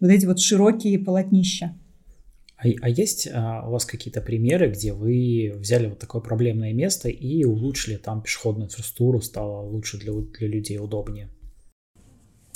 вот 0.00 0.10
эти 0.10 0.26
вот 0.26 0.40
широкие 0.40 0.98
полотнища. 0.98 1.76
А, 2.58 2.66
а 2.82 2.88
есть 2.88 3.28
а, 3.32 3.64
у 3.66 3.70
вас 3.70 3.84
какие-то 3.84 4.20
примеры, 4.20 4.68
где 4.70 4.92
вы 4.92 5.52
взяли 5.56 5.86
вот 5.86 6.00
такое 6.00 6.20
проблемное 6.20 6.72
место 6.72 7.08
и 7.08 7.44
улучшили 7.44 7.96
там 7.96 8.20
пешеходную 8.20 8.66
инфраструктуру, 8.66 9.20
стало 9.20 9.62
лучше 9.62 9.98
для, 9.98 10.12
для 10.12 10.48
людей, 10.48 10.78
удобнее? 10.78 11.30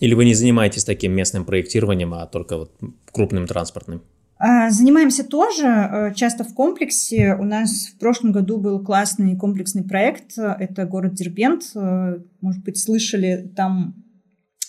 Или 0.00 0.14
вы 0.14 0.24
не 0.24 0.34
занимаетесь 0.34 0.84
таким 0.84 1.12
местным 1.12 1.44
проектированием, 1.44 2.12
а 2.14 2.26
только 2.26 2.56
вот 2.56 2.72
крупным 3.12 3.46
транспортным? 3.46 4.02
А, 4.38 4.70
занимаемся 4.70 5.22
тоже, 5.22 5.66
э, 5.66 6.14
часто 6.16 6.42
в 6.42 6.52
комплексе. 6.52 7.36
У 7.38 7.44
нас 7.44 7.86
в 7.94 7.98
прошлом 8.00 8.32
году 8.32 8.58
был 8.58 8.84
классный 8.84 9.36
комплексный 9.36 9.84
проект. 9.84 10.36
Это 10.36 10.84
город 10.84 11.14
Дербент. 11.14 11.62
Э, 11.76 12.18
может 12.40 12.64
быть, 12.64 12.76
слышали, 12.76 13.52
там 13.54 13.94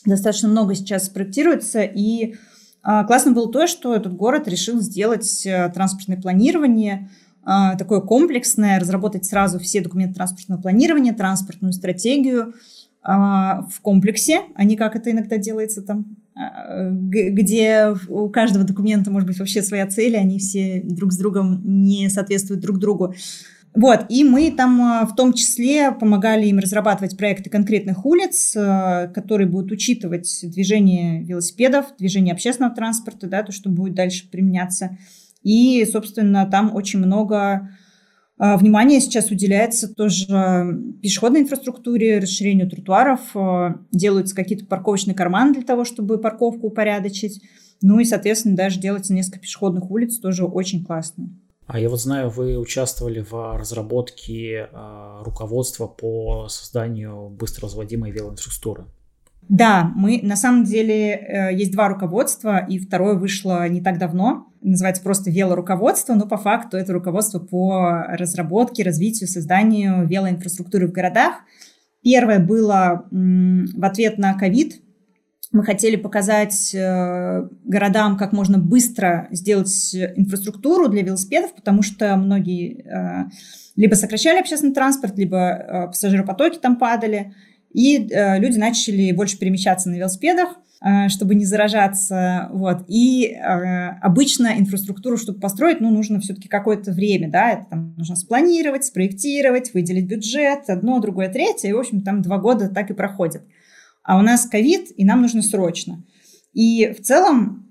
достаточно 0.06 0.50
много 0.50 0.76
сейчас 0.76 1.10
проектируется. 1.10 1.82
И 1.82 2.36
классно 2.84 3.32
было 3.32 3.52
то, 3.52 3.68
что 3.68 3.96
этот 3.96 4.16
город 4.16 4.48
решил 4.48 4.82
сделать 4.82 5.46
э, 5.46 5.72
транспортное 5.74 6.20
планирование 6.22 7.10
а, 7.46 7.76
такое 7.76 8.00
комплексное, 8.00 8.80
разработать 8.80 9.26
сразу 9.26 9.60
все 9.60 9.82
документы 9.82 10.16
транспортного 10.16 10.62
планирования, 10.62 11.14
транспортную 11.14 11.74
стратегию 11.74 12.54
а, 13.02 13.64
в 13.70 13.82
комплексе, 13.82 14.42
а 14.56 14.64
не 14.64 14.78
как 14.78 14.96
это 14.96 15.12
иногда 15.12 15.38
делается 15.38 15.82
там, 15.82 16.18
где 16.96 17.96
у 18.10 18.28
каждого 18.30 18.66
документа 18.66 19.12
может 19.12 19.28
быть 19.28 19.38
вообще 19.38 19.62
своя 19.62 19.86
цель, 19.86 20.18
они 20.18 20.40
все 20.40 20.82
друг 20.84 21.12
с 21.12 21.18
другом 21.18 21.62
не 21.64 22.10
соответствуют 22.10 22.62
друг 22.62 22.80
другу. 22.80 23.14
Вот, 23.76 24.06
и 24.10 24.24
мы 24.24 24.52
там 24.52 24.82
а, 24.82 25.06
в 25.06 25.16
том 25.16 25.34
числе 25.34 25.92
помогали 25.92 26.46
им 26.46 26.60
разрабатывать 26.60 27.18
проекты 27.18 27.50
конкретных 27.50 28.06
улиц, 28.06 28.56
а, 28.56 29.08
которые 29.08 29.48
будут 29.48 29.72
учитывать 29.72 30.30
движение 30.44 31.24
велосипедов, 31.24 31.88
движение 31.98 32.34
общественного 32.34 32.76
транспорта, 32.76 33.26
да, 33.28 33.42
то, 33.42 33.52
что 33.52 33.70
будет 33.70 33.96
дальше 33.96 34.30
применяться. 34.30 34.98
И, 35.42 35.84
собственно, 35.92 36.46
там 36.46 36.76
очень 36.76 37.00
много 37.00 37.72
а, 38.38 38.58
внимания 38.58 39.02
сейчас 39.02 39.32
уделяется 39.32 39.92
тоже 39.92 40.28
пешеходной 41.02 41.42
инфраструктуре, 41.42 42.20
расширению 42.20 42.70
тротуаров, 42.70 43.36
делаются 43.92 44.36
какие-то 44.36 44.68
парковочные 44.68 45.16
карманы 45.16 45.56
для 45.56 45.64
того, 45.64 45.84
чтобы 45.84 46.20
парковку 46.20 46.68
упорядочить. 46.68 47.42
Ну 47.82 48.00
и, 48.00 48.06
соответственно, 48.06 48.56
даже 48.56 48.80
делается 48.80 49.14
несколько 49.14 49.40
пешеходных 49.40 49.90
улиц, 49.90 50.20
тоже 50.20 50.46
очень 50.46 50.86
классно. 50.86 51.30
А 51.74 51.80
я 51.80 51.90
вот 51.90 52.00
знаю, 52.00 52.30
вы 52.30 52.56
участвовали 52.60 53.26
в 53.28 53.58
разработке 53.58 54.70
э, 54.72 55.22
руководства 55.24 55.88
по 55.88 56.48
созданию 56.48 57.30
быстро 57.30 57.64
разводимой 57.64 58.12
велоинфраструктуры. 58.12 58.86
Да, 59.50 59.92
мы 59.96 60.20
на 60.22 60.36
самом 60.36 60.66
деле 60.66 61.14
э, 61.16 61.56
есть 61.56 61.72
два 61.72 61.88
руководства, 61.88 62.60
и 62.60 62.78
второе 62.78 63.16
вышло 63.16 63.68
не 63.68 63.82
так 63.82 63.98
давно. 63.98 64.54
Называется 64.62 65.02
просто 65.02 65.32
велоруководство, 65.32 66.14
но 66.14 66.28
по 66.28 66.38
факту 66.38 66.78
это 66.78 66.94
руководство 66.94 67.40
по 67.40 68.04
разработке, 68.08 68.84
развитию, 68.84 69.28
созданию 69.28 70.08
велоинфраструктуры 70.08 70.88
в 70.88 70.92
городах. 70.92 71.38
Первое 72.04 72.38
было 72.38 73.08
в 73.10 73.84
ответ 73.84 74.20
на 74.20 74.36
ковид, 74.36 74.83
мы 75.54 75.64
хотели 75.64 75.96
показать 75.96 76.74
э, 76.74 77.48
городам, 77.64 78.18
как 78.18 78.34
можно 78.34 78.58
быстро 78.58 79.28
сделать 79.30 79.96
инфраструктуру 79.96 80.90
для 80.90 81.04
велосипедов, 81.04 81.54
потому 81.54 81.84
что 81.84 82.18
многие 82.18 82.84
э, 82.84 83.30
либо 83.76 83.94
сокращали 83.94 84.40
общественный 84.40 84.74
транспорт, 84.74 85.16
либо 85.16 85.38
э, 85.38 85.88
пассажиропотоки 85.88 86.58
там 86.58 86.76
падали, 86.78 87.34
и 87.72 87.98
люди 87.98 88.60
начали 88.60 89.12
больше 89.14 89.40
перемещаться 89.40 89.90
на 89.90 89.96
велосипедах, 89.96 90.60
чтобы 91.08 91.34
не 91.34 91.44
заражаться. 91.44 92.50
Вот. 92.52 92.86
И 92.88 93.34
обычно 93.34 94.60
инфраструктуру, 94.60 95.18
чтобы 95.18 95.40
построить, 95.40 95.82
ну, 95.82 95.90
нужно 95.90 96.20
все-таки 96.20 96.48
какое-то 96.48 96.92
время, 96.92 97.32
да, 97.32 97.50
это 97.50 97.66
там 97.72 97.96
нужно 97.98 98.16
спланировать, 98.16 98.86
спроектировать, 98.86 99.74
выделить 99.74 100.06
бюджет, 100.06 100.70
одно, 100.70 101.00
другое, 101.00 101.30
третье, 101.30 101.70
и, 101.70 101.74
в 101.74 101.80
общем, 101.80 102.02
там 102.02 102.22
два 102.22 102.38
года 102.38 102.70
так 102.70 102.92
и 102.92 102.94
проходят 102.94 103.42
а 104.04 104.18
у 104.18 104.22
нас 104.22 104.46
ковид, 104.46 104.92
и 104.96 105.06
нам 105.06 105.22
нужно 105.22 105.42
срочно. 105.42 106.04
И 106.54 106.94
в 106.94 107.02
целом 107.02 107.68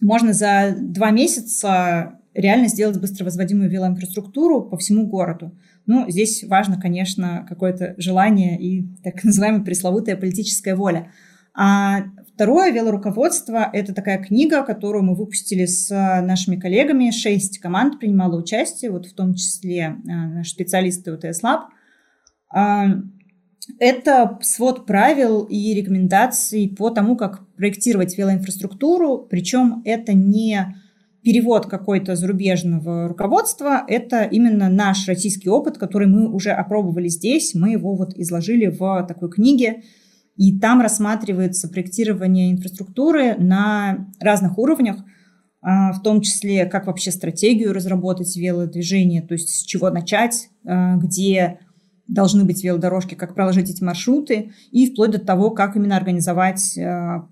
можно 0.00 0.32
за 0.32 0.74
два 0.78 1.10
месяца 1.10 2.18
реально 2.34 2.68
сделать 2.68 3.00
быстро 3.00 3.24
возводимую 3.24 3.70
велоинфраструктуру 3.70 4.62
по 4.62 4.76
всему 4.76 5.06
городу. 5.06 5.56
Ну, 5.86 6.10
здесь 6.10 6.44
важно, 6.44 6.80
конечно, 6.80 7.46
какое-то 7.48 7.94
желание 7.98 8.60
и 8.60 8.86
так 9.02 9.22
называемая 9.24 9.62
пресловутая 9.62 10.16
политическая 10.16 10.74
воля. 10.74 11.10
А 11.56 12.06
второе 12.34 12.72
велоруководство– 12.72 13.70
это 13.72 13.94
такая 13.94 14.18
книга, 14.18 14.64
которую 14.64 15.04
мы 15.04 15.14
выпустили 15.14 15.66
с 15.66 15.88
нашими 15.90 16.56
коллегами. 16.56 17.10
Шесть 17.10 17.60
команд 17.60 18.00
принимало 18.00 18.40
участие, 18.40 18.90
вот 18.90 19.06
в 19.06 19.14
том 19.14 19.34
числе 19.34 19.96
а, 20.08 20.28
наши 20.28 20.50
специалисты 20.50 21.12
УТС 21.12 21.42
Лаб. 21.44 21.68
Это 23.78 24.38
свод 24.42 24.86
правил 24.86 25.44
и 25.44 25.74
рекомендаций 25.74 26.74
по 26.76 26.90
тому, 26.90 27.16
как 27.16 27.46
проектировать 27.56 28.16
велоинфраструктуру, 28.16 29.26
причем 29.30 29.82
это 29.84 30.12
не 30.12 30.74
перевод 31.22 31.66
какой-то 31.66 32.16
зарубежного 32.16 33.08
руководства, 33.08 33.82
это 33.88 34.24
именно 34.24 34.68
наш 34.68 35.08
российский 35.08 35.48
опыт, 35.48 35.78
который 35.78 36.06
мы 36.06 36.30
уже 36.30 36.50
опробовали 36.50 37.08
здесь, 37.08 37.54
мы 37.54 37.70
его 37.70 37.96
вот 37.96 38.14
изложили 38.14 38.66
в 38.66 39.04
такой 39.08 39.30
книге, 39.30 39.82
и 40.36 40.58
там 40.58 40.82
рассматривается 40.82 41.68
проектирование 41.68 42.52
инфраструктуры 42.52 43.36
на 43.36 44.08
разных 44.20 44.58
уровнях, 44.58 44.96
а, 45.62 45.92
в 45.92 46.02
том 46.02 46.20
числе, 46.20 46.66
как 46.66 46.86
вообще 46.86 47.10
стратегию 47.10 47.72
разработать 47.72 48.36
велодвижение, 48.36 49.22
то 49.22 49.32
есть 49.32 49.48
с 49.48 49.62
чего 49.62 49.88
начать, 49.88 50.50
а, 50.66 50.96
где 50.96 51.60
должны 52.06 52.44
быть 52.44 52.62
велодорожки, 52.62 53.14
как 53.14 53.34
проложить 53.34 53.70
эти 53.70 53.82
маршруты, 53.82 54.52
и 54.70 54.90
вплоть 54.90 55.12
до 55.12 55.18
того, 55.18 55.50
как 55.50 55.76
именно 55.76 55.96
организовать 55.96 56.76
э, 56.76 57.22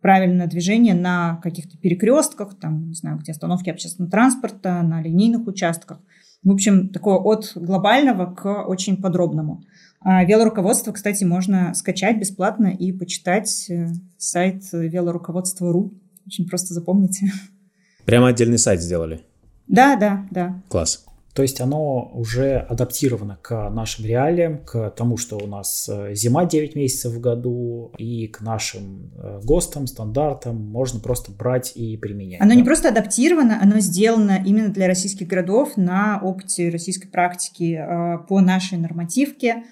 правильное 0.00 0.46
движение 0.46 0.94
на 0.94 1.40
каких-то 1.42 1.76
перекрестках, 1.78 2.58
там, 2.58 2.88
не 2.88 2.94
знаю, 2.94 3.18
где 3.18 3.32
остановки 3.32 3.70
общественного 3.70 4.10
транспорта, 4.10 4.82
на 4.82 5.02
линейных 5.02 5.46
участках. 5.46 6.00
В 6.42 6.50
общем, 6.50 6.88
такое 6.88 7.16
от 7.16 7.52
глобального 7.54 8.32
к 8.34 8.64
очень 8.64 8.96
подробному. 8.96 9.62
А 10.00 10.24
велоруководство, 10.24 10.92
кстати, 10.92 11.24
можно 11.24 11.74
скачать 11.74 12.18
бесплатно 12.18 12.68
и 12.68 12.92
почитать 12.92 13.68
э, 13.68 13.88
сайт 14.16 14.62
велоруководства.ру. 14.72 15.92
Очень 16.26 16.48
просто 16.48 16.72
запомните. 16.72 17.30
Прямо 18.06 18.28
отдельный 18.28 18.58
сайт 18.58 18.80
сделали? 18.80 19.20
Да, 19.66 19.96
да, 19.96 20.26
да. 20.30 20.62
Класс. 20.68 21.04
То 21.34 21.42
есть 21.42 21.60
оно 21.60 22.10
уже 22.12 22.56
адаптировано 22.56 23.38
к 23.40 23.70
нашим 23.70 24.04
реалиям, 24.04 24.58
к 24.64 24.90
тому, 24.90 25.16
что 25.16 25.36
у 25.36 25.46
нас 25.46 25.88
э, 25.88 26.14
зима 26.14 26.44
9 26.44 26.74
месяцев 26.74 27.12
в 27.12 27.20
году, 27.20 27.92
и 27.98 28.26
к 28.26 28.40
нашим 28.40 29.12
э, 29.16 29.40
ГОСТам, 29.44 29.86
стандартам 29.86 30.56
можно 30.56 30.98
просто 30.98 31.30
брать 31.30 31.72
и 31.76 31.96
применять. 31.96 32.40
Оно 32.40 32.50
да? 32.50 32.56
не 32.56 32.64
просто 32.64 32.88
адаптировано, 32.88 33.60
оно 33.62 33.78
сделано 33.78 34.42
именно 34.44 34.70
для 34.70 34.88
российских 34.88 35.28
городов 35.28 35.76
на 35.76 36.20
опыте 36.20 36.68
российской 36.68 37.08
практики 37.08 37.78
э, 37.78 38.26
по 38.26 38.40
нашей 38.40 38.78
нормативке, 38.78 39.64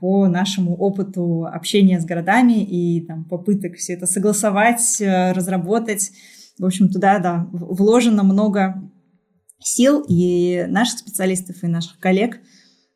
по 0.00 0.28
нашему 0.28 0.76
опыту 0.76 1.44
общения 1.44 1.98
с 1.98 2.04
городами 2.04 2.62
и 2.62 3.04
там, 3.04 3.24
попыток 3.24 3.74
все 3.74 3.94
это 3.94 4.06
согласовать, 4.06 4.98
разработать. 5.00 6.12
В 6.56 6.64
общем, 6.64 6.88
туда 6.88 7.18
да, 7.18 7.48
вложено 7.50 8.22
много 8.22 8.89
сил 9.60 10.04
и 10.08 10.64
наших 10.68 10.98
специалистов, 11.00 11.62
и 11.62 11.66
наших 11.66 11.98
коллег. 11.98 12.38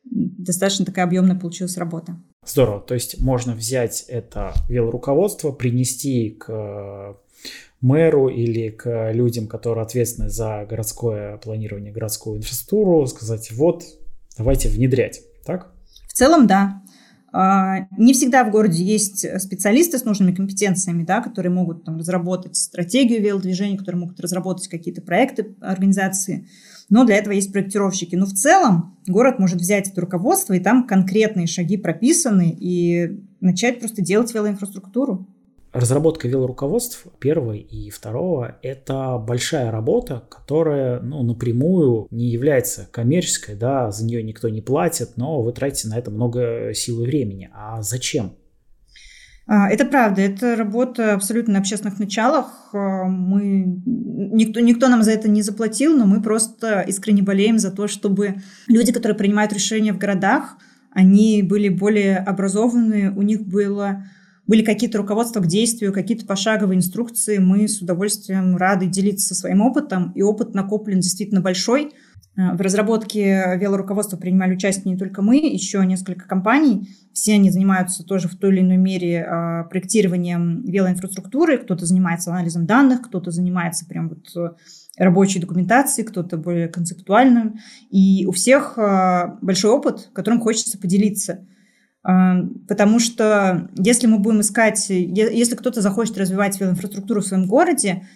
Достаточно 0.03 0.85
такая 0.85 1.05
объемная 1.05 1.37
получилась 1.37 1.77
работа. 1.77 2.17
Здорово. 2.45 2.81
То 2.81 2.93
есть 2.93 3.19
можно 3.19 3.53
взять 3.53 4.05
это 4.07 4.53
велоруководство, 4.69 5.51
принести 5.51 6.29
к 6.29 6.45
э, 6.49 7.15
мэру 7.81 8.29
или 8.29 8.69
к 8.69 9.11
людям, 9.11 9.47
которые 9.47 9.83
ответственны 9.83 10.29
за 10.29 10.65
городское 10.69 11.37
планирование, 11.37 11.91
городскую 11.91 12.37
инфраструктуру, 12.37 13.07
сказать, 13.07 13.51
вот, 13.51 13.83
давайте 14.37 14.69
внедрять, 14.69 15.21
так? 15.45 15.71
В 16.07 16.13
целом, 16.13 16.47
да. 16.47 16.81
А, 17.37 17.87
не 17.97 18.13
всегда 18.13 18.45
в 18.45 18.51
городе 18.51 18.81
есть 18.81 19.25
специалисты 19.41 19.97
с 19.97 20.05
нужными 20.05 20.33
компетенциями, 20.33 21.03
да, 21.03 21.19
которые 21.19 21.51
могут 21.51 21.83
там, 21.83 21.97
разработать 21.97 22.55
стратегию 22.55 23.21
велодвижения, 23.21 23.77
которые 23.77 23.99
могут 23.99 24.21
разработать 24.21 24.69
какие-то 24.69 25.01
проекты 25.01 25.53
организации. 25.59 26.47
Но 26.89 27.03
для 27.03 27.17
этого 27.17 27.33
есть 27.33 27.51
проектировщики. 27.51 28.15
Но 28.15 28.25
в 28.25 28.31
целом 28.31 28.97
город 29.05 29.37
может 29.37 29.59
взять 29.59 29.89
это 29.89 29.99
руководство, 29.99 30.53
и 30.53 30.61
там 30.61 30.87
конкретные 30.87 31.45
шаги 31.45 31.75
прописаны, 31.75 32.55
и 32.57 33.19
начать 33.41 33.79
просто 33.79 34.01
делать 34.01 34.33
велоинфраструктуру. 34.33 35.27
Разработка 35.75 36.29
велоруководств 36.29 37.05
первого 37.19 37.51
и 37.51 37.89
второго– 37.89 38.55
это 38.61 39.17
большая 39.17 39.71
работа, 39.71 40.23
которая 40.29 41.01
ну, 41.01 41.21
напрямую 41.21 42.07
не 42.11 42.27
является 42.27 42.87
коммерческой, 42.89 43.55
да, 43.55 43.91
за 43.91 44.05
нее 44.05 44.23
никто 44.23 44.47
не 44.47 44.61
платит, 44.61 45.17
но 45.17 45.41
вы 45.41 45.51
тратите 45.51 45.89
на 45.89 45.97
это 45.97 46.11
много 46.11 46.73
сил 46.73 47.03
и 47.03 47.05
времени. 47.05 47.49
А 47.53 47.81
зачем? 47.81 48.37
А, 49.47 49.69
это 49.69 49.83
правда, 49.83 50.21
это 50.21 50.55
работа 50.55 51.13
абсолютно 51.13 51.55
на 51.55 51.59
общественных 51.59 51.99
началах. 51.99 52.69
А, 52.71 53.03
мы, 53.03 53.81
никто, 53.85 54.61
никто 54.61 54.87
нам 54.87 55.03
за 55.03 55.11
это 55.11 55.27
не 55.27 55.41
заплатил, 55.41 55.97
но 55.97 56.05
мы 56.05 56.21
просто 56.21 56.85
искренне 56.87 57.21
болеем 57.21 57.59
за 57.59 57.69
то, 57.69 57.89
чтобы 57.89 58.35
люди, 58.67 58.93
которые 58.93 59.17
принимают 59.17 59.51
решения 59.51 59.91
в 59.91 59.97
городах, 59.97 60.55
они 60.91 61.43
были 61.43 61.67
более 61.67 62.19
образованные, 62.19 63.11
у 63.11 63.23
них 63.23 63.45
было 63.45 64.05
были 64.47 64.63
какие-то 64.63 64.97
руководства 64.97 65.39
к 65.39 65.47
действию, 65.47 65.93
какие-то 65.93 66.25
пошаговые 66.25 66.77
инструкции, 66.77 67.37
мы 67.37 67.67
с 67.67 67.81
удовольствием 67.81 68.57
рады 68.57 68.85
делиться 68.87 69.33
своим 69.33 69.61
опытом, 69.61 70.11
и 70.13 70.21
опыт 70.21 70.53
накоплен 70.53 70.99
действительно 70.99 71.41
большой. 71.41 71.93
Э, 72.37 72.53
в 72.55 72.61
разработке 72.61 73.57
велоруководства 73.57 74.17
принимали 74.17 74.53
участие 74.53 74.93
не 74.93 74.97
только 74.97 75.21
мы, 75.21 75.37
еще 75.37 75.83
несколько 75.85 76.27
компаний. 76.27 76.89
Все 77.13 77.33
они 77.33 77.49
занимаются 77.49 78.03
тоже 78.03 78.27
в 78.27 78.35
той 78.35 78.51
или 78.51 78.61
иной 78.61 78.77
мере 78.77 79.25
э, 79.27 79.63
проектированием 79.69 80.63
велоинфраструктуры. 80.63 81.57
Кто-то 81.57 81.85
занимается 81.85 82.31
анализом 82.31 82.65
данных, 82.65 83.03
кто-то 83.03 83.31
занимается 83.31 83.85
прям 83.85 84.09
вот 84.09 84.35
э, 84.35 84.55
рабочей 84.97 85.39
документацией, 85.39 86.07
кто-то 86.07 86.37
более 86.37 86.67
концептуальным. 86.67 87.55
И 87.89 88.25
у 88.27 88.31
всех 88.31 88.77
большой 89.41 89.71
опыт, 89.71 90.09
которым 90.13 90.39
хочется 90.39 90.77
поделиться. 90.77 91.45
Потому 92.67 92.99
что 92.99 93.67
если 93.75 94.05
мы 94.05 94.19
будем 94.19 94.41
искать, 94.41 94.89
если 94.89 95.55
кто-то 95.55 95.81
захочет 95.81 96.15
развивать 96.19 96.59
велоинфраструктуру 96.59 97.21
в 97.21 97.25
своем 97.25 97.47
городе, 97.47 98.07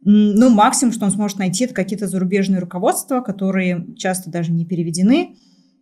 ну, 0.00 0.48
максимум, 0.48 0.92
что 0.92 1.06
он 1.06 1.10
сможет 1.10 1.38
найти, 1.38 1.64
это 1.64 1.74
какие-то 1.74 2.06
зарубежные 2.06 2.60
руководства, 2.60 3.20
которые 3.20 3.94
часто 3.96 4.30
даже 4.30 4.52
не 4.52 4.64
переведены, 4.64 5.36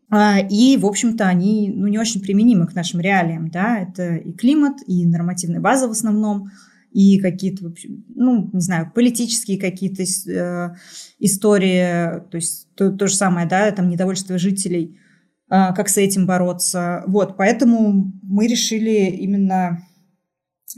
а, 0.09 0.39
и, 0.41 0.79
в 0.79 0.87
общем-то, 0.87 1.27
они 1.27 1.71
ну, 1.75 1.87
не 1.87 1.99
очень 1.99 2.23
применимы 2.23 2.67
к 2.67 2.75
нашим 2.75 3.01
реалиям. 3.01 3.51
Да? 3.51 3.79
Это 3.79 4.17
и 4.17 4.33
климат, 4.33 4.79
и 4.87 5.07
нормативная 5.07 5.61
база 5.61 5.87
в 5.87 5.93
основном, 5.93 6.51
и 6.93 7.19
какие-то, 7.19 7.73
ну, 8.15 8.51
не 8.53 8.61
знаю, 8.61 8.91
политические 8.95 9.59
какие-то 9.59 10.03
э, 10.03 10.75
истории, 11.19 12.21
то 12.31 12.37
есть 12.37 12.69
то, 12.75 12.91
то 12.91 13.07
же 13.07 13.15
самое, 13.15 13.47
да, 13.47 13.71
там 13.71 13.91
недовольство 13.91 14.39
жителей– 14.39 14.97
как 15.51 15.89
с 15.89 15.99
этим 15.99 16.27
бороться. 16.27 17.03
Вот, 17.07 17.37
поэтому 17.37 18.13
мы 18.23 18.47
решили 18.47 19.11
именно 19.11 19.81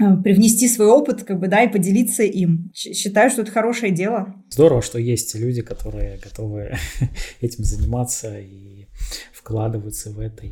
а, 0.00 0.16
привнести 0.16 0.68
свой 0.68 0.88
опыт, 0.88 1.24
как 1.24 1.38
бы, 1.38 1.48
да, 1.48 1.62
и 1.62 1.70
поделиться 1.70 2.22
им. 2.22 2.70
Считаю, 2.74 3.30
что 3.30 3.42
это 3.42 3.50
хорошее 3.50 3.92
дело. 3.92 4.34
Здорово, 4.48 4.80
что 4.80 4.98
есть 4.98 5.34
люди, 5.34 5.60
которые 5.60 6.18
готовы 6.18 6.76
этим 7.40 7.64
заниматься 7.64 8.38
и 8.38 8.86
вкладываться 9.34 10.10
в 10.10 10.18
это. 10.18 10.44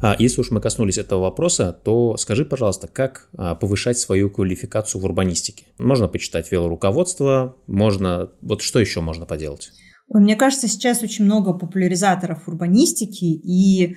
А 0.00 0.16
если 0.18 0.40
уж 0.40 0.50
мы 0.50 0.60
коснулись 0.60 0.98
этого 0.98 1.20
вопроса, 1.20 1.78
то 1.84 2.16
скажи, 2.16 2.44
пожалуйста, 2.44 2.88
как 2.88 3.28
повышать 3.60 3.98
свою 3.98 4.30
квалификацию 4.30 5.00
в 5.00 5.04
урбанистике? 5.04 5.66
Можно 5.78 6.08
почитать 6.08 6.50
велоруководство, 6.50 7.56
можно... 7.66 8.30
Вот 8.40 8.62
что 8.62 8.80
еще 8.80 9.00
можно 9.00 9.26
поделать? 9.26 9.70
Мне 10.12 10.36
кажется, 10.36 10.68
сейчас 10.68 11.02
очень 11.02 11.24
много 11.24 11.54
популяризаторов 11.54 12.46
урбанистики, 12.46 13.24
и 13.24 13.96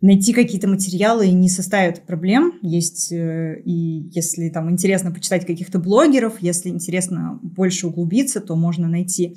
найти 0.00 0.32
какие-то 0.32 0.68
материалы 0.68 1.30
не 1.30 1.48
составит 1.48 2.06
проблем. 2.06 2.54
Есть, 2.62 3.12
э, 3.12 3.60
и 3.64 4.10
если 4.14 4.48
там 4.48 4.70
интересно 4.70 5.12
почитать 5.12 5.46
каких-то 5.46 5.78
блогеров, 5.78 6.40
если 6.40 6.70
интересно 6.70 7.38
больше 7.42 7.86
углубиться, 7.86 8.40
то 8.40 8.56
можно 8.56 8.88
найти 8.88 9.36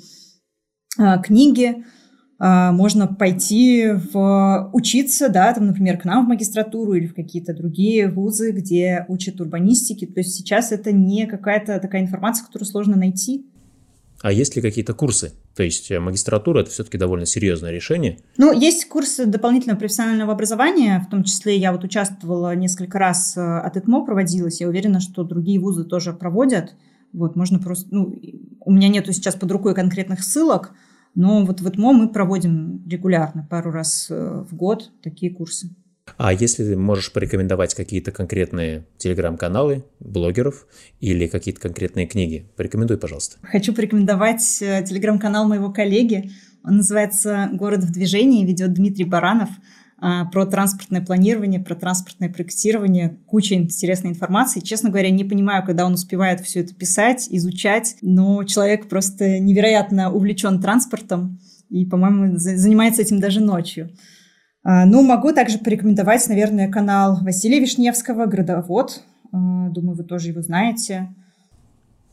а, 0.96 1.18
книги, 1.18 1.84
а, 2.38 2.72
можно 2.72 3.06
пойти 3.06 3.90
в 4.12 4.70
учиться, 4.72 5.28
да, 5.28 5.52
там, 5.52 5.66
например, 5.66 5.98
к 5.98 6.04
нам 6.04 6.24
в 6.24 6.28
магистратуру 6.28 6.94
или 6.94 7.06
в 7.06 7.14
какие-то 7.14 7.52
другие 7.54 8.10
вузы, 8.10 8.52
где 8.52 9.04
учат 9.08 9.40
урбанистики. 9.40 10.06
То 10.06 10.20
есть 10.20 10.34
сейчас 10.34 10.72
это 10.72 10.92
не 10.92 11.26
какая-то 11.26 11.78
такая 11.80 12.02
информация, 12.02 12.46
которую 12.46 12.68
сложно 12.68 12.96
найти. 12.96 13.46
А 14.24 14.32
есть 14.32 14.56
ли 14.56 14.62
какие-то 14.62 14.94
курсы? 14.94 15.32
То 15.54 15.62
есть 15.62 15.90
э, 15.90 16.00
магистратура– 16.00 16.60
это 16.62 16.70
все-таки 16.70 16.96
довольно 16.96 17.26
серьезное 17.26 17.70
решение. 17.70 18.20
Ну, 18.38 18.58
есть 18.58 18.88
курсы 18.88 19.26
дополнительного 19.26 19.78
профессионального 19.78 20.32
образования, 20.32 21.04
в 21.06 21.10
том 21.10 21.24
числе 21.24 21.58
я 21.58 21.72
вот 21.72 21.84
участвовала 21.84 22.56
несколько 22.56 22.98
раз, 22.98 23.36
э, 23.36 23.42
от 23.42 23.76
ЭТМО 23.76 24.06
проводилась, 24.06 24.62
я 24.62 24.68
уверена, 24.68 25.00
что 25.00 25.24
другие 25.24 25.60
вузы 25.60 25.84
тоже 25.84 26.14
проводят. 26.14 26.74
Вот, 27.12 27.36
можно 27.36 27.58
просто, 27.58 27.86
ну, 27.90 28.18
у 28.60 28.72
меня 28.72 28.88
нету 28.88 29.12
сейчас 29.12 29.34
под 29.34 29.52
рукой 29.52 29.74
конкретных 29.74 30.24
ссылок, 30.24 30.72
но 31.14 31.44
вот 31.44 31.60
в 31.60 31.68
ЭТМО 31.68 31.92
мы 31.92 32.08
проводим 32.08 32.82
регулярно, 32.88 33.46
пару 33.50 33.72
раз 33.72 34.06
э, 34.08 34.44
в 34.48 34.56
год 34.56 34.90
такие 35.02 35.34
курсы. 35.34 35.68
А 36.16 36.32
если 36.32 36.64
ты 36.64 36.76
можешь 36.76 37.12
порекомендовать 37.12 37.74
какие-то 37.74 38.12
конкретные 38.12 38.84
телеграм-каналы, 38.98 39.84
блогеров 40.00 40.66
или 41.00 41.26
какие-то 41.26 41.60
конкретные 41.60 42.06
книги, 42.06 42.46
порекомендуй, 42.56 42.98
пожалуйста. 42.98 43.38
Хочу 43.42 43.74
порекомендовать 43.74 44.62
э, 44.62 44.84
телеграм-канал 44.86 45.48
моего 45.48 45.72
коллеги. 45.72 46.30
Он 46.62 46.78
называется 46.78 47.48
«Город 47.52 47.80
в 47.80 47.92
движении», 47.92 48.46
ведет 48.46 48.72
Дмитрий 48.72 49.04
Баранов 49.04 49.50
а, 49.98 50.24
про 50.26 50.46
транспортное 50.46 51.00
планирование, 51.00 51.60
про 51.60 51.74
транспортное 51.74 52.28
проектирование, 52.28 53.18
куча 53.26 53.54
интересной 53.54 54.10
информации. 54.10 54.60
Честно 54.60 54.90
говоря, 54.90 55.10
не 55.10 55.24
понимаю, 55.24 55.64
когда 55.64 55.84
он 55.84 55.94
успевает 55.94 56.40
все 56.40 56.60
это 56.60 56.74
писать, 56.74 57.26
изучать, 57.30 57.96
но 58.02 58.44
человек 58.44 58.88
просто 58.88 59.38
невероятно 59.40 60.12
увлечен 60.12 60.60
транспортом 60.60 61.40
и, 61.70 61.84
по-моему, 61.84 62.38
занимается 62.38 63.02
этим 63.02 63.20
даже 63.20 63.40
ночью. 63.40 63.90
А, 64.64 64.86
ну, 64.86 65.02
могу 65.02 65.32
также 65.32 65.58
порекомендовать, 65.58 66.26
наверное, 66.28 66.70
канал 66.70 67.18
Василия 67.20 67.60
Вишневского 67.60 68.24
«Градовод». 68.24 69.02
А, 69.30 69.68
думаю, 69.68 69.94
вы 69.94 70.04
тоже 70.04 70.28
его 70.28 70.40
знаете. 70.40 71.14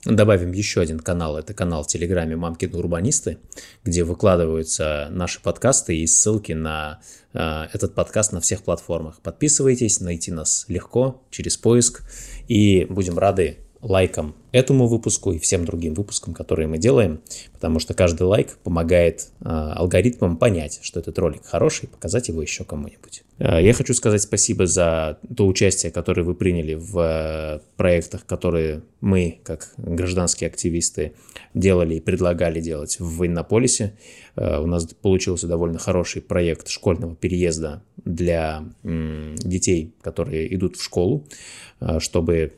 добавим 0.03 0.51
еще 0.51 0.81
один 0.81 0.99
канал. 0.99 1.37
Это 1.37 1.53
канал 1.53 1.83
в 1.83 1.87
Телеграме 1.87 2.35
«Мамкины 2.35 2.77
урбанисты», 2.77 3.37
где 3.85 4.03
выкладываются 4.03 5.07
наши 5.11 5.41
подкасты 5.41 5.95
и 5.95 6.05
ссылки 6.07 6.51
на 6.51 6.99
э, 7.33 7.67
этот 7.71 7.95
подкаст 7.95 8.33
на 8.33 8.41
всех 8.41 8.63
платформах. 8.63 9.21
Подписывайтесь, 9.21 10.01
найти 10.01 10.31
нас 10.31 10.65
легко 10.67 11.21
через 11.29 11.55
поиск. 11.55 12.03
И 12.49 12.85
будем 12.89 13.17
рады 13.17 13.59
лайкам 13.79 14.35
этому 14.51 14.87
выпуску 14.87 15.31
и 15.31 15.39
всем 15.39 15.65
другим 15.65 15.93
выпускам, 15.93 16.33
которые 16.33 16.67
мы 16.67 16.77
делаем, 16.77 17.21
потому 17.53 17.79
что 17.79 17.93
каждый 17.93 18.23
лайк 18.23 18.57
помогает 18.63 19.27
э, 19.39 19.45
алгоритмам 19.45 20.37
понять, 20.37 20.79
что 20.81 20.99
этот 20.99 21.17
ролик 21.19 21.45
хороший, 21.45 21.85
и 21.85 21.87
показать 21.87 22.27
его 22.27 22.41
еще 22.41 22.63
кому-нибудь. 22.63 23.23
Э, 23.39 23.63
я 23.63 23.73
хочу 23.73 23.93
сказать 23.93 24.21
спасибо 24.21 24.67
за 24.67 25.19
то 25.35 25.47
участие, 25.47 25.91
которое 25.91 26.23
вы 26.23 26.35
приняли 26.35 26.73
в 26.73 26.99
э, 26.99 27.59
проектах, 27.77 28.25
которые 28.25 28.83
мы, 28.99 29.39
как 29.43 29.73
гражданские 29.77 30.47
активисты, 30.47 31.13
делали 31.53 31.95
и 31.95 31.99
предлагали 31.99 32.61
делать 32.61 32.99
в 32.99 33.25
Иннополисе. 33.25 33.93
Э, 34.35 34.59
у 34.59 34.67
нас 34.67 34.85
получился 34.85 35.47
довольно 35.47 35.79
хороший 35.79 36.21
проект 36.21 36.69
школьного 36.69 37.15
переезда 37.15 37.83
для 38.03 38.63
э, 38.83 39.35
детей, 39.37 39.93
которые 40.01 40.53
идут 40.55 40.77
в 40.77 40.83
школу, 40.83 41.27
э, 41.79 41.99
чтобы 41.99 42.53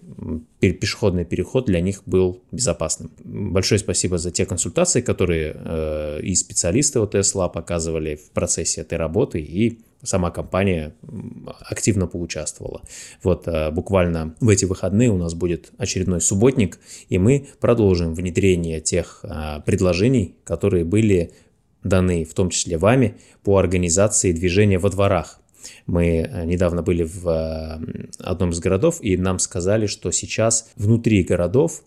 пешеходный 0.59 1.25
переход 1.25 1.65
для 1.65 1.81
них 1.83 2.01
был 2.05 2.41
безопасным. 2.51 3.11
Большое 3.23 3.79
спасибо 3.79 4.17
за 4.17 4.31
те 4.31 4.45
консультации, 4.45 5.01
которые 5.01 5.55
э, 5.55 6.21
и 6.21 6.33
специалисты 6.35 6.99
от 6.99 7.15
ТСЛА 7.15 7.49
показывали 7.49 8.15
в 8.15 8.31
процессе 8.31 8.81
этой 8.81 8.97
работы, 8.97 9.39
и 9.39 9.79
сама 10.03 10.31
компания 10.31 10.95
активно 11.69 12.07
поучаствовала. 12.07 12.81
Вот 13.23 13.47
э, 13.47 13.71
буквально 13.71 14.35
в 14.39 14.49
эти 14.49 14.65
выходные 14.65 15.09
у 15.09 15.17
нас 15.17 15.33
будет 15.33 15.71
очередной 15.77 16.21
субботник, 16.21 16.79
и 17.09 17.17
мы 17.17 17.47
продолжим 17.59 18.13
внедрение 18.13 18.81
тех 18.81 19.19
э, 19.23 19.61
предложений, 19.65 20.35
которые 20.43 20.83
были 20.85 21.31
даны 21.83 22.23
в 22.23 22.33
том 22.33 22.49
числе 22.49 22.77
вами 22.77 23.17
по 23.43 23.57
организации 23.57 24.31
движения 24.31 24.79
во 24.79 24.89
дворах. 24.89 25.39
Мы 25.85 26.17
э, 26.17 26.45
недавно 26.45 26.81
были 26.81 27.03
в 27.03 27.27
э, 27.27 28.07
одном 28.19 28.51
из 28.51 28.59
городов, 28.59 28.97
и 29.01 29.17
нам 29.17 29.39
сказали, 29.39 29.87
что 29.87 30.11
сейчас 30.11 30.71
внутри 30.75 31.23
городов 31.23 31.83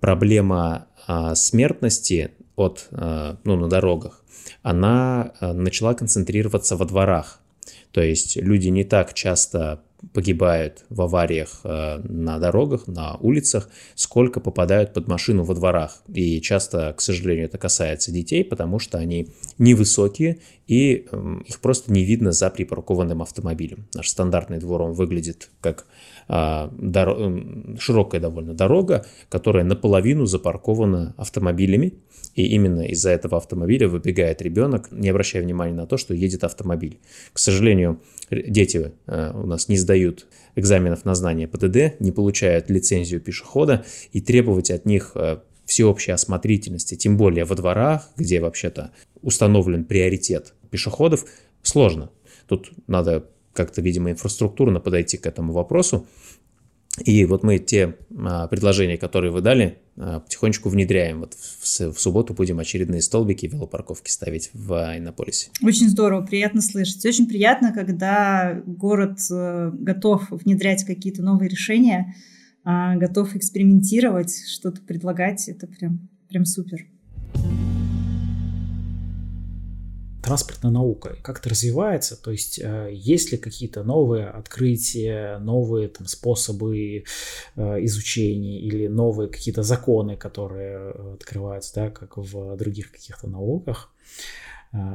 проблема 0.00 0.88
а, 1.06 1.34
смертности 1.36 2.32
от, 2.56 2.88
э, 2.90 3.36
ну, 3.44 3.56
на 3.56 3.68
дорогах, 3.68 4.24
она 4.62 5.32
начала 5.40 5.94
концентрироваться 5.94 6.76
во 6.76 6.84
дворах. 6.84 7.40
То 7.92 8.00
есть 8.00 8.36
люди 8.36 8.68
не 8.68 8.84
так 8.84 9.14
часто 9.14 9.82
погибают 10.12 10.84
в 10.88 11.00
авариях 11.02 11.60
э, 11.64 11.98
на 12.04 12.38
дорогах, 12.38 12.86
на 12.86 13.16
улицах, 13.16 13.68
сколько 13.94 14.40
попадают 14.40 14.92
под 14.92 15.08
машину 15.08 15.44
во 15.44 15.54
дворах. 15.54 16.02
И 16.12 16.40
часто, 16.40 16.92
к 16.96 17.00
сожалению, 17.00 17.46
это 17.46 17.58
касается 17.58 18.10
детей, 18.10 18.44
потому 18.44 18.78
что 18.78 18.98
они 18.98 19.28
невысокие, 19.58 20.38
и 20.66 21.06
э, 21.10 21.36
их 21.46 21.60
просто 21.60 21.92
не 21.92 22.04
видно 22.04 22.32
за 22.32 22.50
припаркованным 22.50 23.22
автомобилем. 23.22 23.86
Наш 23.94 24.08
стандартный 24.08 24.58
двор, 24.58 24.82
он 24.82 24.92
выглядит 24.92 25.50
как 25.60 25.86
э, 26.28 26.68
дор- 26.72 27.78
широкая 27.78 28.20
довольно 28.20 28.54
дорога, 28.54 29.06
которая 29.28 29.64
наполовину 29.64 30.26
запаркована 30.26 31.14
автомобилями, 31.16 31.94
и 32.34 32.46
именно 32.46 32.82
из-за 32.82 33.10
этого 33.10 33.36
автомобиля 33.36 33.88
выбегает 33.88 34.40
ребенок, 34.42 34.90
не 34.90 35.10
обращая 35.10 35.42
внимания 35.42 35.74
на 35.74 35.86
то, 35.86 35.96
что 35.96 36.14
едет 36.14 36.44
автомобиль. 36.44 36.98
К 37.32 37.38
сожалению, 37.38 38.00
дети 38.34 38.92
э, 39.06 39.32
у 39.34 39.46
нас 39.46 39.68
не 39.68 39.76
сдают 39.76 40.26
экзаменов 40.56 41.04
на 41.04 41.14
знание 41.14 41.48
ПДД, 41.48 42.00
не 42.00 42.12
получают 42.12 42.70
лицензию 42.70 43.20
пешехода, 43.20 43.84
и 44.12 44.20
требовать 44.20 44.70
от 44.70 44.86
них 44.86 45.12
э, 45.14 45.38
всеобщей 45.64 46.12
осмотрительности, 46.12 46.94
тем 46.94 47.16
более 47.16 47.44
во 47.44 47.54
дворах, 47.54 48.08
где 48.16 48.40
вообще-то 48.40 48.92
установлен 49.22 49.84
приоритет 49.84 50.54
пешеходов, 50.70 51.24
сложно. 51.62 52.10
Тут 52.46 52.72
надо 52.86 53.26
как-то, 53.52 53.80
видимо, 53.82 54.10
инфраструктурно 54.10 54.80
подойти 54.80 55.16
к 55.16 55.26
этому 55.26 55.52
вопросу. 55.52 56.06
И 57.04 57.24
вот 57.24 57.42
мы 57.42 57.58
те 57.58 57.96
а, 58.18 58.48
предложения, 58.48 58.98
которые 58.98 59.30
вы 59.30 59.40
дали, 59.40 59.78
потихонечку 59.96 60.68
внедряем. 60.68 61.20
Вот 61.20 61.34
в, 61.34 61.92
в 61.92 62.00
субботу 62.00 62.34
будем 62.34 62.58
очередные 62.58 63.02
столбики 63.02 63.46
велопарковки 63.46 64.10
ставить 64.10 64.50
в 64.54 64.72
Иннополисе. 64.96 65.50
Очень 65.62 65.88
здорово, 65.88 66.24
приятно 66.24 66.62
слышать. 66.62 67.04
Очень 67.04 67.28
приятно, 67.28 67.72
когда 67.72 68.62
город 68.64 69.18
э, 69.30 69.70
готов 69.74 70.30
внедрять 70.30 70.84
какие-то 70.84 71.22
новые 71.22 71.48
решения, 71.48 72.14
а, 72.64 72.96
готов 72.96 73.34
экспериментировать, 73.36 74.34
что-то 74.48 74.80
предлагать. 74.82 75.48
Это 75.48 75.66
прям, 75.66 76.08
прям 76.28 76.44
супер. 76.44 76.86
Транспортная 80.22 80.70
наука 80.70 81.16
как-то 81.22 81.50
развивается, 81.50 82.20
то 82.20 82.30
есть 82.30 82.58
э, 82.58 82.90
есть 82.92 83.32
ли 83.32 83.38
какие-то 83.38 83.82
новые 83.82 84.28
открытия, 84.28 85.38
новые 85.38 85.88
там, 85.88 86.06
способы 86.06 87.04
э, 87.56 87.84
изучения 87.84 88.60
или 88.60 88.86
новые 88.86 89.28
какие-то 89.28 89.62
законы, 89.62 90.16
которые 90.16 90.92
э, 90.94 91.14
открываются, 91.14 91.74
да, 91.74 91.90
как 91.90 92.16
в 92.16 92.56
других 92.56 92.92
каких-то 92.92 93.28
науках. 93.28 93.92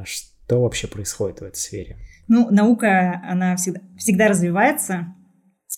Что 0.05 0.61
вообще 0.61 0.87
происходит 0.87 1.41
в 1.41 1.43
этой 1.43 1.57
сфере? 1.57 1.97
Ну, 2.27 2.49
наука, 2.49 3.21
она 3.29 3.55
всегда, 3.57 3.81
всегда 3.97 4.27
развивается. 4.27 5.13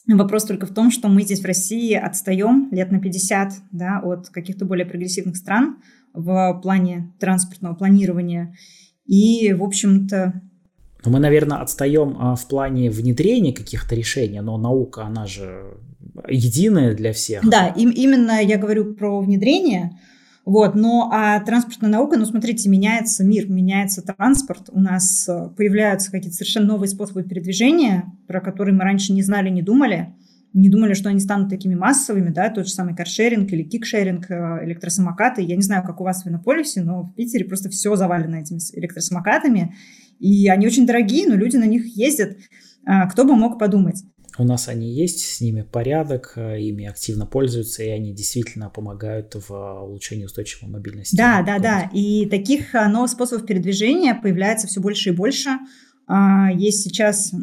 Вопрос 0.08 0.46
только 0.46 0.66
в 0.66 0.74
том, 0.74 0.92
что 0.92 1.10
мы 1.10 1.24
здесь 1.24 1.42
в 1.42 1.46
России 1.46 1.94
отстаем 1.94 2.70
лет 2.72 2.92
на 2.92 3.00
50 3.00 3.54
да, 3.72 4.00
от 4.02 4.30
каких-то 4.30 4.66
более 4.66 4.86
прогрессивных 4.86 5.36
стран 5.36 5.82
в 6.14 6.60
плане 6.64 7.14
транспортного 7.20 7.76
планирования. 7.76 8.56
И, 9.10 9.54
в 9.54 9.64
общем-то... 9.64 10.40
Ну, 11.04 11.12
мы, 11.12 11.20
наверное, 11.20 11.58
отстаем 11.58 12.16
а, 12.20 12.36
в 12.36 12.48
плане 12.48 12.92
внедрения 12.92 13.54
каких-то 13.54 13.96
решений, 13.96 14.40
но 14.40 14.58
наука, 14.58 15.04
она 15.04 15.26
же 15.26 15.78
единая 16.28 16.94
для 16.94 17.12
всех. 17.12 17.48
Да, 17.50 17.70
им, 17.70 17.90
именно 17.90 18.40
я 18.44 18.58
говорю 18.58 18.94
про 18.94 19.20
внедрение. 19.20 19.98
Вот, 20.46 20.76
но 20.76 21.10
а 21.12 21.40
транспортная 21.40 21.90
наука, 21.90 22.18
ну, 22.18 22.26
смотрите, 22.26 22.70
меняется 22.70 23.24
мир, 23.24 23.50
меняется 23.50 24.04
транспорт, 24.04 24.70
у 24.72 24.80
нас 24.80 25.28
э, 25.28 25.50
появляются 25.58 26.12
какие-то 26.12 26.38
совершенно 26.38 26.68
новые 26.68 26.90
способы 26.90 27.24
передвижения, 27.24 28.12
про 28.28 28.42
которые 28.42 28.76
мы 28.76 28.84
раньше 28.84 29.12
не 29.14 29.24
знали, 29.24 29.50
не 29.50 29.62
думали 29.62 30.14
не 30.54 30.70
думали, 30.70 30.94
что 30.94 31.10
они 31.10 31.20
станут 31.20 31.50
такими 31.50 31.76
массовыми, 31.76 32.30
да, 32.30 32.50
тот 32.50 32.68
же 32.68 32.74
самый 32.74 32.96
каршеринг 32.96 33.52
или 33.52 33.64
кикшеринг, 33.64 34.30
э, 34.32 34.66
электросамокаты. 34.66 35.42
Я 35.42 35.56
не 35.56 35.62
знаю, 35.62 35.84
как 35.84 36.02
у 36.02 36.04
вас 36.04 36.24
в 36.24 36.28
Иннополисе, 36.28 36.82
но 36.82 37.04
в 37.04 37.16
Питере 37.16 37.46
просто 37.46 37.70
все 37.70 37.96
завалено 37.96 38.36
этими 38.36 38.60
электросамокатами, 38.74 39.76
и 40.20 40.48
они 40.50 40.68
очень 40.68 40.88
дорогие, 40.88 41.28
но 41.28 41.36
люди 41.36 41.58
на 41.58 41.66
них 41.66 41.86
ездят. 41.96 42.38
А, 42.86 43.08
кто 43.08 43.26
бы 43.26 43.36
мог 43.36 43.60
подумать? 43.60 44.04
У 44.38 44.44
нас 44.44 44.70
они 44.70 44.92
есть, 44.94 45.20
с 45.20 45.42
ними 45.42 45.62
порядок, 45.62 46.34
э, 46.36 46.62
ими 46.62 46.86
активно 46.86 47.26
пользуются, 47.26 47.84
и 47.84 47.90
они 47.90 48.14
действительно 48.14 48.70
помогают 48.70 49.36
в 49.36 49.52
улучшении 49.84 50.26
устойчивой 50.26 50.70
мобильности. 50.70 51.16
Да, 51.16 51.44
да, 51.44 51.60
да. 51.60 51.90
И 51.94 52.26
таких 52.26 52.74
э, 52.74 52.88
новых 52.88 53.12
способов 53.12 53.46
передвижения 53.46 54.16
появляется 54.16 54.68
все 54.68 54.80
больше 54.80 55.10
и 55.10 55.14
больше. 55.14 55.50
А, 56.08 56.52
есть 56.52 56.84
сейчас 56.84 57.34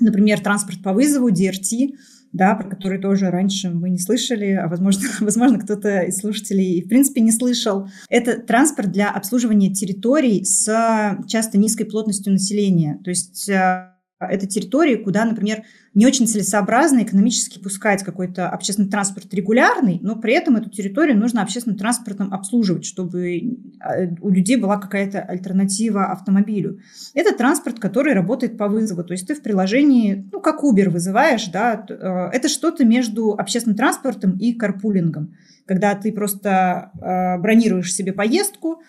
Например, 0.00 0.40
транспорт 0.40 0.82
по 0.82 0.92
вызову, 0.92 1.30
DRT, 1.30 1.94
да, 2.32 2.54
про 2.54 2.68
который 2.68 3.00
тоже 3.00 3.30
раньше 3.30 3.70
мы 3.70 3.90
не 3.90 3.98
слышали, 3.98 4.52
а 4.52 4.68
возможно, 4.68 5.08
возможно 5.20 5.58
кто-то 5.58 6.02
из 6.02 6.18
слушателей 6.18 6.82
в 6.82 6.88
принципе 6.88 7.20
не 7.20 7.32
слышал. 7.32 7.88
Это 8.08 8.40
транспорт 8.40 8.90
для 8.90 9.10
обслуживания 9.10 9.72
территорий 9.72 10.44
с 10.44 11.18
часто 11.26 11.58
низкой 11.58 11.84
плотностью 11.84 12.32
населения. 12.32 13.00
То 13.04 13.10
есть 13.10 13.48
э, 13.48 13.92
это 14.20 14.46
территории, 14.46 14.96
куда, 14.96 15.24
например, 15.24 15.62
не 15.94 16.06
очень 16.06 16.26
целесообразно 16.26 17.02
экономически 17.02 17.58
пускать 17.58 18.04
какой-то 18.04 18.48
общественный 18.48 18.88
транспорт 18.88 19.32
регулярный, 19.32 19.98
но 20.02 20.14
при 20.14 20.34
этом 20.34 20.56
эту 20.56 20.68
территорию 20.68 21.18
нужно 21.18 21.42
общественным 21.42 21.78
транспортом 21.78 22.32
обслуживать, 22.32 22.84
чтобы 22.84 23.58
а, 23.80 24.08
у 24.20 24.28
людей 24.28 24.56
была 24.56 24.76
какая-то 24.76 25.20
альтернатива 25.20 26.06
автомобилю. 26.12 26.80
Это 27.14 27.34
транспорт, 27.36 27.80
который 27.80 28.12
работает 28.12 28.58
по 28.58 28.68
вызову, 28.68 29.02
то 29.04 29.12
есть 29.12 29.26
ты 29.26 29.34
в 29.34 29.42
приложении, 29.42 30.28
ну, 30.30 30.40
как 30.40 30.62
Uber 30.62 30.90
вызываешь, 30.90 31.46
да, 31.46 31.84
э, 31.88 32.36
это 32.36 32.48
что-то 32.48 32.84
между 32.84 33.32
общественным 33.32 33.76
транспортом 33.76 34.36
и 34.36 34.52
карпулингом, 34.52 35.34
когда 35.64 35.94
ты 35.94 36.12
просто 36.12 36.90
э, 36.94 37.38
бронируешь 37.38 37.92
себе 37.92 38.12
поездку, 38.12 38.82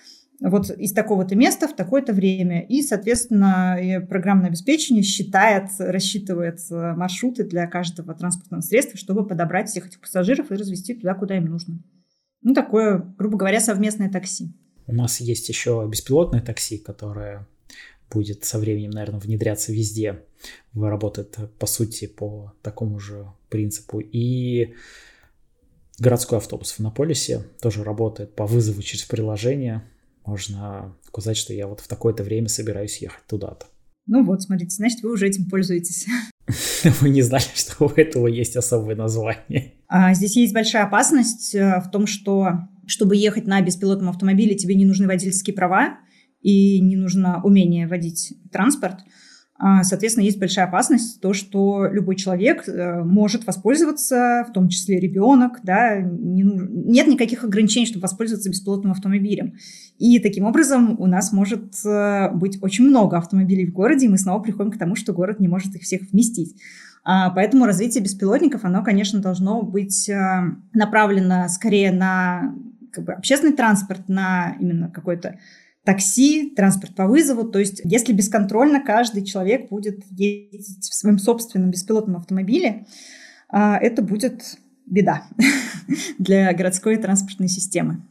вот 0.49 0.71
из 0.71 0.91
такого-то 0.91 1.35
места 1.35 1.67
в 1.67 1.75
такое-то 1.75 2.13
время. 2.13 2.61
И, 2.65 2.81
соответственно, 2.81 3.77
программное 4.09 4.49
обеспечение 4.49 5.03
считает, 5.03 5.69
рассчитывает 5.77 6.59
э, 6.71 6.93
маршруты 6.95 7.43
для 7.43 7.67
каждого 7.67 8.15
транспортного 8.15 8.61
средства, 8.61 8.97
чтобы 8.97 9.25
подобрать 9.25 9.69
всех 9.69 9.87
этих 9.87 10.01
пассажиров 10.01 10.51
и 10.51 10.55
развести 10.55 10.95
туда, 10.95 11.13
куда 11.13 11.37
им 11.37 11.45
нужно. 11.45 11.79
Ну, 12.41 12.55
такое, 12.55 13.13
грубо 13.17 13.37
говоря, 13.37 13.59
совместное 13.59 14.09
такси. 14.09 14.51
У 14.87 14.93
нас 14.93 15.21
есть 15.21 15.47
еще 15.47 15.87
беспилотное 15.89 16.41
такси, 16.41 16.79
которое 16.79 17.47
будет 18.09 18.43
со 18.43 18.57
временем, 18.57 18.89
наверное, 18.89 19.19
внедряться 19.19 19.71
везде. 19.71 20.23
Работает, 20.73 21.37
по 21.59 21.67
сути, 21.67 22.07
по 22.07 22.53
такому 22.63 22.99
же 22.99 23.27
принципу. 23.49 23.99
И 23.99 24.73
Городской 26.01 26.39
автобус 26.39 26.71
в 26.71 26.81
Иннополисе 26.81 27.43
тоже 27.61 27.83
работает 27.83 28.33
по 28.33 28.47
вызову 28.47 28.81
через 28.81 29.03
приложение. 29.03 29.83
Можно 30.25 30.95
сказать, 31.07 31.37
что 31.37 31.53
я 31.53 31.67
вот 31.67 31.79
в 31.79 31.87
такое-то 31.87 32.23
время 32.23 32.47
собираюсь 32.47 33.01
ехать 33.01 33.25
туда-то. 33.27 33.65
Ну 34.07 34.23
вот, 34.23 34.41
смотрите, 34.41 34.75
значит, 34.75 35.01
вы 35.03 35.11
уже 35.11 35.27
этим 35.27 35.49
пользуетесь. 35.49 36.07
Вы 37.01 37.09
не 37.09 37.21
знали, 37.21 37.43
что 37.53 37.85
у 37.85 37.89
этого 37.89 38.27
есть 38.27 38.55
особое 38.55 38.95
название. 38.95 39.73
А 39.87 40.13
здесь 40.13 40.35
есть 40.35 40.53
большая 40.53 40.83
опасность 40.83 41.55
э, 41.55 41.79
в 41.79 41.91
том, 41.91 42.07
что 42.07 42.67
чтобы 42.87 43.15
ехать 43.15 43.45
на 43.45 43.61
беспилотном 43.61 44.09
автомобиле, 44.09 44.55
тебе 44.55 44.75
не 44.75 44.85
нужны 44.85 45.07
водительские 45.07 45.55
права 45.55 45.99
и 46.41 46.81
не 46.81 46.95
нужно 46.95 47.41
умение 47.43 47.87
водить 47.87 48.33
транспорт– 48.51 48.99
соответственно, 49.83 50.25
есть 50.25 50.39
большая 50.39 50.65
опасность 50.65 51.21
то, 51.21 51.33
что 51.33 51.85
любой 51.85 52.15
человек 52.15 52.67
э, 52.67 53.03
может 53.03 53.45
воспользоваться, 53.45 54.45
в 54.49 54.53
том 54.53 54.69
числе 54.69 54.99
ребенок, 54.99 55.59
да, 55.63 55.99
не 55.99 56.43
нужно, 56.43 56.67
нет 56.71 57.05
никаких 57.05 57.43
ограничений, 57.43 57.85
чтобы 57.85 58.01
воспользоваться 58.01 58.49
беспилотным 58.49 58.91
автомобилем. 58.91 59.53
И 59.99 60.17
таким 60.19 60.45
образом 60.45 60.99
у 60.99 61.05
нас 61.05 61.31
может 61.31 61.75
э, 61.85 62.31
быть 62.33 62.57
очень 62.63 62.85
много 62.85 63.17
автомобилей 63.17 63.67
в 63.67 63.73
городе, 63.73 64.07
и 64.07 64.09
мы 64.09 64.17
снова 64.17 64.41
приходим 64.41 64.71
к 64.71 64.79
тому, 64.79 64.95
что 64.95 65.13
город 65.13 65.39
не 65.39 65.47
может 65.47 65.75
их 65.75 65.83
всех 65.83 66.01
вместить. 66.11 66.55
А, 67.03 67.29
поэтому 67.29 67.65
развитие 67.65 68.03
беспилотников, 68.03 68.63
оно, 68.63 68.83
конечно, 68.83 69.19
должно 69.19 69.61
быть 69.61 70.09
э, 70.09 70.15
направлено 70.73 71.47
скорее 71.49 71.91
на 71.91 72.55
как 72.91 73.05
бы, 73.05 73.13
общественный 73.13 73.53
транспорт, 73.53 74.07
на 74.07 74.55
именно 74.59 74.89
какой-то 74.89 75.37
такси, 75.83 76.53
транспорт 76.55 76.95
по 76.95 77.07
вызову. 77.07 77.49
То 77.49 77.59
есть 77.59 77.81
если 77.83 78.13
бесконтрольно 78.13 78.83
каждый 78.83 79.23
человек 79.23 79.69
будет 79.69 80.03
ездить 80.11 80.89
в 80.89 80.93
своем 80.93 81.19
собственном 81.19 81.71
беспилотном 81.71 82.17
автомобиле, 82.17 82.85
а, 83.49 83.77
это 83.77 84.01
будет 84.01 84.57
беда 84.85 85.27
для 86.19 86.53
городской 86.53 86.97
транспортной 86.97 87.47
системы. 87.47 88.03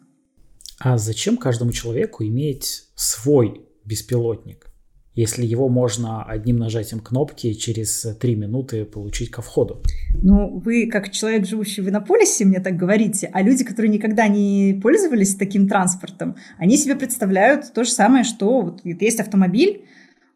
А 0.79 0.97
зачем 0.99 1.37
каждому 1.37 1.73
человеку 1.73 2.25
иметь 2.25 2.89
свой 2.95 3.67
беспилотник? 3.85 4.70
Если 5.15 5.45
его 5.45 5.69
можно 5.69 6.23
одним 6.23 6.57
нажатием 6.57 7.01
кнопки 7.01 7.53
через 7.55 8.03
три 8.21 8.37
минуты 8.37 8.85
получить 8.85 9.31
ко 9.31 9.43
входу. 9.43 9.83
Ну, 10.23 10.61
вы 10.65 10.87
как 10.87 11.11
человек, 11.11 11.47
живущий 11.47 11.83
в 11.83 11.89
Иннополисе, 11.89 12.45
мне 12.45 12.61
так 12.61 12.77
говорите, 12.77 13.29
а 13.33 13.43
люди, 13.43 13.65
которые 13.65 13.91
никогда 13.91 14.29
не 14.29 14.79
пользовались 14.81 15.35
таким 15.35 15.69
транспортом, 15.69 16.37
они 16.59 16.77
себе 16.77 16.95
представляют 16.95 17.73
то 17.73 17.85
же 17.85 17.91
самое, 17.91 18.25
что 18.25 18.63
вот 18.63 18.81
есть 18.85 19.21
автомобиль, 19.21 19.85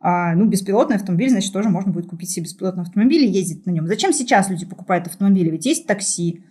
а, 0.01 0.35
ну, 0.35 0.45
беспилотный 0.45 0.97
автомобиль, 0.97 1.31
значит, 1.31 1.53
тоже 1.53 1.70
можно 1.70 1.91
будет 1.91 2.09
купить 2.09 2.31
себе 2.31 2.45
беспилотный 2.45 2.83
автомобиль 2.83 3.25
и 3.25 3.31
ездить 3.31 3.64
на 3.64 3.70
нем. 3.70 3.87
Зачем 3.87 4.12
сейчас 4.12 4.51
люди 4.51 4.66
покупают 4.66 5.07
автомобили? 5.07 5.51
Ведь 5.51 5.64
есть 5.64 5.87
такси, 5.87 6.45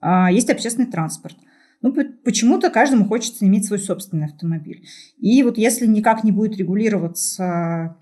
а, 0.00 0.30
есть 0.30 0.48
общественный 0.48 0.86
транспорт. 0.86 1.36
Ну, 1.82 1.94
почему-то 2.24 2.68
каждому 2.68 3.06
хочется 3.06 3.46
иметь 3.46 3.64
свой 3.64 3.78
собственный 3.78 4.26
автомобиль. 4.26 4.84
И 5.18 5.42
вот 5.42 5.56
если 5.56 5.86
никак 5.86 6.24
не 6.24 6.32
будет 6.32 6.56
регулироваться, 6.58 7.96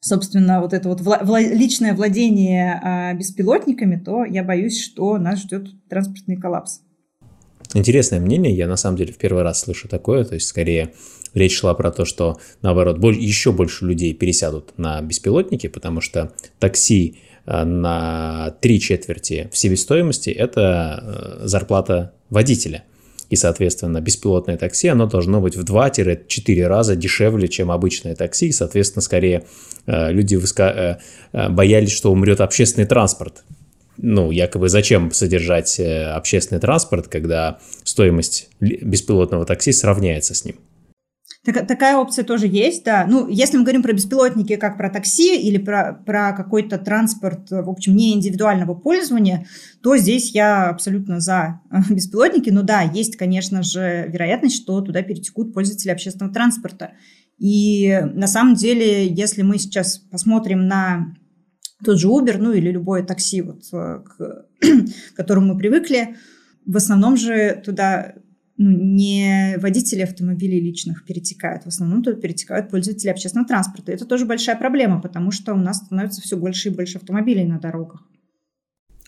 собственно, 0.00 0.60
вот 0.60 0.72
это 0.72 0.88
вот 0.88 1.00
вла- 1.00 1.22
вла- 1.22 1.40
личное 1.40 1.94
владение 1.94 2.80
а, 2.82 3.14
беспилотниками, 3.14 3.96
то 3.96 4.24
я 4.24 4.42
боюсь, 4.42 4.82
что 4.82 5.16
нас 5.18 5.42
ждет 5.42 5.68
транспортный 5.88 6.36
коллапс. 6.36 6.80
Интересное 7.72 8.18
мнение, 8.18 8.54
я 8.54 8.66
на 8.66 8.76
самом 8.76 8.96
деле 8.96 9.12
в 9.12 9.18
первый 9.18 9.44
раз 9.44 9.60
слышу 9.60 9.88
такое, 9.88 10.24
то 10.24 10.34
есть 10.34 10.48
скорее 10.48 10.92
речь 11.34 11.56
шла 11.56 11.74
про 11.74 11.92
то, 11.92 12.04
что 12.04 12.38
наоборот 12.62 12.98
еще 13.14 13.52
больше 13.52 13.86
людей 13.86 14.12
пересядут 14.12 14.76
на 14.76 15.00
беспилотники, 15.02 15.68
потому 15.68 16.00
что 16.00 16.32
такси 16.58 17.18
э, 17.46 17.64
на 17.64 18.56
три 18.60 18.80
четверти 18.80 19.48
в 19.52 19.56
себестоимости– 19.56 20.30
это 20.30 21.38
э, 21.42 21.46
зарплата 21.46 22.12
водителя– 22.28 22.82
и, 23.34 23.36
соответственно, 23.36 24.00
беспилотное 24.00 24.56
такси, 24.56 24.86
оно 24.86 25.06
должно 25.06 25.40
быть 25.40 25.56
в 25.56 25.64
2-4 25.64 26.66
раза 26.66 26.94
дешевле, 26.94 27.48
чем 27.48 27.72
обычное 27.72 28.14
такси, 28.14 28.46
и, 28.46 28.52
соответственно, 28.52 29.02
скорее 29.02 29.44
э, 29.86 30.12
люди. 30.12 30.38
Э, 30.58 30.96
э, 31.32 31.48
боялись, 31.48 31.90
что 31.90 32.12
умрет 32.12 32.40
общественный 32.40 32.86
транспорт. 32.86 33.42
Ну, 33.96 34.30
якобы 34.30 34.68
зачем 34.68 35.12
содержать 35.12 35.80
общественный 35.80 36.60
транспорт, 36.60 37.08
когда 37.08 37.58
стоимость 37.84 38.48
беспилотного 38.60 39.44
такси 39.46 39.72
сравняется 39.72 40.34
с 40.34 40.44
ним? 40.44 40.56
Так, 41.44 41.66
такая 41.66 41.98
опция 41.98 42.24
тоже 42.24 42.46
есть, 42.46 42.84
да. 42.84 43.06
Ну, 43.06 43.28
если 43.28 43.58
мы 43.58 43.64
говорим 43.64 43.82
про 43.82 43.92
беспилотники, 43.92 44.56
как 44.56 44.78
про 44.78 44.88
такси 44.88 45.36
или 45.36 45.58
про, 45.58 45.92
про 46.06 46.32
какой-то 46.32 46.78
транспорт, 46.78 47.50
в 47.50 47.68
общем, 47.68 47.94
не 47.94 48.14
индивидуального 48.14 48.74
пользования, 48.74 49.46
то 49.82 49.96
здесь 49.98 50.34
я 50.34 50.70
абсолютно 50.70 51.20
за 51.20 51.60
беспилотники. 51.90 52.48
Но 52.48 52.62
да, 52.62 52.80
есть, 52.80 53.16
конечно 53.16 53.62
же, 53.62 54.08
вероятность, 54.08 54.56
что 54.56 54.80
туда 54.80 55.02
перетекут 55.02 55.52
пользователи 55.52 55.90
общественного 55.90 56.32
транспорта. 56.32 56.92
И 57.38 58.00
на 58.14 58.26
самом 58.26 58.54
деле, 58.54 59.06
если 59.06 59.42
мы 59.42 59.58
сейчас 59.58 59.98
посмотрим 59.98 60.66
на 60.66 61.14
тот 61.84 61.98
же 61.98 62.08
Uber, 62.08 62.38
ну 62.38 62.52
или 62.52 62.70
любое 62.70 63.02
такси, 63.02 63.42
вот, 63.42 63.64
э, 63.72 64.00
к, 64.02 64.46
к 64.60 65.16
которому 65.16 65.52
мы 65.52 65.58
привыкли, 65.58 66.16
в 66.64 66.76
основном 66.76 67.16
же 67.16 67.60
туда 67.64 68.14
ну, 68.56 68.70
не 68.70 69.56
водители 69.58 70.02
автомобилей 70.02 70.60
личных 70.60 71.04
перетекают, 71.04 71.64
в 71.64 71.68
основном 71.68 72.02
туда 72.02 72.20
перетекают 72.20 72.70
пользователи 72.70 73.10
общественного 73.10 73.48
транспорта. 73.48 73.92
Это 73.92 74.06
тоже 74.06 74.26
большая 74.26 74.56
проблема, 74.56 75.00
потому 75.00 75.32
что 75.32 75.54
у 75.54 75.58
нас 75.58 75.78
становится 75.78 76.20
все 76.20 76.36
больше 76.36 76.68
и 76.68 76.72
больше 76.72 76.98
автомобилей 76.98 77.44
на 77.44 77.58
дорогах. 77.58 78.02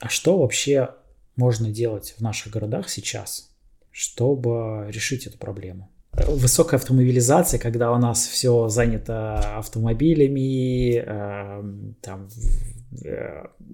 А 0.00 0.08
что 0.08 0.38
вообще 0.38 0.90
можно 1.36 1.70
делать 1.70 2.14
в 2.18 2.22
наших 2.22 2.52
городах 2.52 2.88
сейчас, 2.88 3.50
чтобы 3.90 4.86
решить 4.90 5.26
эту 5.26 5.38
проблему? 5.38 5.90
Высокая 6.12 6.80
автомобилизация, 6.80 7.60
когда 7.60 7.92
у 7.92 7.98
нас 7.98 8.26
все 8.26 8.68
занято 8.68 9.58
автомобилями, 9.58 10.96
э, 10.96 11.92
там 12.00 12.28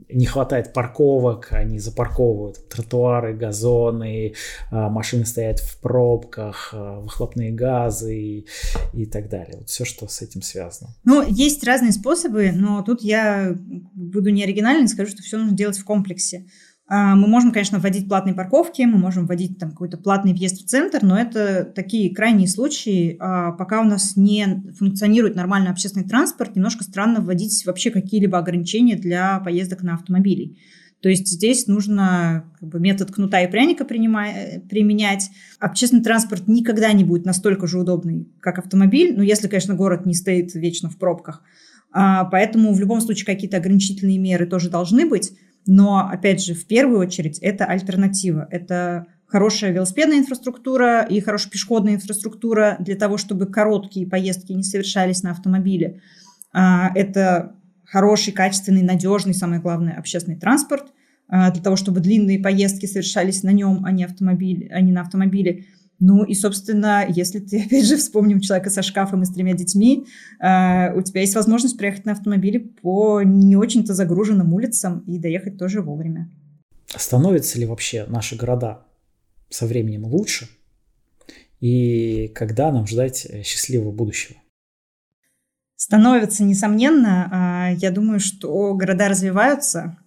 не 0.09 0.27
хватает 0.27 0.73
парковок, 0.73 1.49
они 1.53 1.79
запарковывают 1.79 2.69
тротуары, 2.69 3.35
газоны, 3.35 4.35
а, 4.71 4.89
машины 4.89 5.25
стоят 5.25 5.61
в 5.61 5.81
пробках, 5.81 6.71
а, 6.73 7.01
выхлопные 7.01 7.53
газы 7.53 8.17
и, 8.17 8.47
и 8.93 9.07
так 9.07 9.29
далее. 9.29 9.57
Вот 9.59 9.69
все, 9.69 9.85
что 9.85 10.09
с 10.09 10.23
этим 10.23 10.43
связано. 10.43 10.95
Ну, 11.05 11.23
есть 11.27 11.65
разные 11.65 11.93
способы, 11.93 12.53
но 12.53 12.83
тут 12.83 13.03
я 13.03 13.57
буду 13.95 14.31
не 14.31 14.45
оригинальной, 14.45 14.89
скажу, 14.89 15.13
что 15.13 15.23
все 15.23 15.39
нужно 15.39 15.57
делать 15.57 15.79
в 15.79 15.85
комплексе. 15.85 16.47
А, 16.95 17.15
мы 17.15 17.27
можем, 17.27 17.53
конечно, 17.53 17.79
вводить 17.79 18.07
платные 18.07 18.35
парковки, 18.35 18.83
мы 18.83 18.99
можем 18.99 19.27
вводить 19.27 19.59
там 19.59 19.71
какой-то 19.71 19.97
платный 19.97 20.35
въезд 20.35 20.63
в 20.63 20.67
центр, 20.67 20.99
но 21.01 21.19
это 21.19 21.65
такие 21.65 22.15
крайние 22.15 22.47
случаи. 22.47 23.17
А, 23.19 23.53
пока 23.53 23.81
у 23.81 23.85
нас 23.85 24.15
не 24.15 24.63
функционирует 24.79 25.35
нормальный 25.35 25.71
общественный 25.71 26.07
транспорт, 26.07 26.55
немножко 26.55 26.85
странно 26.85 27.23
вводить 27.23 27.65
вообще 27.65 27.91
какие-либо 27.91 28.37
ограничения 28.37 28.97
для 28.97 29.41
поездок 29.41 29.83
на 29.83 29.95
автомобилей. 29.95 30.59
То 31.01 31.09
есть 31.09 31.29
здесь 31.29 31.67
нужно 31.67 32.53
как 32.61 32.69
бы, 32.69 32.79
метод 32.79 33.11
кнута 33.11 33.41
и 33.41 33.51
пряника 33.51 33.87
применять. 33.87 35.31
Общественный 35.61 36.05
транспорт 36.05 36.47
никогда 36.47 36.93
не 36.93 37.05
будет 37.05 37.25
настолько 37.25 37.67
же 37.67 37.79
удобный, 37.79 38.29
как 38.39 38.59
автомобиль, 38.59 39.15
ну, 39.17 39.23
если, 39.23 39.49
конечно, 39.49 39.75
город 39.75 40.05
не 40.05 40.13
стоит 40.13 40.55
вечно 40.55 40.91
в 40.91 40.99
пробках. 40.99 41.43
А, 41.91 42.27
поэтому 42.27 42.75
в 42.75 42.81
любом 42.81 43.01
случае 43.01 43.25
какие-то 43.25 43.57
ограничительные 43.57 44.19
меры 44.19 44.45
тоже 44.45 44.69
должны 44.69 45.07
быть. 45.07 45.33
Но, 45.67 46.09
опять 46.09 46.43
же, 46.43 46.55
в 46.55 46.67
первую 46.67 47.01
очередь 47.01 47.39
это 47.39 47.65
альтернатива. 47.65 48.49
Это 48.51 49.07
хорошая 49.27 49.73
велосипедная 49.73 50.19
инфраструктура 50.19 51.03
и 51.03 51.21
хорошая 51.21 51.51
пешеходная 51.51 51.95
инфраструктура 51.95 52.77
для 52.81 52.97
того, 52.97 53.17
чтобы 53.17 53.47
короткие 53.47 54.07
поездки 54.07 54.53
не 54.53 54.63
совершались 54.63 55.23
на 55.23 55.31
автомобиле. 55.31 56.01
А, 56.53 56.91
это 56.95 57.57
хороший, 57.85 58.33
качественный, 58.33 58.83
надежный, 58.83 59.35
самое 59.35 59.61
главное, 59.61 59.99
общественный 59.99 60.39
транспорт 60.39 60.93
а, 61.29 61.51
для 61.51 61.63
того, 61.63 61.77
чтобы 61.77 62.01
длинные 62.01 62.41
поездки 62.41 62.87
совершались 62.87 63.43
на 63.43 63.51
нем, 63.51 63.85
а 63.85 63.93
не, 63.93 64.05
автомобиле, 64.05 64.69
а 64.71 64.81
не 64.81 64.93
на 64.93 65.01
автомобиле. 65.01 65.65
Ну 66.05 66.25
и, 66.25 66.35
собственно, 66.35 67.07
если 67.09 67.39
ты, 67.39 67.63
опять 67.65 67.87
же, 67.87 67.97
вспомним 67.97 68.41
человека 68.41 68.71
со 68.71 68.83
шкафом 68.83 69.23
и 69.23 69.25
с 69.25 69.31
тремя 69.31 69.55
детьми, 69.55 70.05
э, 70.41 70.93
у 70.97 71.01
тебя 71.01 71.21
есть 71.21 71.37
возможность 71.37 71.79
проехать 71.79 72.07
на 72.07 72.13
автомобиле 72.13 72.59
по 72.59 73.23
не 73.23 73.55
очень-то 73.55 73.95
загруженным 73.95 74.53
улицам 74.53 75.05
и 75.07 75.17
доехать 75.19 75.59
тоже 75.59 75.81
вовремя. 75.81 76.29
Становятся 76.89 77.61
ли 77.61 77.67
вообще 77.67 78.05
наши 78.09 78.35
города 78.35 78.85
со 79.49 79.65
временем 79.65 80.05
лучше? 80.05 80.49
И 81.61 82.27
когда 82.35 82.73
нам 82.73 82.89
ждать 82.89 83.25
э, 83.25 83.45
счастливого 83.45 83.93
будущего? 83.93 84.37
Становятся, 85.77 86.43
несомненно. 86.43 87.29
А, 87.31 87.71
я 87.75 87.93
думаю, 87.93 88.19
что 88.19 88.75
города 88.75 89.09
развиваются, 89.09 89.99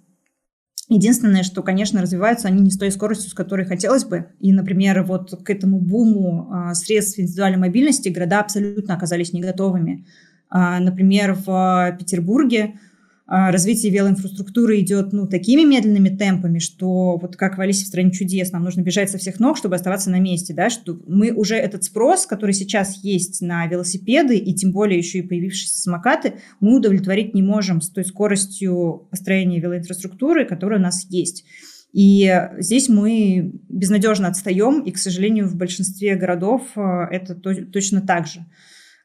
Единственное, 0.87 1.41
что, 1.41 1.63
конечно, 1.63 2.01
развиваются 2.01 2.47
они 2.47 2.61
не 2.61 2.69
с 2.69 2.77
той 2.77 2.91
скоростью, 2.91 3.31
с 3.31 3.33
которой 3.33 3.65
хотелось 3.65 4.05
бы. 4.05 4.27
И, 4.39 4.53
например, 4.53 5.01
вот 5.03 5.43
к 5.43 5.49
этому 5.49 5.79
буму 5.79 6.47
а, 6.51 6.75
средств 6.75 7.17
индивидуальной 7.17 7.57
мобильности 7.57 8.09
города 8.09 8.39
абсолютно 8.39 8.93
оказались 8.93 9.33
не 9.33 9.41
готовыми. 9.41 10.05
А, 10.49 10.79
например, 10.79 11.33
в 11.33 11.95
Петербурге 11.97 12.75
а, 12.75 12.94
развитие 13.27 13.91
велоинфраструктуры 13.91 14.79
идет 14.79 15.11
ну, 15.11 15.27
такими 15.27 15.63
медленными 15.63 16.09
темпами, 16.09 16.59
что 16.59 17.17
вот 17.17 17.35
как 17.35 17.57
в 17.57 17.61
Алисе 17.61 17.85
в 17.85 17.87
стране 17.87 18.11
чудес, 18.11 18.51
нам 18.51 18.63
нужно 18.63 18.81
бежать 18.81 19.09
со 19.09 19.17
всех 19.17 19.39
ног, 19.39 19.57
чтобы 19.57 19.75
оставаться 19.75 20.11
на 20.11 20.19
месте, 20.19 20.53
да, 20.53 20.69
что 20.69 20.99
мы 21.07 21.31
уже 21.31 21.55
этот 21.55 21.83
спрос, 21.83 22.27
который 22.27 22.53
сейчас 22.53 23.03
есть 23.03 23.41
на 23.41 23.65
велосипеды, 23.65 24.37
и 24.37 24.53
тем 24.53 24.71
более 24.71 24.99
еще 24.99 25.19
и 25.19 25.23
появившиеся 25.23 25.81
самокаты, 25.81 26.35
мы 26.59 26.77
удовлетворить 26.77 27.33
не 27.33 27.41
можем 27.41 27.81
с 27.81 27.89
той 27.89 28.05
скоростью 28.05 29.07
построения 29.09 29.59
велоинфраструктуры, 29.59 30.45
которая 30.45 30.79
у 30.79 30.83
нас 30.83 31.07
есть. 31.09 31.45
И 31.93 32.29
здесь 32.59 32.89
мы 32.89 33.53
безнадежно 33.69 34.27
отстаем, 34.27 34.81
и, 34.81 34.91
к 34.91 34.97
сожалению, 34.97 35.47
в 35.47 35.55
большинстве 35.55 36.15
городов 36.15 36.63
а, 36.75 37.07
это 37.09 37.35
точно 37.35 38.01
так 38.01 38.27
же. 38.27 38.45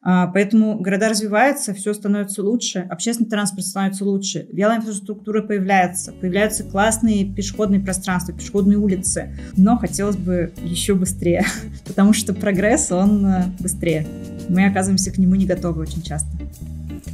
А, 0.02 0.28
поэтому 0.28 0.78
города 0.78 1.10
развиваются, 1.10 1.74
все 1.74 1.92
становится 1.92 2.42
лучше, 2.42 2.86
общественный 2.88 3.28
транспорт 3.28 3.66
становится 3.66 4.04
лучше, 4.04 4.46
велоинфраструктура 4.50 5.42
появляется, 5.42 6.12
появляются 6.12 6.64
классные 6.64 7.26
пешеходные 7.26 7.80
пространства, 7.80 8.32
пешеходные 8.32 8.78
улицы. 8.78 9.36
Но 9.56 9.76
хотелось 9.76 10.16
бы 10.16 10.52
еще 10.62 10.94
быстрее, 10.94 11.44
потому 11.86 12.14
что 12.14 12.32
прогресс, 12.32 12.90
он 12.90 13.26
э, 13.26 13.44
быстрее. 13.58 14.06
Мы 14.48 14.66
оказываемся 14.66 15.10
к 15.10 15.18
нему 15.18 15.34
не 15.34 15.44
готовы 15.44 15.82
очень 15.82 16.02
часто. 16.02 16.28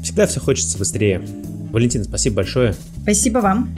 Всегда 0.03 0.29
все 0.29 0.39
хочется 0.39 0.79
быстрее. 0.79 1.21
Валентина, 1.73 2.05
спасибо 2.05 2.37
большое. 2.37 2.75
Спасибо 3.03 3.39
вам. 3.39 3.69